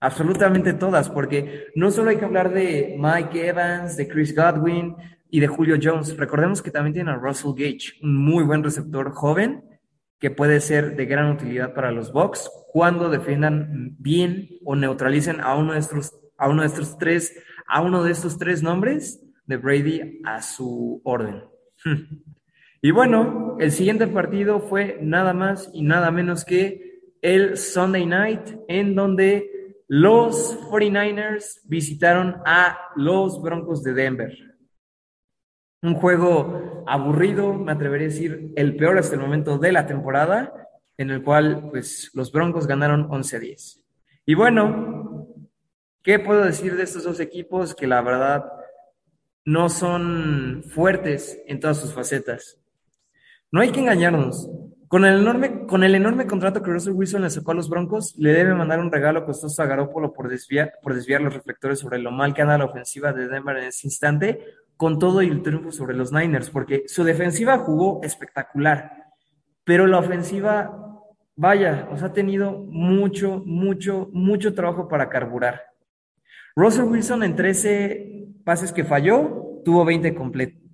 Absolutamente 0.00 0.72
todas, 0.72 1.08
porque 1.08 1.68
no 1.76 1.90
solo 1.90 2.10
hay 2.10 2.16
que 2.16 2.24
hablar 2.24 2.52
de 2.52 2.96
Mike 2.98 3.46
Evans, 3.46 3.96
de 3.96 4.08
Chris 4.08 4.34
Godwin, 4.34 4.96
y 5.32 5.40
de 5.40 5.48
Julio 5.48 5.78
Jones. 5.82 6.16
Recordemos 6.18 6.60
que 6.60 6.70
también 6.70 6.92
tiene 6.92 7.10
a 7.10 7.16
Russell 7.16 7.54
Gage, 7.56 7.94
un 8.02 8.16
muy 8.16 8.44
buen 8.44 8.62
receptor 8.62 9.10
joven 9.12 9.64
que 10.20 10.30
puede 10.30 10.60
ser 10.60 10.94
de 10.94 11.06
gran 11.06 11.32
utilidad 11.32 11.72
para 11.72 11.90
los 11.90 12.12
Bucks 12.12 12.50
cuando 12.70 13.08
defiendan 13.08 13.96
bien 13.98 14.50
o 14.62 14.76
neutralicen 14.76 15.40
a 15.40 15.56
uno 15.56 15.72
de 15.72 15.78
estos, 15.78 16.14
a 16.36 16.50
uno 16.50 16.60
de 16.60 16.68
estos 16.68 16.98
tres, 16.98 17.34
a 17.66 17.80
uno 17.80 18.04
de 18.04 18.12
estos 18.12 18.38
tres 18.38 18.62
nombres 18.62 19.24
de 19.46 19.56
Brady 19.56 20.20
a 20.24 20.40
su 20.42 21.00
orden. 21.04 21.42
Y 22.84 22.90
bueno, 22.90 23.58
el 23.60 23.70
siguiente 23.70 24.08
partido 24.08 24.58
fue 24.58 24.98
nada 25.00 25.32
más 25.32 25.70
y 25.72 25.82
nada 25.82 26.10
menos 26.10 26.44
que 26.44 27.00
el 27.20 27.56
Sunday 27.56 28.04
Night, 28.04 28.40
en 28.66 28.96
donde 28.96 29.76
los 29.86 30.58
49ers 30.68 31.60
visitaron 31.68 32.38
a 32.44 32.76
los 32.96 33.40
Broncos 33.40 33.84
de 33.84 33.94
Denver. 33.94 34.51
Un 35.82 35.94
juego 35.94 36.84
aburrido, 36.86 37.54
me 37.54 37.72
atrevería 37.72 38.06
a 38.06 38.10
decir, 38.10 38.52
el 38.54 38.76
peor 38.76 38.98
hasta 38.98 39.16
el 39.16 39.20
momento 39.20 39.58
de 39.58 39.72
la 39.72 39.86
temporada, 39.86 40.52
en 40.96 41.10
el 41.10 41.22
cual 41.22 41.68
pues 41.70 42.10
los 42.14 42.30
Broncos 42.30 42.66
ganaron 42.66 43.08
11 43.10 43.36
a 43.36 43.40
10. 43.40 43.84
Y 44.26 44.34
bueno, 44.34 45.26
¿qué 46.02 46.20
puedo 46.20 46.44
decir 46.44 46.76
de 46.76 46.84
estos 46.84 47.02
dos 47.02 47.18
equipos 47.18 47.74
que 47.74 47.88
la 47.88 48.00
verdad 48.00 48.44
no 49.44 49.68
son 49.68 50.62
fuertes 50.68 51.42
en 51.46 51.58
todas 51.58 51.78
sus 51.78 51.92
facetas? 51.92 52.60
No 53.50 53.60
hay 53.60 53.70
que 53.70 53.80
engañarnos. 53.80 54.48
Con 54.86 55.04
el 55.06 55.20
enorme, 55.20 55.66
con 55.66 55.84
el 55.84 55.94
enorme 55.94 56.26
contrato 56.26 56.62
que 56.62 56.70
Russell 56.70 56.92
Wilson 56.92 57.22
le 57.22 57.30
sacó 57.30 57.52
a 57.52 57.54
los 57.54 57.68
Broncos, 57.70 58.14
le 58.18 58.32
debe 58.32 58.54
mandar 58.54 58.78
un 58.78 58.92
regalo 58.92 59.24
costoso 59.24 59.62
a 59.62 59.66
Garoppolo 59.66 60.12
por 60.12 60.28
desviar, 60.28 60.74
por 60.82 60.94
desviar 60.94 61.22
los 61.22 61.32
reflectores 61.32 61.78
sobre 61.78 61.98
lo 61.98 62.10
mal 62.10 62.34
que 62.34 62.42
anda 62.42 62.58
la 62.58 62.66
ofensiva 62.66 63.12
de 63.12 63.26
Denver 63.26 63.56
en 63.56 63.64
ese 63.64 63.86
instante, 63.86 64.44
con 64.82 64.98
todo 64.98 65.20
el 65.20 65.42
triunfo 65.42 65.70
sobre 65.70 65.94
los 65.94 66.10
Niners, 66.10 66.50
porque 66.50 66.88
su 66.88 67.04
defensiva 67.04 67.56
jugó 67.56 68.00
espectacular, 68.02 69.12
pero 69.62 69.86
la 69.86 70.00
ofensiva, 70.00 70.76
vaya, 71.36 71.88
os 71.92 72.02
ha 72.02 72.12
tenido 72.12 72.50
mucho, 72.50 73.44
mucho, 73.46 74.08
mucho 74.12 74.54
trabajo 74.54 74.88
para 74.88 75.08
carburar. 75.08 75.66
Russell 76.56 76.86
Wilson 76.86 77.22
en 77.22 77.36
13 77.36 78.26
pases 78.44 78.72
que 78.72 78.82
falló, 78.82 79.60
tuvo 79.64 79.84
20 79.84 80.16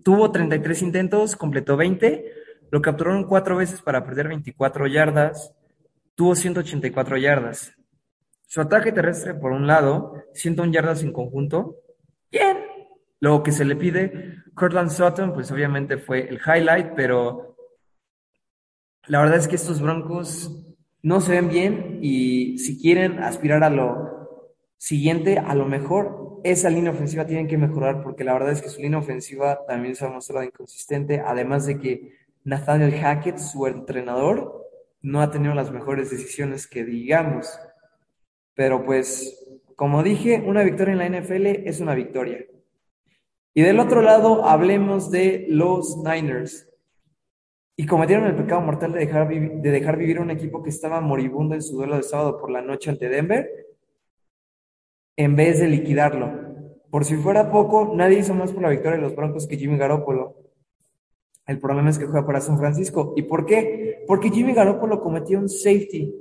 tuvo 0.03 0.33
33 0.33 0.81
intentos, 0.81 1.37
completó 1.37 1.77
20, 1.77 2.33
lo 2.71 2.81
capturaron 2.81 3.25
cuatro 3.25 3.57
veces 3.57 3.83
para 3.83 4.07
perder 4.07 4.29
24 4.29 4.87
yardas, 4.87 5.55
tuvo 6.15 6.35
184 6.35 7.19
yardas. 7.19 7.75
Su 8.47 8.63
ataque 8.63 8.91
terrestre, 8.91 9.35
por 9.35 9.53
un 9.53 9.67
lado, 9.67 10.15
101 10.33 10.73
yardas 10.73 11.03
en 11.03 11.13
conjunto, 11.13 11.77
bien, 12.31 12.68
lo 13.21 13.43
que 13.43 13.53
se 13.53 13.65
le 13.65 13.77
pide, 13.77 14.37
Cortland 14.55 14.91
Sutton, 14.91 15.33
pues 15.33 15.51
obviamente 15.51 15.99
fue 15.99 16.29
el 16.29 16.41
highlight, 16.45 16.95
pero 16.95 17.57
la 19.07 19.21
verdad 19.21 19.39
es 19.39 19.49
que 19.49 19.57
estos 19.57 19.81
Broncos 19.81 20.67
no 21.03 21.21
se 21.21 21.33
ven 21.33 21.49
bien 21.49 21.99
y 22.03 22.59
si 22.59 22.81
quieren 22.81 23.21
aspirar 23.21 23.65
a 23.65 23.71
lo 23.71 24.49
siguiente, 24.77 25.39
a 25.39 25.55
lo 25.55 25.67
mejor 25.67 26.41
esa 26.45 26.71
línea 26.71 26.93
ofensiva 26.93 27.27
tienen 27.27 27.49
que 27.49 27.59
mejorar 27.59 28.03
porque 28.03 28.25
la 28.25 28.33
verdad 28.33 28.53
es 28.53 28.63
que 28.63 28.69
su 28.69 28.81
línea 28.81 28.99
ofensiva 28.99 29.65
también 29.67 29.97
se 29.97 30.05
ha 30.05 30.11
mostrado 30.11 30.45
inconsistente, 30.45 31.21
además 31.21 31.67
de 31.67 31.79
que 31.79 32.13
Nathaniel 32.45 32.95
Hackett, 32.95 33.39
su 33.39 33.67
entrenador, 33.67 34.67
no 35.03 35.21
ha 35.21 35.31
tenido 35.31 35.55
las 35.55 35.71
mejores 35.71 36.11
decisiones 36.11 36.67
que 36.67 36.85
digamos. 36.85 37.59
Pero 38.55 38.85
pues, 38.85 39.47
como 39.77 40.03
dije, 40.03 40.43
una 40.45 40.63
victoria 40.63 40.93
en 40.93 40.99
la 40.99 41.21
NFL 41.21 41.47
es 41.69 41.81
una 41.81 41.95
victoria. 41.95 42.45
Y 43.55 43.63
del 43.63 43.81
otro 43.81 44.03
lado, 44.03 44.45
hablemos 44.45 45.11
de 45.11 45.47
los 45.49 45.99
Niners. 45.99 46.69
Y 47.77 47.87
cometieron 47.87 48.27
el 48.27 48.37
pecado 48.37 48.61
mortal 48.61 48.93
de 48.93 49.01
dejar, 49.01 49.29
de 49.29 49.71
dejar 49.71 49.97
vivir 49.97 50.21
un 50.21 50.31
equipo 50.31 50.63
que 50.63 50.71
estaba 50.71 51.01
moribundo 51.01 51.55
en 51.55 51.63
su 51.63 51.77
duelo 51.77 51.97
de 51.97 52.03
sábado 52.03 52.39
por 52.39 52.51
la 52.51 52.61
noche 52.61 52.91
ante 52.91 53.09
Denver, 53.09 53.49
en 55.17 55.37
vez 55.37 55.61
de 55.61 55.69
liquidarlo. 55.69 56.49
Por 56.91 57.05
si 57.05 57.17
fuera 57.17 57.51
poco, 57.51 57.93
nadie 57.95 58.19
hizo 58.19 58.35
más 58.35 58.53
por 58.53 58.63
la 58.63 58.71
victoria 58.71 58.97
de 58.97 59.03
los 59.03 59.15
Broncos 59.15 59.47
que 59.47 59.57
Jimmy 59.57 59.77
Garoppolo. 59.77 60.37
El 61.47 61.59
problema 61.59 61.91
es 61.91 61.99
que 61.99 62.07
juega 62.07 62.27
para 62.27 62.41
San 62.41 62.59
Francisco. 62.59 63.15
¿Y 63.17 63.23
por 63.23 63.47
qué? 63.47 64.05
Porque 64.07 64.31
Jimmy 64.31 64.55
Garoppolo 64.55 65.01
cometió 65.01 65.39
un 65.39 65.49
safety. 65.49 66.15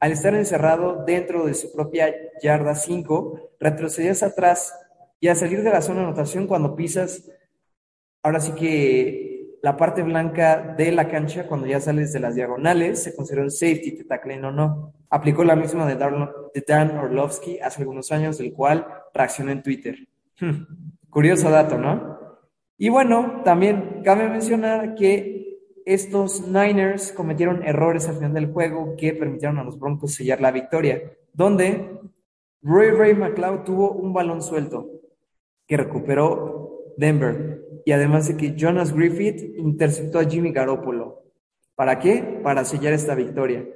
Al 0.00 0.12
estar 0.12 0.34
encerrado 0.34 1.04
dentro 1.06 1.46
de 1.46 1.54
su 1.54 1.72
propia 1.72 2.14
yarda 2.42 2.74
5, 2.74 3.52
retrocedías 3.60 4.22
atrás 4.22 4.74
y 5.24 5.28
a 5.28 5.34
salir 5.34 5.62
de 5.62 5.70
la 5.70 5.80
zona 5.80 6.00
de 6.00 6.06
anotación 6.08 6.46
cuando 6.46 6.76
pisas, 6.76 7.30
ahora 8.22 8.40
sí 8.40 8.52
que 8.52 9.56
la 9.62 9.74
parte 9.74 10.02
blanca 10.02 10.74
de 10.76 10.92
la 10.92 11.08
cancha, 11.08 11.46
cuando 11.46 11.66
ya 11.66 11.80
sales 11.80 12.12
de 12.12 12.20
las 12.20 12.34
diagonales, 12.34 13.02
se 13.02 13.16
considera 13.16 13.42
un 13.42 13.50
safety, 13.50 13.96
te 13.96 14.04
taclen 14.04 14.44
o 14.44 14.52
no. 14.52 14.92
Aplicó 15.08 15.42
la 15.42 15.56
misma 15.56 15.86
de, 15.86 15.96
Dan 16.66 16.98
Orlovsky 16.98 17.58
hace 17.58 17.80
algunos 17.80 18.12
años, 18.12 18.36
del 18.36 18.52
cual 18.52 18.86
reaccionó 19.14 19.50
en 19.50 19.62
Twitter. 19.62 19.96
Hmm, 20.38 20.66
curioso 21.08 21.48
dato, 21.48 21.78
¿no? 21.78 22.18
Y 22.76 22.90
bueno, 22.90 23.40
también 23.46 24.02
cabe 24.04 24.28
mencionar 24.28 24.94
que 24.94 25.58
estos 25.86 26.46
Niners 26.48 27.12
cometieron 27.12 27.66
errores 27.66 28.06
al 28.10 28.16
final 28.16 28.34
del 28.34 28.52
juego 28.52 28.94
que 28.98 29.14
permitieron 29.14 29.56
a 29.56 29.64
los 29.64 29.78
Broncos 29.78 30.12
sellar 30.12 30.42
la 30.42 30.50
victoria, 30.50 31.00
donde 31.32 31.98
Roy 32.60 32.90
Ray 32.90 33.14
McLeod 33.14 33.64
tuvo 33.64 33.92
un 33.92 34.12
balón 34.12 34.42
suelto 34.42 34.90
que 35.66 35.76
recuperó 35.76 36.94
Denver. 36.96 37.62
Y 37.84 37.92
además 37.92 38.28
de 38.28 38.36
que 38.36 38.54
Jonas 38.56 38.94
Griffith 38.94 39.56
interceptó 39.56 40.18
a 40.18 40.24
Jimmy 40.24 40.52
Garoppolo. 40.52 41.22
¿Para 41.74 41.98
qué? 41.98 42.40
Para 42.42 42.64
sellar 42.64 42.92
esta 42.92 43.14
victoria. 43.14 43.66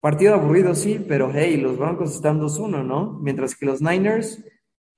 Partido 0.00 0.34
aburrido, 0.34 0.74
sí, 0.74 1.04
pero 1.06 1.30
hey, 1.34 1.58
los 1.58 1.76
Broncos 1.76 2.14
están 2.14 2.40
2-1, 2.40 2.84
¿no? 2.86 3.18
Mientras 3.20 3.54
que 3.54 3.66
los 3.66 3.82
Niners 3.82 4.42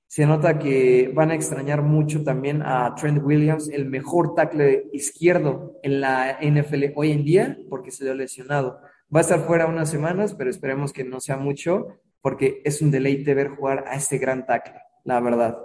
se 0.07 0.27
nota 0.27 0.59
que 0.59 1.11
van 1.15 1.31
a 1.31 1.35
extrañar 1.35 1.83
mucho 1.83 2.23
también 2.23 2.63
a 2.63 2.95
Trent 2.95 3.25
Williams, 3.25 3.71
el 3.71 3.87
mejor 3.87 4.35
tackle 4.35 4.91
izquierdo 4.93 5.79
en 5.83 6.03
la 6.03 6.39
NFL 6.41 6.93
hoy 6.95 7.13
en 7.13 7.25
día, 7.25 7.59
porque 7.71 7.91
se 7.91 8.05
dio 8.05 8.15
lesionado. 8.15 8.79
Va 9.15 9.21
a 9.21 9.23
estar 9.23 9.41
fuera 9.41 9.67
unas 9.67 9.91
semanas, 9.91 10.35
pero 10.35 10.51
esperemos 10.51 10.93
que 10.93 11.03
no 11.03 11.19
sea 11.19 11.39
mucho, 11.39 11.99
porque 12.21 12.61
es 12.65 12.83
un 12.83 12.91
deleite 12.91 13.35
ver 13.35 13.49
jugar 13.49 13.85
a 13.89 13.97
este 13.97 14.19
gran 14.19 14.45
tackle, 14.45 14.81
la 15.05 15.19
verdad. 15.19 15.57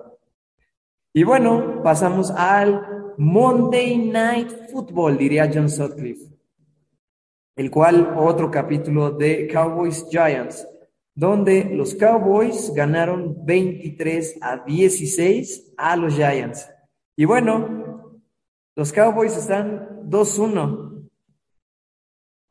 Y 1.17 1.23
bueno, 1.23 1.81
pasamos 1.81 2.29
al 2.29 3.15
Monday 3.17 3.97
Night 3.97 4.69
Football, 4.71 5.17
diría 5.17 5.49
John 5.51 5.67
Sutcliffe, 5.67 6.31
el 7.55 7.71
cual 7.71 8.13
otro 8.15 8.51
capítulo 8.51 9.09
de 9.09 9.47
Cowboys 9.47 10.05
Giants, 10.11 10.67
donde 11.15 11.71
los 11.73 11.95
Cowboys 11.95 12.71
ganaron 12.71 13.35
23 13.43 14.37
a 14.41 14.57
16 14.57 15.73
a 15.75 15.95
los 15.95 16.13
Giants. 16.13 16.69
Y 17.15 17.25
bueno, 17.25 18.21
los 18.75 18.93
Cowboys 18.93 19.35
están 19.35 20.07
2-1. 20.07 21.09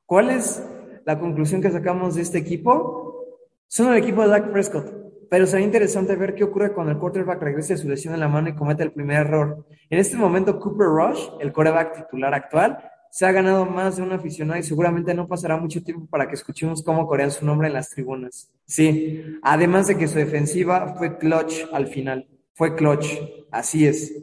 ¿Cuál 0.06 0.30
es 0.30 0.60
la 1.04 1.16
conclusión 1.20 1.62
que 1.62 1.70
sacamos 1.70 2.16
de 2.16 2.22
este 2.22 2.38
equipo? 2.38 3.28
Son 3.68 3.92
el 3.92 3.98
equipo 4.02 4.22
de 4.22 4.28
Dak 4.30 4.50
Prescott. 4.50 5.05
Pero 5.28 5.46
sería 5.46 5.66
interesante 5.66 6.14
ver 6.16 6.34
qué 6.34 6.44
ocurre 6.44 6.72
cuando 6.72 6.92
el 6.92 6.98
quarterback 6.98 7.42
regrese 7.42 7.74
a 7.74 7.76
su 7.76 7.88
lesión 7.88 8.14
en 8.14 8.20
la 8.20 8.28
mano 8.28 8.48
y 8.48 8.54
comete 8.54 8.82
el 8.82 8.92
primer 8.92 9.26
error. 9.26 9.66
En 9.90 9.98
este 9.98 10.16
momento, 10.16 10.58
Cooper 10.58 10.86
Rush, 10.86 11.28
el 11.40 11.52
quarterback 11.52 11.96
titular 11.96 12.32
actual, 12.34 12.78
se 13.10 13.24
ha 13.24 13.32
ganado 13.32 13.64
más 13.64 13.96
de 13.96 14.02
un 14.02 14.12
aficionado 14.12 14.60
y 14.60 14.62
seguramente 14.62 15.14
no 15.14 15.26
pasará 15.26 15.56
mucho 15.56 15.82
tiempo 15.82 16.06
para 16.06 16.28
que 16.28 16.34
escuchemos 16.34 16.82
cómo 16.82 17.06
corean 17.06 17.30
su 17.30 17.46
nombre 17.46 17.68
en 17.68 17.74
las 17.74 17.90
tribunas. 17.90 18.52
Sí, 18.66 19.38
además 19.42 19.86
de 19.86 19.96
que 19.96 20.06
su 20.06 20.18
defensiva 20.18 20.94
fue 20.98 21.16
clutch 21.16 21.64
al 21.72 21.86
final, 21.86 22.28
fue 22.52 22.76
clutch, 22.76 23.18
así 23.50 23.86
es. 23.86 24.14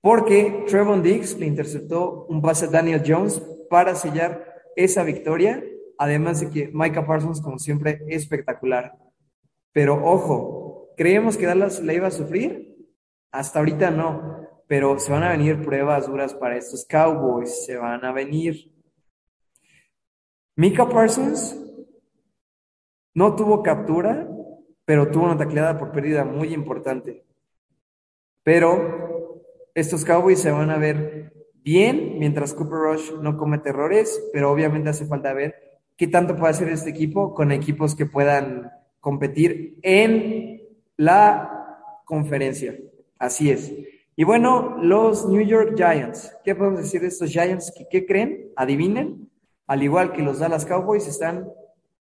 Porque 0.00 0.64
Trevon 0.68 1.02
Diggs 1.02 1.36
le 1.38 1.46
interceptó 1.46 2.26
un 2.28 2.40
pase 2.40 2.66
a 2.66 2.68
Daniel 2.68 3.02
Jones 3.04 3.42
para 3.68 3.94
sellar 3.94 4.44
esa 4.76 5.02
victoria, 5.02 5.64
además 5.98 6.40
de 6.40 6.50
que 6.50 6.70
Micah 6.72 7.06
Parsons, 7.06 7.40
como 7.40 7.58
siempre, 7.58 8.02
es 8.06 8.22
espectacular. 8.22 8.92
Pero 9.74 10.02
ojo, 10.02 10.94
¿creemos 10.96 11.36
que 11.36 11.44
Dallas 11.44 11.82
le 11.82 11.96
iba 11.96 12.06
a 12.06 12.10
sufrir? 12.10 12.88
Hasta 13.30 13.58
ahorita 13.58 13.90
no 13.90 14.34
pero 14.66 14.98
se 14.98 15.12
van 15.12 15.22
a 15.22 15.30
venir 15.30 15.62
pruebas 15.62 16.06
duras 16.06 16.34
para 16.34 16.56
estos 16.56 16.84
Cowboys, 16.86 17.64
se 17.66 17.76
van 17.76 18.04
a 18.04 18.12
venir. 18.12 18.72
Mika 20.56 20.88
Parsons 20.88 21.60
no 23.14 23.34
tuvo 23.36 23.62
captura, 23.62 24.28
pero 24.84 25.10
tuvo 25.10 25.24
una 25.24 25.36
tacleada 25.36 25.78
por 25.78 25.92
pérdida 25.92 26.24
muy 26.24 26.54
importante. 26.54 27.24
Pero 28.42 29.42
estos 29.74 30.04
Cowboys 30.04 30.40
se 30.40 30.50
van 30.50 30.70
a 30.70 30.78
ver 30.78 31.32
bien 31.62 32.18
mientras 32.18 32.54
Cooper 32.54 32.78
Rush 32.78 33.12
no 33.20 33.36
comete 33.36 33.70
errores, 33.70 34.22
pero 34.32 34.50
obviamente 34.50 34.90
hace 34.90 35.06
falta 35.06 35.32
ver 35.32 35.82
qué 35.96 36.06
tanto 36.08 36.36
puede 36.36 36.50
hacer 36.50 36.68
este 36.68 36.90
equipo 36.90 37.34
con 37.34 37.52
equipos 37.52 37.94
que 37.94 38.06
puedan 38.06 38.70
competir 39.04 39.76
en 39.82 40.62
la 40.96 41.78
conferencia. 42.06 42.74
Así 43.18 43.50
es. 43.50 43.70
Y 44.16 44.24
bueno, 44.24 44.78
los 44.80 45.28
New 45.28 45.42
York 45.42 45.74
Giants. 45.76 46.34
¿Qué 46.42 46.54
podemos 46.54 46.80
decir 46.80 47.02
de 47.02 47.08
estos 47.08 47.28
Giants? 47.28 47.70
¿Qué, 47.90 48.06
creen? 48.06 48.50
Adivinen. 48.56 49.28
Al 49.66 49.82
igual 49.82 50.12
que 50.12 50.22
los 50.22 50.38
Dallas 50.38 50.64
Cowboys, 50.64 51.06
están 51.06 51.46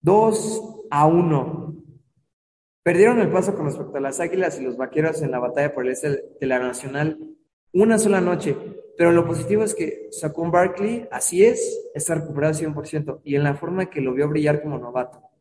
2 0.03 0.85
a 0.91 1.07
1. 1.07 1.75
Perdieron 2.85 3.19
el 3.19 3.33
paso 3.33 3.57
con 3.57 3.65
respecto 3.65 3.97
a 3.97 4.01
las 4.01 4.21
Águilas 4.21 4.61
y 4.61 4.63
los 4.63 4.77
Vaqueros 4.77 5.23
en 5.23 5.33
la 5.33 5.41
batalla 5.41 5.75
por 5.75 5.85
el 5.85 5.91
este 5.93 6.23
de 6.41 6.47
la 6.47 6.61
Nacional 6.61 7.19
una 7.73 7.99
sola 7.99 8.21
noche. 8.21 8.57
Pero 8.97 9.11
lo 9.11 9.27
positivo 9.27 9.65
es 9.65 9.75
que 9.75 10.07
Saquon 10.13 10.53
Barkley, 10.53 11.09
así 11.11 11.45
es, 11.45 11.91
está 11.95 12.15
recuperado 12.15 12.55
100% 12.55 13.23
y 13.25 13.35
en 13.35 13.43
la 13.43 13.55
forma 13.55 13.91
que 13.91 14.01
lo 14.01 14.15
vio 14.15 14.29
brillar 14.29 14.63
como 14.63 14.79
novato. 14.79 15.32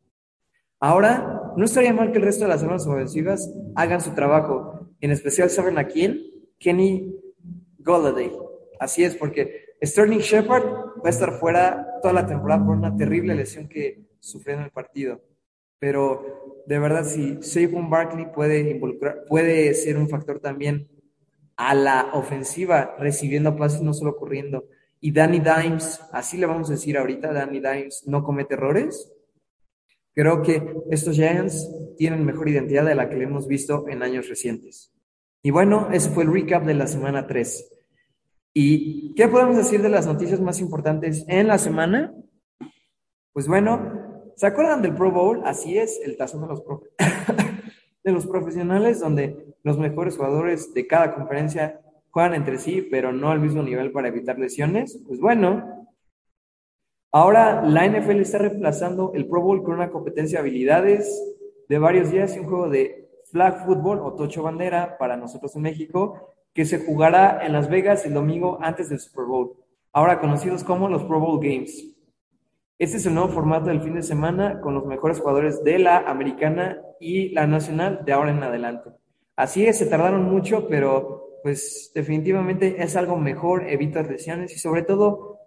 Ahora, 0.83 1.53
no 1.55 1.63
estaría 1.63 1.93
mal 1.93 2.11
que 2.11 2.17
el 2.17 2.23
resto 2.23 2.45
de 2.45 2.49
las 2.49 2.63
armas 2.63 2.87
ofensivas 2.87 3.53
hagan 3.75 4.01
su 4.01 4.15
trabajo. 4.15 4.89
En 4.99 5.11
especial, 5.11 5.51
¿saben 5.51 5.77
a 5.77 5.85
quién? 5.85 6.19
Kenny 6.57 7.15
Golladay. 7.77 8.31
Así 8.79 9.03
es, 9.03 9.15
porque 9.15 9.75
Sterling 9.83 10.19
Shepard 10.19 10.65
va 10.65 11.05
a 11.05 11.09
estar 11.09 11.39
fuera 11.39 11.99
toda 12.01 12.15
la 12.15 12.25
temporada 12.25 12.65
por 12.65 12.75
una 12.75 12.95
terrible 12.95 13.35
lesión 13.35 13.67
que 13.67 14.07
sufrió 14.19 14.55
en 14.55 14.63
el 14.63 14.71
partido. 14.71 15.21
Pero 15.77 16.63
de 16.65 16.79
verdad, 16.79 17.03
si 17.05 17.37
Saquon 17.43 17.91
Barkley 17.91 18.31
puede 18.31 18.67
involucrar, 18.71 19.25
puede 19.25 19.75
ser 19.75 19.97
un 19.97 20.09
factor 20.09 20.39
también 20.39 20.87
a 21.57 21.75
la 21.75 22.09
ofensiva, 22.13 22.95
recibiendo 22.97 23.55
pases, 23.55 23.81
no 23.81 23.93
solo 23.93 24.15
corriendo. 24.15 24.65
Y 24.99 25.11
Danny 25.11 25.39
Dimes, 25.39 26.01
así 26.11 26.37
le 26.37 26.47
vamos 26.47 26.69
a 26.69 26.73
decir 26.73 26.97
ahorita, 26.97 27.31
Danny 27.33 27.59
Dimes 27.59 28.03
no 28.07 28.23
comete 28.23 28.55
errores. 28.55 29.11
Creo 30.13 30.41
que 30.41 30.75
estos 30.89 31.15
Giants 31.15 31.69
tienen 31.97 32.25
mejor 32.25 32.49
identidad 32.49 32.85
de 32.85 32.95
la 32.95 33.09
que 33.09 33.15
le 33.15 33.23
hemos 33.23 33.47
visto 33.47 33.87
en 33.87 34.03
años 34.03 34.27
recientes. 34.27 34.93
Y 35.43 35.51
bueno, 35.51 35.89
ese 35.91 36.09
fue 36.09 36.23
el 36.23 36.33
recap 36.33 36.65
de 36.65 36.73
la 36.73 36.87
semana 36.87 37.27
3. 37.27 37.71
¿Y 38.53 39.13
qué 39.15 39.27
podemos 39.27 39.55
decir 39.55 39.81
de 39.81 39.89
las 39.89 40.05
noticias 40.05 40.41
más 40.41 40.59
importantes 40.59 41.23
en 41.27 41.47
la 41.47 41.57
semana? 41.57 42.13
Pues 43.31 43.47
bueno, 43.47 44.33
¿se 44.35 44.45
acuerdan 44.45 44.81
del 44.81 44.93
Pro 44.93 45.11
Bowl? 45.11 45.41
Así 45.45 45.77
es, 45.77 46.01
el 46.03 46.17
tazón 46.17 46.41
de 46.41 46.47
los, 46.47 46.61
de 48.03 48.11
los 48.11 48.27
profesionales, 48.27 48.99
donde 48.99 49.55
los 49.63 49.77
mejores 49.77 50.17
jugadores 50.17 50.73
de 50.73 50.85
cada 50.85 51.15
conferencia 51.15 51.79
juegan 52.09 52.33
entre 52.33 52.57
sí, 52.57 52.85
pero 52.91 53.13
no 53.13 53.31
al 53.31 53.39
mismo 53.39 53.63
nivel 53.63 53.91
para 53.91 54.09
evitar 54.09 54.37
lesiones. 54.37 55.01
Pues 55.07 55.19
bueno, 55.21 55.80
ahora 57.11 57.61
la 57.61 57.87
NFL 57.87 58.21
está 58.21 58.37
reemplazando 58.39 59.11
el 59.13 59.27
Pro 59.27 59.41
Bowl 59.41 59.63
con 59.63 59.75
una 59.75 59.89
competencia 59.89 60.37
de 60.37 60.47
habilidades 60.47 61.35
de 61.67 61.79
varios 61.79 62.11
días 62.11 62.35
y 62.35 62.39
un 62.39 62.47
juego 62.47 62.69
de 62.69 63.09
flag 63.31 63.65
football 63.65 63.99
o 63.99 64.13
tocho 64.13 64.43
bandera 64.43 64.97
para 64.97 65.15
nosotros 65.15 65.55
en 65.55 65.61
México, 65.61 66.33
que 66.53 66.65
se 66.65 66.79
jugará 66.79 67.45
en 67.45 67.53
Las 67.53 67.69
Vegas 67.69 68.05
el 68.05 68.13
domingo 68.13 68.59
antes 68.61 68.89
del 68.89 68.99
Super 68.99 69.25
Bowl, 69.25 69.53
ahora 69.93 70.19
conocidos 70.19 70.63
como 70.63 70.89
los 70.89 71.03
Pro 71.03 71.19
Bowl 71.19 71.39
Games. 71.39 71.87
Este 72.77 72.97
es 72.97 73.05
el 73.05 73.13
nuevo 73.13 73.29
formato 73.29 73.67
del 73.67 73.81
fin 73.81 73.93
de 73.93 74.01
semana 74.01 74.59
con 74.59 74.73
los 74.73 74.85
mejores 74.85 75.19
jugadores 75.19 75.63
de 75.63 75.79
la 75.79 75.99
americana 75.99 76.81
y 76.99 77.29
la 77.29 77.47
nacional 77.47 78.03
de 78.03 78.11
ahora 78.11 78.31
en 78.31 78.43
adelante. 78.43 78.89
Así 79.35 79.65
es, 79.65 79.77
se 79.77 79.85
tardaron 79.85 80.23
mucho, 80.23 80.67
pero 80.67 81.39
pues 81.43 81.91
definitivamente 81.95 82.81
es 82.81 82.95
algo 82.95 83.17
mejor, 83.17 83.69
evitas 83.69 84.09
lesiones 84.09 84.53
y 84.55 84.59
sobre 84.59 84.83
todo 84.83 85.40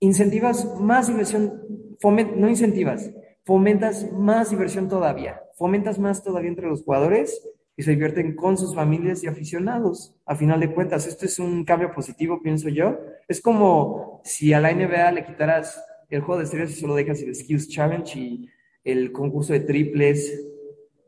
incentivas 0.00 0.78
más 0.80 1.08
diversión, 1.08 1.62
no 2.02 2.48
incentivas, 2.48 3.10
fomentas 3.44 4.10
más 4.12 4.50
diversión 4.50 4.88
todavía 4.88 5.40
fomentas 5.56 5.98
más 5.98 6.22
todavía 6.22 6.50
entre 6.50 6.68
los 6.68 6.82
jugadores 6.82 7.48
y 7.76 7.82
se 7.82 7.92
divierten 7.92 8.36
con 8.36 8.56
sus 8.56 8.74
familias 8.74 9.24
y 9.24 9.26
aficionados. 9.26 10.14
A 10.26 10.36
final 10.36 10.60
de 10.60 10.72
cuentas, 10.72 11.06
esto 11.06 11.26
es 11.26 11.38
un 11.38 11.64
cambio 11.64 11.92
positivo, 11.92 12.40
pienso 12.42 12.68
yo. 12.68 12.98
Es 13.26 13.40
como 13.40 14.20
si 14.24 14.52
a 14.52 14.60
la 14.60 14.72
NBA 14.72 15.12
le 15.12 15.24
quitaras 15.24 15.82
el 16.08 16.20
juego 16.20 16.38
de 16.38 16.44
estrellas 16.44 16.70
y 16.70 16.80
solo 16.80 16.94
dejas 16.94 17.20
el 17.22 17.34
Skills 17.34 17.68
Challenge 17.68 18.18
y 18.18 18.48
el 18.84 19.10
concurso 19.10 19.52
de 19.52 19.60
triples 19.60 20.46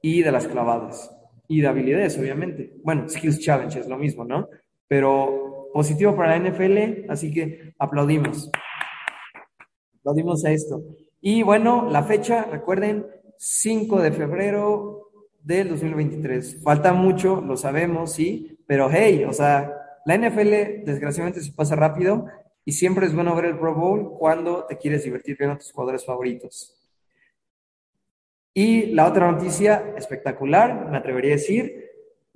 y 0.03 0.23
de 0.23 0.33
las 0.33 0.49
clavadas. 0.49 1.13
Y 1.49 1.61
de 1.61 1.69
habilidades, 1.69 2.19
obviamente. 2.19 2.73
Bueno, 2.83 3.09
Skills 3.09 3.39
Challenge 3.39 3.79
es 3.79 3.87
lo 3.87 3.97
mismo, 3.97 4.25
¿no? 4.25 4.49
Pero 4.89 5.69
positivo 5.73 6.17
para 6.17 6.37
la 6.37 6.51
NFL, 6.51 7.09
así 7.09 7.33
que 7.33 7.75
aplaudimos. 7.79 8.51
Aplaudimos 10.07 10.45
a 10.45 10.53
esto. 10.53 10.85
Y 11.21 11.43
bueno, 11.43 11.91
la 11.91 12.05
fecha, 12.05 12.45
recuerden, 12.45 13.09
5 13.39 14.01
de 14.01 14.13
febrero 14.13 15.11
del 15.43 15.71
2023. 15.71 16.63
Falta 16.63 16.93
mucho, 16.93 17.41
lo 17.41 17.57
sabemos, 17.57 18.13
sí, 18.13 18.57
pero 18.69 18.89
hey, 18.89 19.25
o 19.29 19.33
sea, 19.33 19.69
la 20.05 20.17
NFL 20.17 20.85
desgraciadamente 20.85 21.41
se 21.41 21.51
pasa 21.51 21.75
rápido 21.75 22.27
y 22.65 22.71
siempre 22.71 23.07
es 23.07 23.17
bueno 23.17 23.35
ver 23.35 23.47
el 23.47 23.59
Pro 23.59 23.75
Bowl 23.75 24.17
cuando 24.17 24.65
te 24.67 24.79
quieres 24.79 25.03
divertir 25.03 25.37
viendo 25.37 25.57
a 25.57 25.59
tus 25.59 25.73
jugadores 25.73 26.07
favoritos. 26.07 26.81
Y 28.55 28.93
la 28.93 29.09
otra 29.09 29.29
noticia 29.29 29.93
espectacular, 29.97 30.89
me 30.89 30.99
atrevería 30.99 31.33
a 31.33 31.39
decir, 31.39 31.86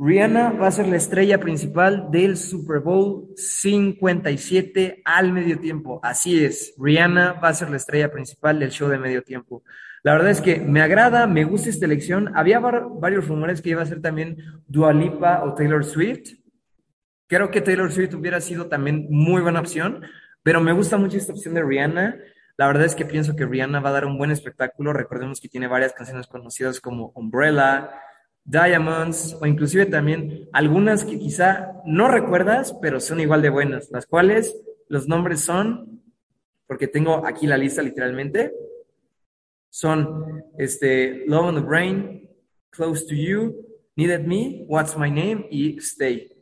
Rihanna 0.03 0.53
va 0.53 0.68
a 0.68 0.70
ser 0.70 0.88
la 0.88 0.96
estrella 0.96 1.38
principal 1.38 2.11
del 2.11 2.38
Super 2.38 2.78
Bowl 2.80 3.34
57 3.36 5.03
al 5.05 5.30
medio 5.30 5.59
tiempo. 5.61 6.01
Así 6.03 6.42
es, 6.42 6.74
Rihanna 6.78 7.34
va 7.34 7.48
a 7.48 7.55
ser 7.55 7.68
la 7.68 7.76
estrella 7.76 8.11
principal 8.11 8.59
del 8.59 8.70
show 8.70 8.88
de 8.88 8.96
medio 8.96 9.22
tiempo. 9.22 9.62
La 10.03 10.12
verdad 10.12 10.30
es 10.30 10.40
que 10.40 10.59
me 10.59 10.80
agrada, 10.80 11.26
me 11.26 11.44
gusta 11.44 11.68
esta 11.68 11.84
elección. 11.84 12.34
Había 12.34 12.61
varios 12.61 13.28
rumores 13.28 13.61
que 13.61 13.68
iba 13.68 13.82
a 13.82 13.86
ser 13.86 14.01
también 14.01 14.38
Dua 14.66 14.94
Lipa 14.94 15.42
o 15.44 15.53
Taylor 15.53 15.84
Swift. 15.84 16.30
Creo 17.26 17.51
que 17.51 17.61
Taylor 17.61 17.92
Swift 17.92 18.14
hubiera 18.14 18.40
sido 18.40 18.68
también 18.68 19.07
muy 19.11 19.42
buena 19.42 19.61
opción, 19.61 20.01
pero 20.42 20.62
me 20.62 20.72
gusta 20.72 20.96
mucho 20.96 21.18
esta 21.18 21.34
opción 21.34 21.53
de 21.53 21.62
Rihanna. 21.62 22.16
La 22.57 22.66
verdad 22.68 22.86
es 22.86 22.94
que 22.94 23.05
pienso 23.05 23.36
que 23.36 23.44
Rihanna 23.44 23.80
va 23.80 23.90
a 23.90 23.92
dar 23.92 24.07
un 24.07 24.16
buen 24.16 24.30
espectáculo. 24.30 24.94
Recordemos 24.94 25.42
que 25.42 25.48
tiene 25.51 25.66
varias 25.66 25.92
canciones 25.92 26.26
conocidas 26.26 26.80
como 26.80 27.12
Umbrella, 27.14 27.90
Diamonds 28.45 29.36
o 29.41 29.47
inclusive 29.47 29.86
también 29.86 30.49
algunas 30.53 31.05
que 31.05 31.18
quizá 31.18 31.72
no 31.84 32.09
recuerdas, 32.09 32.76
pero 32.80 33.01
son 33.01 33.20
igual 33.20 33.43
de 33.43 33.51
buenas, 33.51 33.91
las 33.91 34.07
cuales 34.07 34.57
los 34.88 35.07
nombres 35.07 35.41
son, 35.41 36.03
porque 36.66 36.88
tengo 36.88 37.26
aquí 37.26 37.47
la 37.47 37.57
lista 37.57 37.82
literalmente, 37.82 38.53
son 39.70 40.45
este, 40.59 41.24
Love 41.26 41.47
on 41.47 41.55
the 41.55 41.61
Brain, 41.61 42.28
Close 42.70 43.07
to 43.07 43.14
You, 43.14 43.66
Needed 43.97 44.26
Me, 44.26 44.64
What's 44.66 44.97
My 44.97 45.11
Name 45.11 45.47
y 45.51 45.76
Stay. 45.78 46.32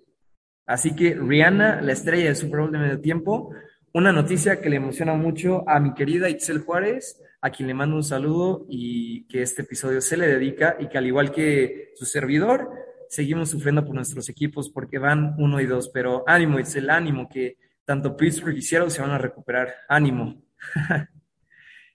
Así 0.67 0.95
que 0.95 1.15
Rihanna, 1.15 1.81
la 1.81 1.93
estrella 1.93 2.27
del 2.27 2.37
Super 2.37 2.61
Bowl 2.61 2.73
de 2.73 2.79
medio 2.79 3.01
tiempo, 3.01 3.53
una 3.99 4.13
noticia 4.13 4.61
que 4.61 4.71
le 4.71 4.77
emociona 4.77 5.15
mucho 5.15 5.69
a 5.69 5.81
mi 5.81 5.93
querida 5.93 6.31
Itzel 6.31 6.61
Juárez, 6.61 7.21
a 7.41 7.51
quien 7.51 7.67
le 7.67 7.75
mando 7.75 7.97
un 7.97 8.05
saludo 8.05 8.65
y 8.69 9.27
que 9.27 9.43
este 9.43 9.63
episodio 9.63 10.01
se 10.01 10.17
le 10.17 10.29
dedica 10.29 10.77
y 10.79 10.89
que 10.89 10.99
al 10.99 11.07
igual 11.07 11.33
que 11.33 11.91
su 11.97 12.05
servidor, 12.05 12.71
seguimos 13.09 13.51
sufriendo 13.51 13.85
por 13.85 13.97
nuestros 13.97 14.29
equipos 14.29 14.71
porque 14.71 14.99
van 14.99 15.35
uno 15.39 15.61
y 15.61 15.67
dos, 15.67 15.91
pero 15.93 16.23
ánimo 16.29 16.61
Itzel, 16.61 16.91
ánimo 16.91 17.29
que 17.29 17.57
tanto 17.85 18.17
Pittsburgh 18.17 18.57
y 18.57 18.63
Seattle 18.63 18.91
se 18.91 19.03
van 19.03 19.11
a 19.11 19.19
recuperar, 19.19 19.75
ánimo. 19.89 20.45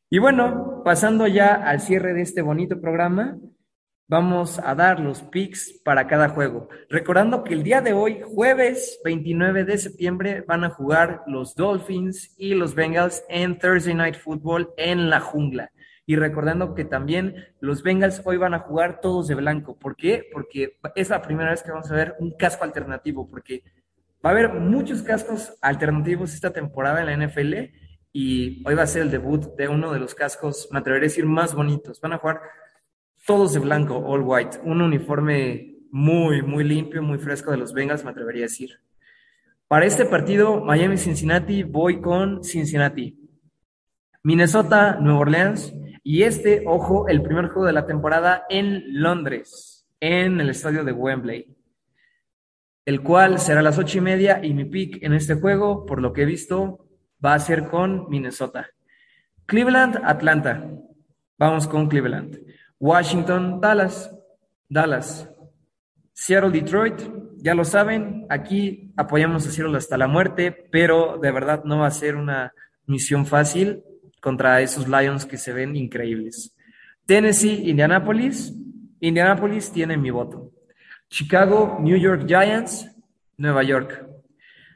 y 0.09 0.17
bueno, 0.17 0.81
pasando 0.83 1.25
ya 1.27 1.53
al 1.53 1.79
cierre 1.79 2.13
de 2.13 2.21
este 2.21 2.41
bonito 2.41 2.81
programa, 2.81 3.37
vamos 4.07 4.59
a 4.59 4.75
dar 4.75 4.99
los 4.99 5.21
picks 5.21 5.79
para 5.83 6.07
cada 6.07 6.29
juego. 6.29 6.69
Recordando 6.89 7.43
que 7.43 7.53
el 7.53 7.63
día 7.63 7.81
de 7.81 7.93
hoy, 7.93 8.21
jueves 8.23 8.99
29 9.03 9.63
de 9.63 9.77
septiembre, 9.77 10.43
van 10.47 10.63
a 10.63 10.69
jugar 10.69 11.23
los 11.27 11.55
Dolphins 11.55 12.33
y 12.37 12.53
los 12.53 12.75
Bengals 12.75 13.23
en 13.29 13.57
Thursday 13.57 13.93
Night 13.93 14.15
Football 14.15 14.71
en 14.77 15.09
la 15.09 15.19
jungla. 15.19 15.71
Y 16.05 16.17
recordando 16.17 16.75
que 16.75 16.83
también 16.83 17.35
los 17.61 17.81
Bengals 17.81 18.21
hoy 18.25 18.37
van 18.37 18.53
a 18.53 18.59
jugar 18.59 18.99
todos 18.99 19.27
de 19.27 19.35
blanco. 19.35 19.77
¿Por 19.77 19.95
qué? 19.95 20.27
Porque 20.31 20.77
es 20.95 21.09
la 21.09 21.21
primera 21.21 21.51
vez 21.51 21.63
que 21.63 21.71
vamos 21.71 21.89
a 21.89 21.95
ver 21.95 22.15
un 22.19 22.31
casco 22.31 22.65
alternativo, 22.65 23.29
porque 23.29 23.63
va 24.23 24.29
a 24.29 24.33
haber 24.33 24.53
muchos 24.53 25.01
cascos 25.01 25.57
alternativos 25.61 26.33
esta 26.33 26.51
temporada 26.51 27.01
en 27.01 27.05
la 27.05 27.27
NFL 27.27 27.53
y 28.11 28.61
hoy 28.67 28.75
va 28.75 28.83
a 28.83 28.87
ser 28.87 29.01
el 29.01 29.11
debut 29.11 29.55
de 29.55 29.67
uno 29.67 29.91
de 29.91 29.99
los 29.99 30.13
cascos, 30.13 30.67
me 30.71 30.79
atrevería 30.79 31.07
a 31.07 31.09
decir, 31.09 31.25
más 31.25 31.55
bonitos. 31.55 31.99
Van 31.99 32.13
a 32.13 32.19
jugar 32.19 32.41
todos 33.25 33.53
de 33.53 33.59
blanco, 33.59 33.95
all 33.97 34.21
white, 34.23 34.59
un 34.63 34.81
uniforme 34.81 35.77
muy, 35.91 36.41
muy 36.41 36.63
limpio, 36.63 37.01
muy 37.01 37.19
fresco 37.19 37.51
de 37.51 37.57
los 37.57 37.73
Bengals, 37.73 38.03
me 38.03 38.11
atrevería 38.11 38.43
a 38.43 38.49
decir. 38.49 38.79
Para 39.67 39.85
este 39.85 40.05
partido, 40.05 40.61
Miami-Cincinnati, 40.61 41.63
voy 41.63 42.01
con 42.01 42.43
Cincinnati. 42.43 43.17
Minnesota, 44.21 44.97
Nueva 44.99 45.19
Orleans. 45.19 45.73
Y 46.03 46.23
este, 46.23 46.63
ojo, 46.65 47.07
el 47.07 47.21
primer 47.21 47.47
juego 47.47 47.65
de 47.65 47.73
la 47.73 47.85
temporada 47.85 48.43
en 48.49 48.83
Londres, 49.01 49.87
en 49.99 50.39
el 50.41 50.49
estadio 50.49 50.83
de 50.83 50.91
Wembley. 50.91 51.55
El 52.85 53.01
cual 53.01 53.39
será 53.39 53.61
a 53.61 53.63
las 53.63 53.77
ocho 53.77 53.99
y 53.99 54.01
media 54.01 54.43
y 54.43 54.53
mi 54.53 54.65
pick 54.65 55.01
en 55.01 55.13
este 55.13 55.35
juego, 55.35 55.85
por 55.85 56.01
lo 56.01 56.11
que 56.11 56.23
he 56.23 56.25
visto, 56.25 56.85
va 57.23 57.33
a 57.33 57.39
ser 57.39 57.67
con 57.69 58.09
Minnesota. 58.09 58.69
Cleveland, 59.45 60.01
Atlanta. 60.03 60.69
Vamos 61.37 61.67
con 61.67 61.87
Cleveland. 61.87 62.39
Washington, 62.83 63.61
Dallas, 63.61 64.11
Dallas. 64.67 65.29
Seattle, 66.11 66.51
Detroit, 66.51 67.01
ya 67.37 67.55
lo 67.55 67.63
saben, 67.63 68.25
aquí 68.29 68.91
apoyamos 68.97 69.47
a 69.47 69.51
Seattle 69.51 69.77
hasta 69.77 69.97
la 69.97 70.07
muerte, 70.07 70.51
pero 70.69 71.17
de 71.17 71.31
verdad 71.31 71.63
no 71.63 71.79
va 71.79 71.87
a 71.87 71.91
ser 71.91 72.17
una 72.17 72.51
misión 72.85 73.25
fácil 73.25 73.85
contra 74.19 74.59
esos 74.59 74.89
Lions 74.89 75.25
que 75.25 75.37
se 75.37 75.53
ven 75.53 75.77
increíbles. 75.77 76.57
Tennessee, 77.05 77.69
Indianapolis, 77.69 78.53
Indianapolis 78.99 79.71
tiene 79.71 79.95
mi 79.95 80.11
voto. 80.11 80.51
Chicago, 81.07 81.77
New 81.79 81.95
York 81.95 82.25
Giants, 82.27 82.91
Nueva 83.37 83.63
York. 83.63 84.12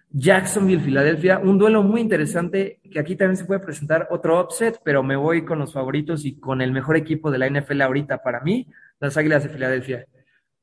Jacksonville, 0.10 0.82
Filadelfia, 0.82 1.40
un 1.40 1.58
duelo 1.58 1.84
muy 1.84 2.02
interesante 2.02 2.80
que 2.90 3.00
aquí 3.00 3.16
también 3.16 3.38
se 3.38 3.46
puede 3.46 3.60
presentar 3.60 4.08
otro 4.10 4.42
upset, 4.42 4.80
pero 4.84 5.04
me 5.04 5.16
voy 5.16 5.44
con 5.44 5.60
los 5.60 5.74
favoritos 5.74 6.26
y 6.26 6.40
con 6.40 6.62
el 6.62 6.72
mejor 6.72 6.96
equipo 6.96 7.30
de 7.30 7.38
la 7.38 7.50
NFL 7.50 7.82
ahorita 7.82 8.24
para 8.24 8.40
mí, 8.42 8.68
las 9.00 9.18
Águilas 9.18 9.44
de 9.44 9.50
Filadelfia. 9.50 10.08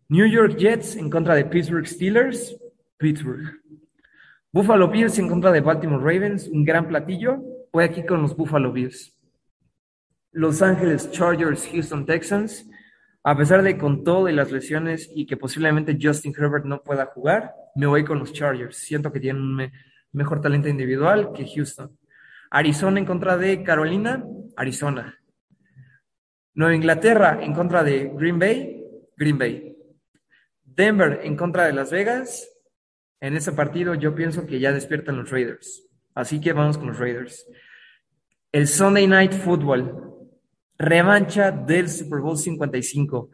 New 0.09 0.27
York 0.27 0.57
Jets 0.57 0.97
en 0.97 1.11
contra 1.11 1.35
de 1.35 1.45
Pittsburgh 1.45 1.87
Steelers, 1.87 2.57
Pittsburgh. 2.97 3.61
Buffalo 4.53 4.89
Bills 4.89 5.19
en 5.19 5.29
contra 5.29 5.51
de 5.51 5.61
Baltimore 5.61 6.03
Ravens, 6.03 6.49
un 6.49 6.65
gran 6.65 6.87
platillo. 6.87 7.43
Voy 7.73 7.85
aquí 7.85 8.05
con 8.07 8.23
los 8.23 8.37
Buffalo 8.37 8.73
Bills. 8.73 9.19
Los 10.31 10.63
Ángeles 10.63 11.11
Chargers, 11.11 11.69
Houston 11.73 12.07
Texans. 12.07 12.69
A 13.27 13.35
pesar 13.37 13.63
de 13.63 13.79
con 13.79 14.05
todo 14.05 14.29
y 14.29 14.35
las 14.35 14.53
lesiones 14.53 15.11
y 15.15 15.25
que 15.25 15.39
posiblemente 15.39 15.97
Justin 16.01 16.35
Herbert 16.37 16.67
no 16.67 16.83
pueda 16.83 17.07
jugar, 17.07 17.55
me 17.75 17.87
voy 17.87 18.05
con 18.05 18.19
los 18.19 18.35
Chargers. 18.35 18.77
Siento 18.77 19.11
que 19.11 19.19
tienen 19.19 19.43
un 19.43 19.73
mejor 20.13 20.43
talento 20.43 20.69
individual 20.69 21.33
que 21.33 21.47
Houston. 21.47 21.99
Arizona 22.51 23.01
en 23.01 23.07
contra 23.07 23.39
de 23.39 23.63
Carolina, 23.63 24.23
Arizona. 24.57 25.19
Nueva 26.53 26.75
Inglaterra 26.75 27.39
en 27.41 27.55
contra 27.55 27.83
de 27.83 28.13
Green 28.15 28.39
Bay, 28.39 28.85
Green 29.17 29.39
Bay. 29.39 29.75
Denver 30.63 31.21
en 31.25 31.35
contra 31.35 31.65
de 31.65 31.73
Las 31.73 31.91
Vegas. 31.91 32.47
En 33.21 33.37
ese 33.37 33.53
partido 33.53 33.95
yo 33.95 34.15
pienso 34.15 34.47
que 34.47 34.61
ya 34.61 34.71
despiertan 34.71 35.17
los 35.17 35.31
Raiders. 35.31 35.89
Así 36.15 36.43
que 36.43 36.53
vamos 36.53 36.77
con 36.77 36.89
los 36.89 36.99
Raiders. 36.99 37.47
El 38.53 38.69
Sunday 38.69 39.07
Night 39.07 39.33
Football. 39.33 40.14
Revancha 40.79 41.51
del 41.51 41.89
Super 41.89 42.21
Bowl 42.21 42.37
55. 42.37 43.31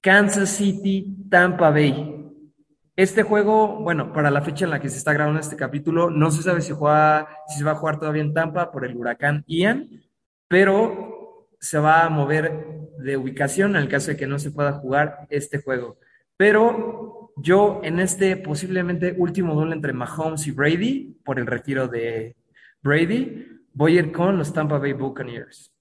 Kansas 0.00 0.50
City, 0.50 1.26
Tampa 1.28 1.70
Bay. 1.70 2.26
Este 2.96 3.22
juego, 3.22 3.80
bueno, 3.80 4.12
para 4.12 4.30
la 4.30 4.42
fecha 4.42 4.64
en 4.64 4.70
la 4.70 4.80
que 4.80 4.88
se 4.88 4.98
está 4.98 5.12
grabando 5.12 5.40
este 5.40 5.56
capítulo, 5.56 6.10
no 6.10 6.30
se 6.30 6.42
sabe 6.42 6.60
si, 6.60 6.72
juega, 6.72 7.28
si 7.48 7.58
se 7.58 7.64
va 7.64 7.72
a 7.72 7.76
jugar 7.76 7.98
todavía 7.98 8.22
en 8.22 8.34
Tampa 8.34 8.70
por 8.72 8.84
el 8.84 8.96
huracán 8.96 9.44
Ian, 9.46 9.88
pero 10.48 11.48
se 11.60 11.78
va 11.78 12.04
a 12.04 12.08
mover 12.08 12.66
de 12.98 13.16
ubicación 13.16 13.76
en 13.76 13.82
el 13.82 13.88
caso 13.88 14.10
de 14.10 14.16
que 14.16 14.26
no 14.26 14.38
se 14.38 14.50
pueda 14.50 14.72
jugar 14.72 15.26
este 15.30 15.62
juego. 15.62 15.98
Pero 16.36 17.32
yo 17.36 17.80
en 17.84 18.00
este 18.00 18.36
posiblemente 18.36 19.14
último 19.16 19.54
duelo 19.54 19.72
entre 19.72 19.92
Mahomes 19.92 20.46
y 20.46 20.50
Brady, 20.50 21.18
por 21.24 21.38
el 21.38 21.46
retiro 21.46 21.88
de 21.88 22.36
Brady, 22.82 23.46
voy 23.72 23.96
a 23.96 24.00
ir 24.00 24.12
con 24.12 24.36
los 24.38 24.52
Tampa 24.52 24.78
Bay 24.78 24.92
Buccaneers. 24.92 25.72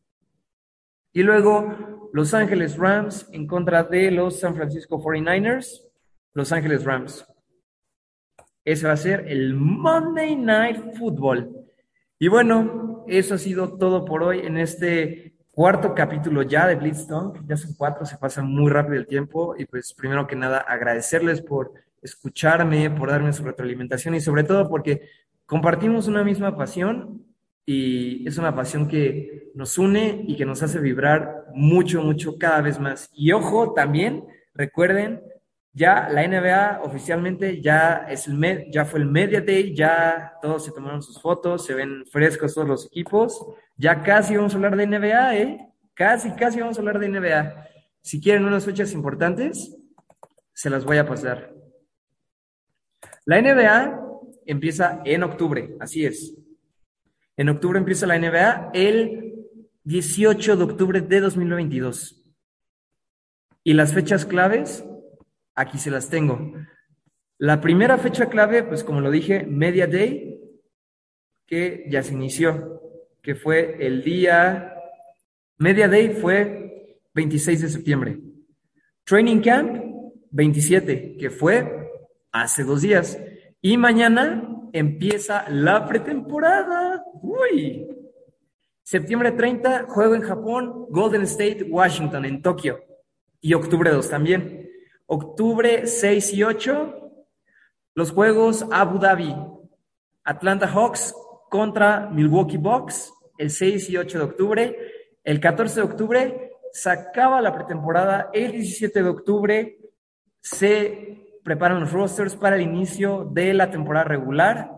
Y 1.12 1.24
luego 1.24 2.10
Los 2.14 2.34
Ángeles 2.34 2.78
Rams 2.78 3.28
en 3.32 3.47
contra 3.47 3.84
de 3.84 4.12
los 4.12 4.39
San 4.39 4.55
Francisco 4.55 5.01
49ers, 5.01 5.84
Los 6.34 6.51
Ángeles 6.51 6.84
Rams. 6.84 7.26
Ese 8.64 8.86
va 8.86 8.93
a 8.93 8.97
ser 8.97 9.26
el 9.28 9.55
Monday 9.55 10.36
Night 10.36 10.95
Football. 10.97 11.49
Y 12.20 12.28
bueno, 12.28 13.05
eso 13.07 13.36
ha 13.36 13.38
sido 13.38 13.78
todo 13.78 14.05
por 14.05 14.22
hoy 14.22 14.39
en 14.39 14.57
este 14.57 15.34
cuarto 15.51 15.95
capítulo 15.95 16.43
ya 16.43 16.68
de 16.68 16.76
Blitzstone. 16.76 17.41
Ya 17.47 17.57
son 17.57 17.74
cuatro, 17.76 18.05
se 18.05 18.18
pasa 18.18 18.43
muy 18.43 18.70
rápido 18.70 18.95
el 18.95 19.07
tiempo. 19.07 19.55
Y 19.57 19.66
pues 19.66 19.93
primero 19.93 20.28
que 20.28 20.36
nada 20.36 20.60
agradecerles 20.60 21.41
por 21.41 21.74
escucharme, 22.01 22.89
por 22.91 23.10
darme 23.10 23.34
su 23.34 23.43
retroalimentación 23.43 24.16
y 24.16 24.22
sobre 24.22 24.43
todo 24.43 24.70
porque 24.70 25.10
compartimos 25.45 26.07
una 26.07 26.24
misma 26.24 26.55
pasión 26.55 27.26
y 27.72 28.28
es 28.28 28.36
una 28.40 28.56
pasión 28.56 28.88
que 28.88 29.52
nos 29.54 29.78
une 29.78 30.24
y 30.28 30.36
que 30.36 30.44
nos 30.44 30.64
hace 30.64 30.80
vibrar 30.80 31.46
mucho, 31.54 32.02
mucho 32.02 32.36
cada 32.40 32.62
vez 32.62 32.80
más. 32.80 33.12
Y 33.14 33.32
ojo, 33.32 33.74
también 33.74 34.26
recuerden, 34.56 35.22
ya 35.72 36.10
la 36.10 36.28
NBA 36.28 36.82
oficialmente 36.82 37.62
ya 37.62 38.08
es 38.10 38.26
el 38.26 38.72
ya 38.72 38.86
fue 38.86 39.02
el 39.02 39.06
Media 39.06 39.42
Day, 39.42 39.76
ya 39.76 40.34
todos 40.42 40.66
se 40.66 40.72
tomaron 40.72 41.04
sus 41.04 41.22
fotos, 41.22 41.64
se 41.64 41.76
ven 41.76 42.08
frescos 42.12 42.56
todos 42.56 42.68
los 42.68 42.88
equipos. 42.88 43.46
Ya 43.78 44.02
casi 44.02 44.36
vamos 44.36 44.54
a 44.54 44.56
hablar 44.56 44.76
de 44.76 44.88
NBA, 44.88 45.38
¿eh? 45.38 45.70
Casi, 45.94 46.32
casi 46.32 46.60
vamos 46.60 46.76
a 46.76 46.82
hablar 46.82 46.98
de 46.98 47.08
NBA. 47.08 47.68
Si 48.02 48.20
quieren 48.20 48.46
unas 48.46 48.66
fechas 48.66 48.94
importantes, 48.94 49.78
se 50.54 50.72
las 50.72 50.84
voy 50.86 50.98
a 50.98 51.06
pasar. 51.06 51.54
La 53.26 53.40
NBA 53.40 54.02
empieza 54.48 55.04
en 55.06 55.22
octubre, 55.22 55.76
así 55.80 56.04
es. 56.04 56.36
En 57.40 57.48
octubre 57.48 57.80
empieza 57.80 58.06
la 58.06 58.20
NBA 58.20 58.72
el 58.74 59.46
18 59.86 60.58
de 60.58 60.64
octubre 60.66 61.00
de 61.00 61.22
2022. 61.22 62.22
Y 63.64 63.72
las 63.76 63.94
fechas 63.94 64.26
claves, 64.26 64.84
aquí 65.56 65.78
se 65.78 65.90
las 65.90 66.10
tengo. 66.10 66.52
La 67.38 67.62
primera 67.62 67.98
fecha 67.98 68.28
clave, 68.28 68.64
pues 68.64 68.84
como 68.84 69.00
lo 69.00 69.10
dije, 69.10 69.46
Media 69.46 69.88
Day, 69.88 70.38
que 71.48 71.86
ya 71.88 72.04
se 72.04 72.12
inició, 72.12 72.82
que 73.22 73.36
fue 73.36 73.88
el 73.88 74.04
día, 74.04 74.76
Media 75.58 75.88
Day 75.88 76.10
fue 76.10 77.00
26 77.14 77.62
de 77.62 77.70
septiembre. 77.70 78.20
Training 79.06 79.40
Camp, 79.40 79.82
27, 80.32 81.16
que 81.18 81.30
fue 81.30 81.90
hace 82.34 82.66
dos 82.66 82.82
días. 82.82 83.18
Y 83.62 83.78
mañana 83.78 84.59
empieza 84.74 85.46
la 85.50 85.86
pretemporada. 85.86 87.04
Uy. 87.22 87.88
Septiembre 88.84 89.32
30, 89.32 89.86
juego 89.88 90.16
en 90.16 90.22
Japón, 90.22 90.88
Golden 90.90 91.24
State, 91.24 91.64
Washington, 91.70 92.26
en 92.26 92.42
Tokio. 92.42 92.80
Y 93.40 93.54
octubre 93.54 93.92
2 93.92 94.10
también. 94.10 94.70
Octubre 95.06 95.88
6 95.88 96.34
y 96.34 96.44
8, 96.44 97.12
los 97.96 98.12
juegos 98.12 98.66
Abu 98.72 99.00
Dhabi, 99.00 99.36
Atlanta 100.24 100.68
Hawks 100.68 101.16
contra 101.50 102.10
Milwaukee 102.10 102.58
Bucks, 102.58 103.12
el 103.38 103.50
6 103.50 103.90
y 103.90 103.98
8 103.98 104.18
de 104.18 104.24
octubre. 104.24 104.78
El 105.24 105.40
14 105.40 105.76
de 105.76 105.86
octubre 105.86 106.52
se 106.72 106.90
acaba 106.90 107.42
la 107.42 107.54
pretemporada. 107.54 108.30
El 108.34 108.52
17 108.52 109.04
de 109.04 109.10
octubre 109.10 109.80
se 110.42 111.29
preparan 111.50 111.80
los 111.80 111.91
rosters 111.91 112.36
para 112.36 112.58
el 112.58 112.62
inicio 112.62 113.28
de 113.34 113.56
la 113.56 113.72
temporada 113.72 114.06
regular 114.06 114.70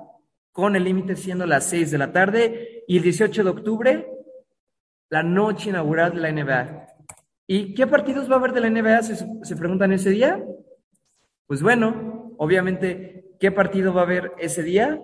con 0.53 0.77
el 0.77 0.85
límite 0.85 1.17
siendo 1.17 1.45
las 1.45 1.65
6 1.65 1.91
de 1.91 1.97
la 1.97 2.13
tarde 2.13 2.85
y 2.87 2.95
el 2.95 3.03
18 3.03 3.43
de 3.43 3.49
octubre, 3.49 4.07
la 5.09 5.21
noche 5.21 5.71
inaugural 5.71 6.15
de 6.15 6.21
la 6.21 6.31
NBA. 6.31 6.87
¿Y 7.45 7.73
qué 7.73 7.87
partidos 7.87 8.31
va 8.31 8.35
a 8.35 8.39
haber 8.39 8.53
de 8.53 8.61
la 8.61 8.69
NBA? 8.69 9.03
Se, 9.03 9.15
se 9.43 9.55
preguntan 9.57 9.91
ese 9.91 10.11
día. 10.11 10.41
Pues 11.45 11.61
bueno, 11.61 12.35
obviamente, 12.37 13.25
¿qué 13.37 13.51
partido 13.51 13.93
va 13.93 14.03
a 14.03 14.05
haber 14.05 14.31
ese 14.37 14.63
día? 14.63 14.97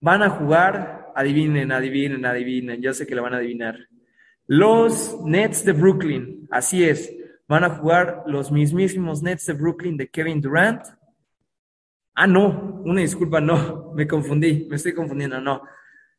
Van 0.00 0.22
a 0.22 0.30
jugar, 0.30 1.12
adivinen, 1.14 1.70
adivinen, 1.70 2.24
adivinen, 2.24 2.80
yo 2.80 2.94
sé 2.94 3.06
que 3.06 3.14
lo 3.14 3.22
van 3.22 3.34
a 3.34 3.36
adivinar. 3.36 3.76
Los 4.46 5.20
Nets 5.22 5.66
de 5.66 5.72
Brooklyn, 5.72 6.48
así 6.50 6.82
es, 6.82 7.14
van 7.48 7.64
a 7.64 7.70
jugar 7.70 8.24
los 8.26 8.50
mismísimos 8.50 9.22
Nets 9.22 9.46
de 9.46 9.52
Brooklyn 9.52 9.96
de 9.96 10.08
Kevin 10.08 10.40
Durant. 10.40 10.82
Ah, 12.14 12.26
no, 12.26 12.82
una 12.84 13.00
disculpa, 13.00 13.40
no, 13.40 13.92
me 13.94 14.06
confundí, 14.06 14.66
me 14.68 14.76
estoy 14.76 14.94
confundiendo, 14.94 15.40
no. 15.40 15.62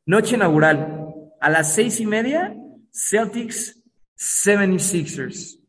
Noche 0.05 0.35
inaugural, 0.35 1.05
a 1.41 1.49
las 1.49 1.73
seis 1.73 1.99
y 1.99 2.05
media, 2.05 2.55
Celtics 2.91 3.83
76ers. 4.17 5.59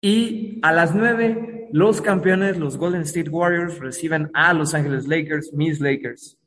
Y 0.00 0.60
a 0.62 0.72
las 0.72 0.94
nueve, 0.94 1.68
los 1.72 2.00
campeones, 2.02 2.58
los 2.58 2.76
Golden 2.76 3.02
State 3.02 3.30
Warriors, 3.30 3.78
reciben 3.78 4.30
a 4.34 4.52
Los 4.52 4.74
Angeles 4.74 5.06
Lakers, 5.06 5.52
Miss 5.54 5.80
Lakers. 5.80 6.38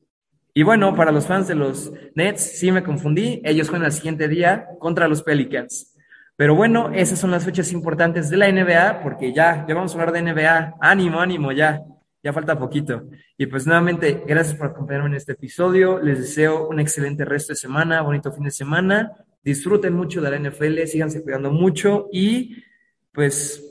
Y 0.54 0.64
bueno, 0.64 0.96
para 0.96 1.12
los 1.12 1.28
fans 1.28 1.48
de 1.48 1.56
los 1.56 1.92
Nets, 2.16 2.60
sí 2.60 2.72
me 2.72 2.84
confundí. 2.84 3.42
Ellos 3.44 3.70
juegan 3.70 3.86
el 3.86 3.92
siguiente 3.92 4.28
día 4.28 4.68
contra 4.80 5.08
los 5.08 5.24
Pelicans. 5.24 5.97
Pero 6.38 6.54
bueno, 6.54 6.92
esas 6.94 7.20
son 7.20 7.32
las 7.32 7.44
fechas 7.44 7.72
importantes 7.72 8.30
de 8.30 8.38
la 8.38 8.52
NBA, 8.52 9.02
porque 9.02 9.34
ya, 9.34 9.66
ya 9.68 9.74
vamos 9.74 9.96
a 9.96 10.00
hablar 10.00 10.14
de 10.14 10.22
NBA. 10.22 10.76
Ánimo, 10.80 11.20
ánimo, 11.20 11.52
ya. 11.52 11.82
Ya 12.22 12.32
falta 12.32 12.60
poquito. 12.60 13.10
Y 13.38 13.48
pues 13.48 13.66
nuevamente, 13.66 14.24
gracias 14.28 14.56
por 14.56 14.68
acompañarme 14.68 15.10
en 15.10 15.16
este 15.16 15.32
episodio. 15.32 16.00
Les 16.00 16.20
deseo 16.20 16.70
un 16.70 16.80
excelente 16.80 17.26
resto 17.26 17.54
de 17.54 17.58
semana, 17.58 18.02
bonito 18.02 18.32
fin 18.32 18.44
de 18.44 18.52
semana. 18.52 19.14
Disfruten 19.44 19.96
mucho 19.96 20.22
de 20.22 20.30
la 20.30 20.38
NFL, 20.38 20.86
síganse 20.86 21.24
cuidando 21.24 21.52
mucho 21.52 22.08
y 22.12 22.64
pues 23.12 23.64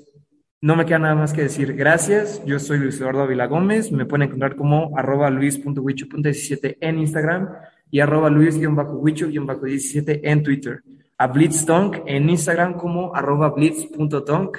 no 0.61 0.75
me 0.75 0.85
queda 0.87 0.99
nada 0.99 1.15
más 1.15 1.33
que 1.33 1.43
decir 1.43 1.75
gracias. 1.75 2.45
Yo 2.45 2.59
soy 2.59 2.79
Luis 2.79 2.99
Eduardo 2.99 3.23
Ávila 3.23 3.47
Gómez. 3.47 3.93
Me 3.93 4.07
pueden 4.07 4.27
encontrar 4.27 4.57
como 4.57 4.99
arroba 4.99 5.31
luis.huicho.17 5.31 6.79
en 6.81 6.99
Instagram 6.99 7.49
y 7.93 8.01
arroba 8.01 8.29
luis-huicho-17 8.29 10.21
en 10.25 10.43
Twitter. 10.43 10.83
A 11.19 11.27
BlitzTonk 11.29 12.03
en 12.07 12.29
Instagram 12.29 12.75
como 12.75 13.15
arroba 13.15 13.51
blitz.tonk. 13.51 14.59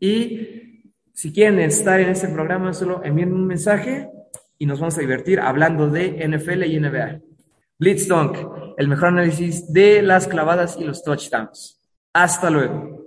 Y 0.00 0.82
si 1.12 1.32
quieren 1.32 1.60
estar 1.60 2.00
en 2.00 2.10
este 2.10 2.28
programa, 2.28 2.72
solo 2.72 3.02
envíen 3.04 3.32
un 3.32 3.46
mensaje 3.46 4.08
y 4.58 4.66
nos 4.66 4.80
vamos 4.80 4.98
a 4.98 5.00
divertir 5.00 5.40
hablando 5.40 5.88
de 5.88 6.26
NFL 6.26 6.64
y 6.64 6.80
NBA. 6.80 7.20
BlitzTonk, 7.78 8.36
el 8.76 8.88
mejor 8.88 9.08
análisis 9.08 9.72
de 9.72 10.02
las 10.02 10.26
clavadas 10.26 10.76
y 10.80 10.84
los 10.84 11.02
touchdowns. 11.02 11.80
Hasta 12.12 12.50
luego. 12.50 13.03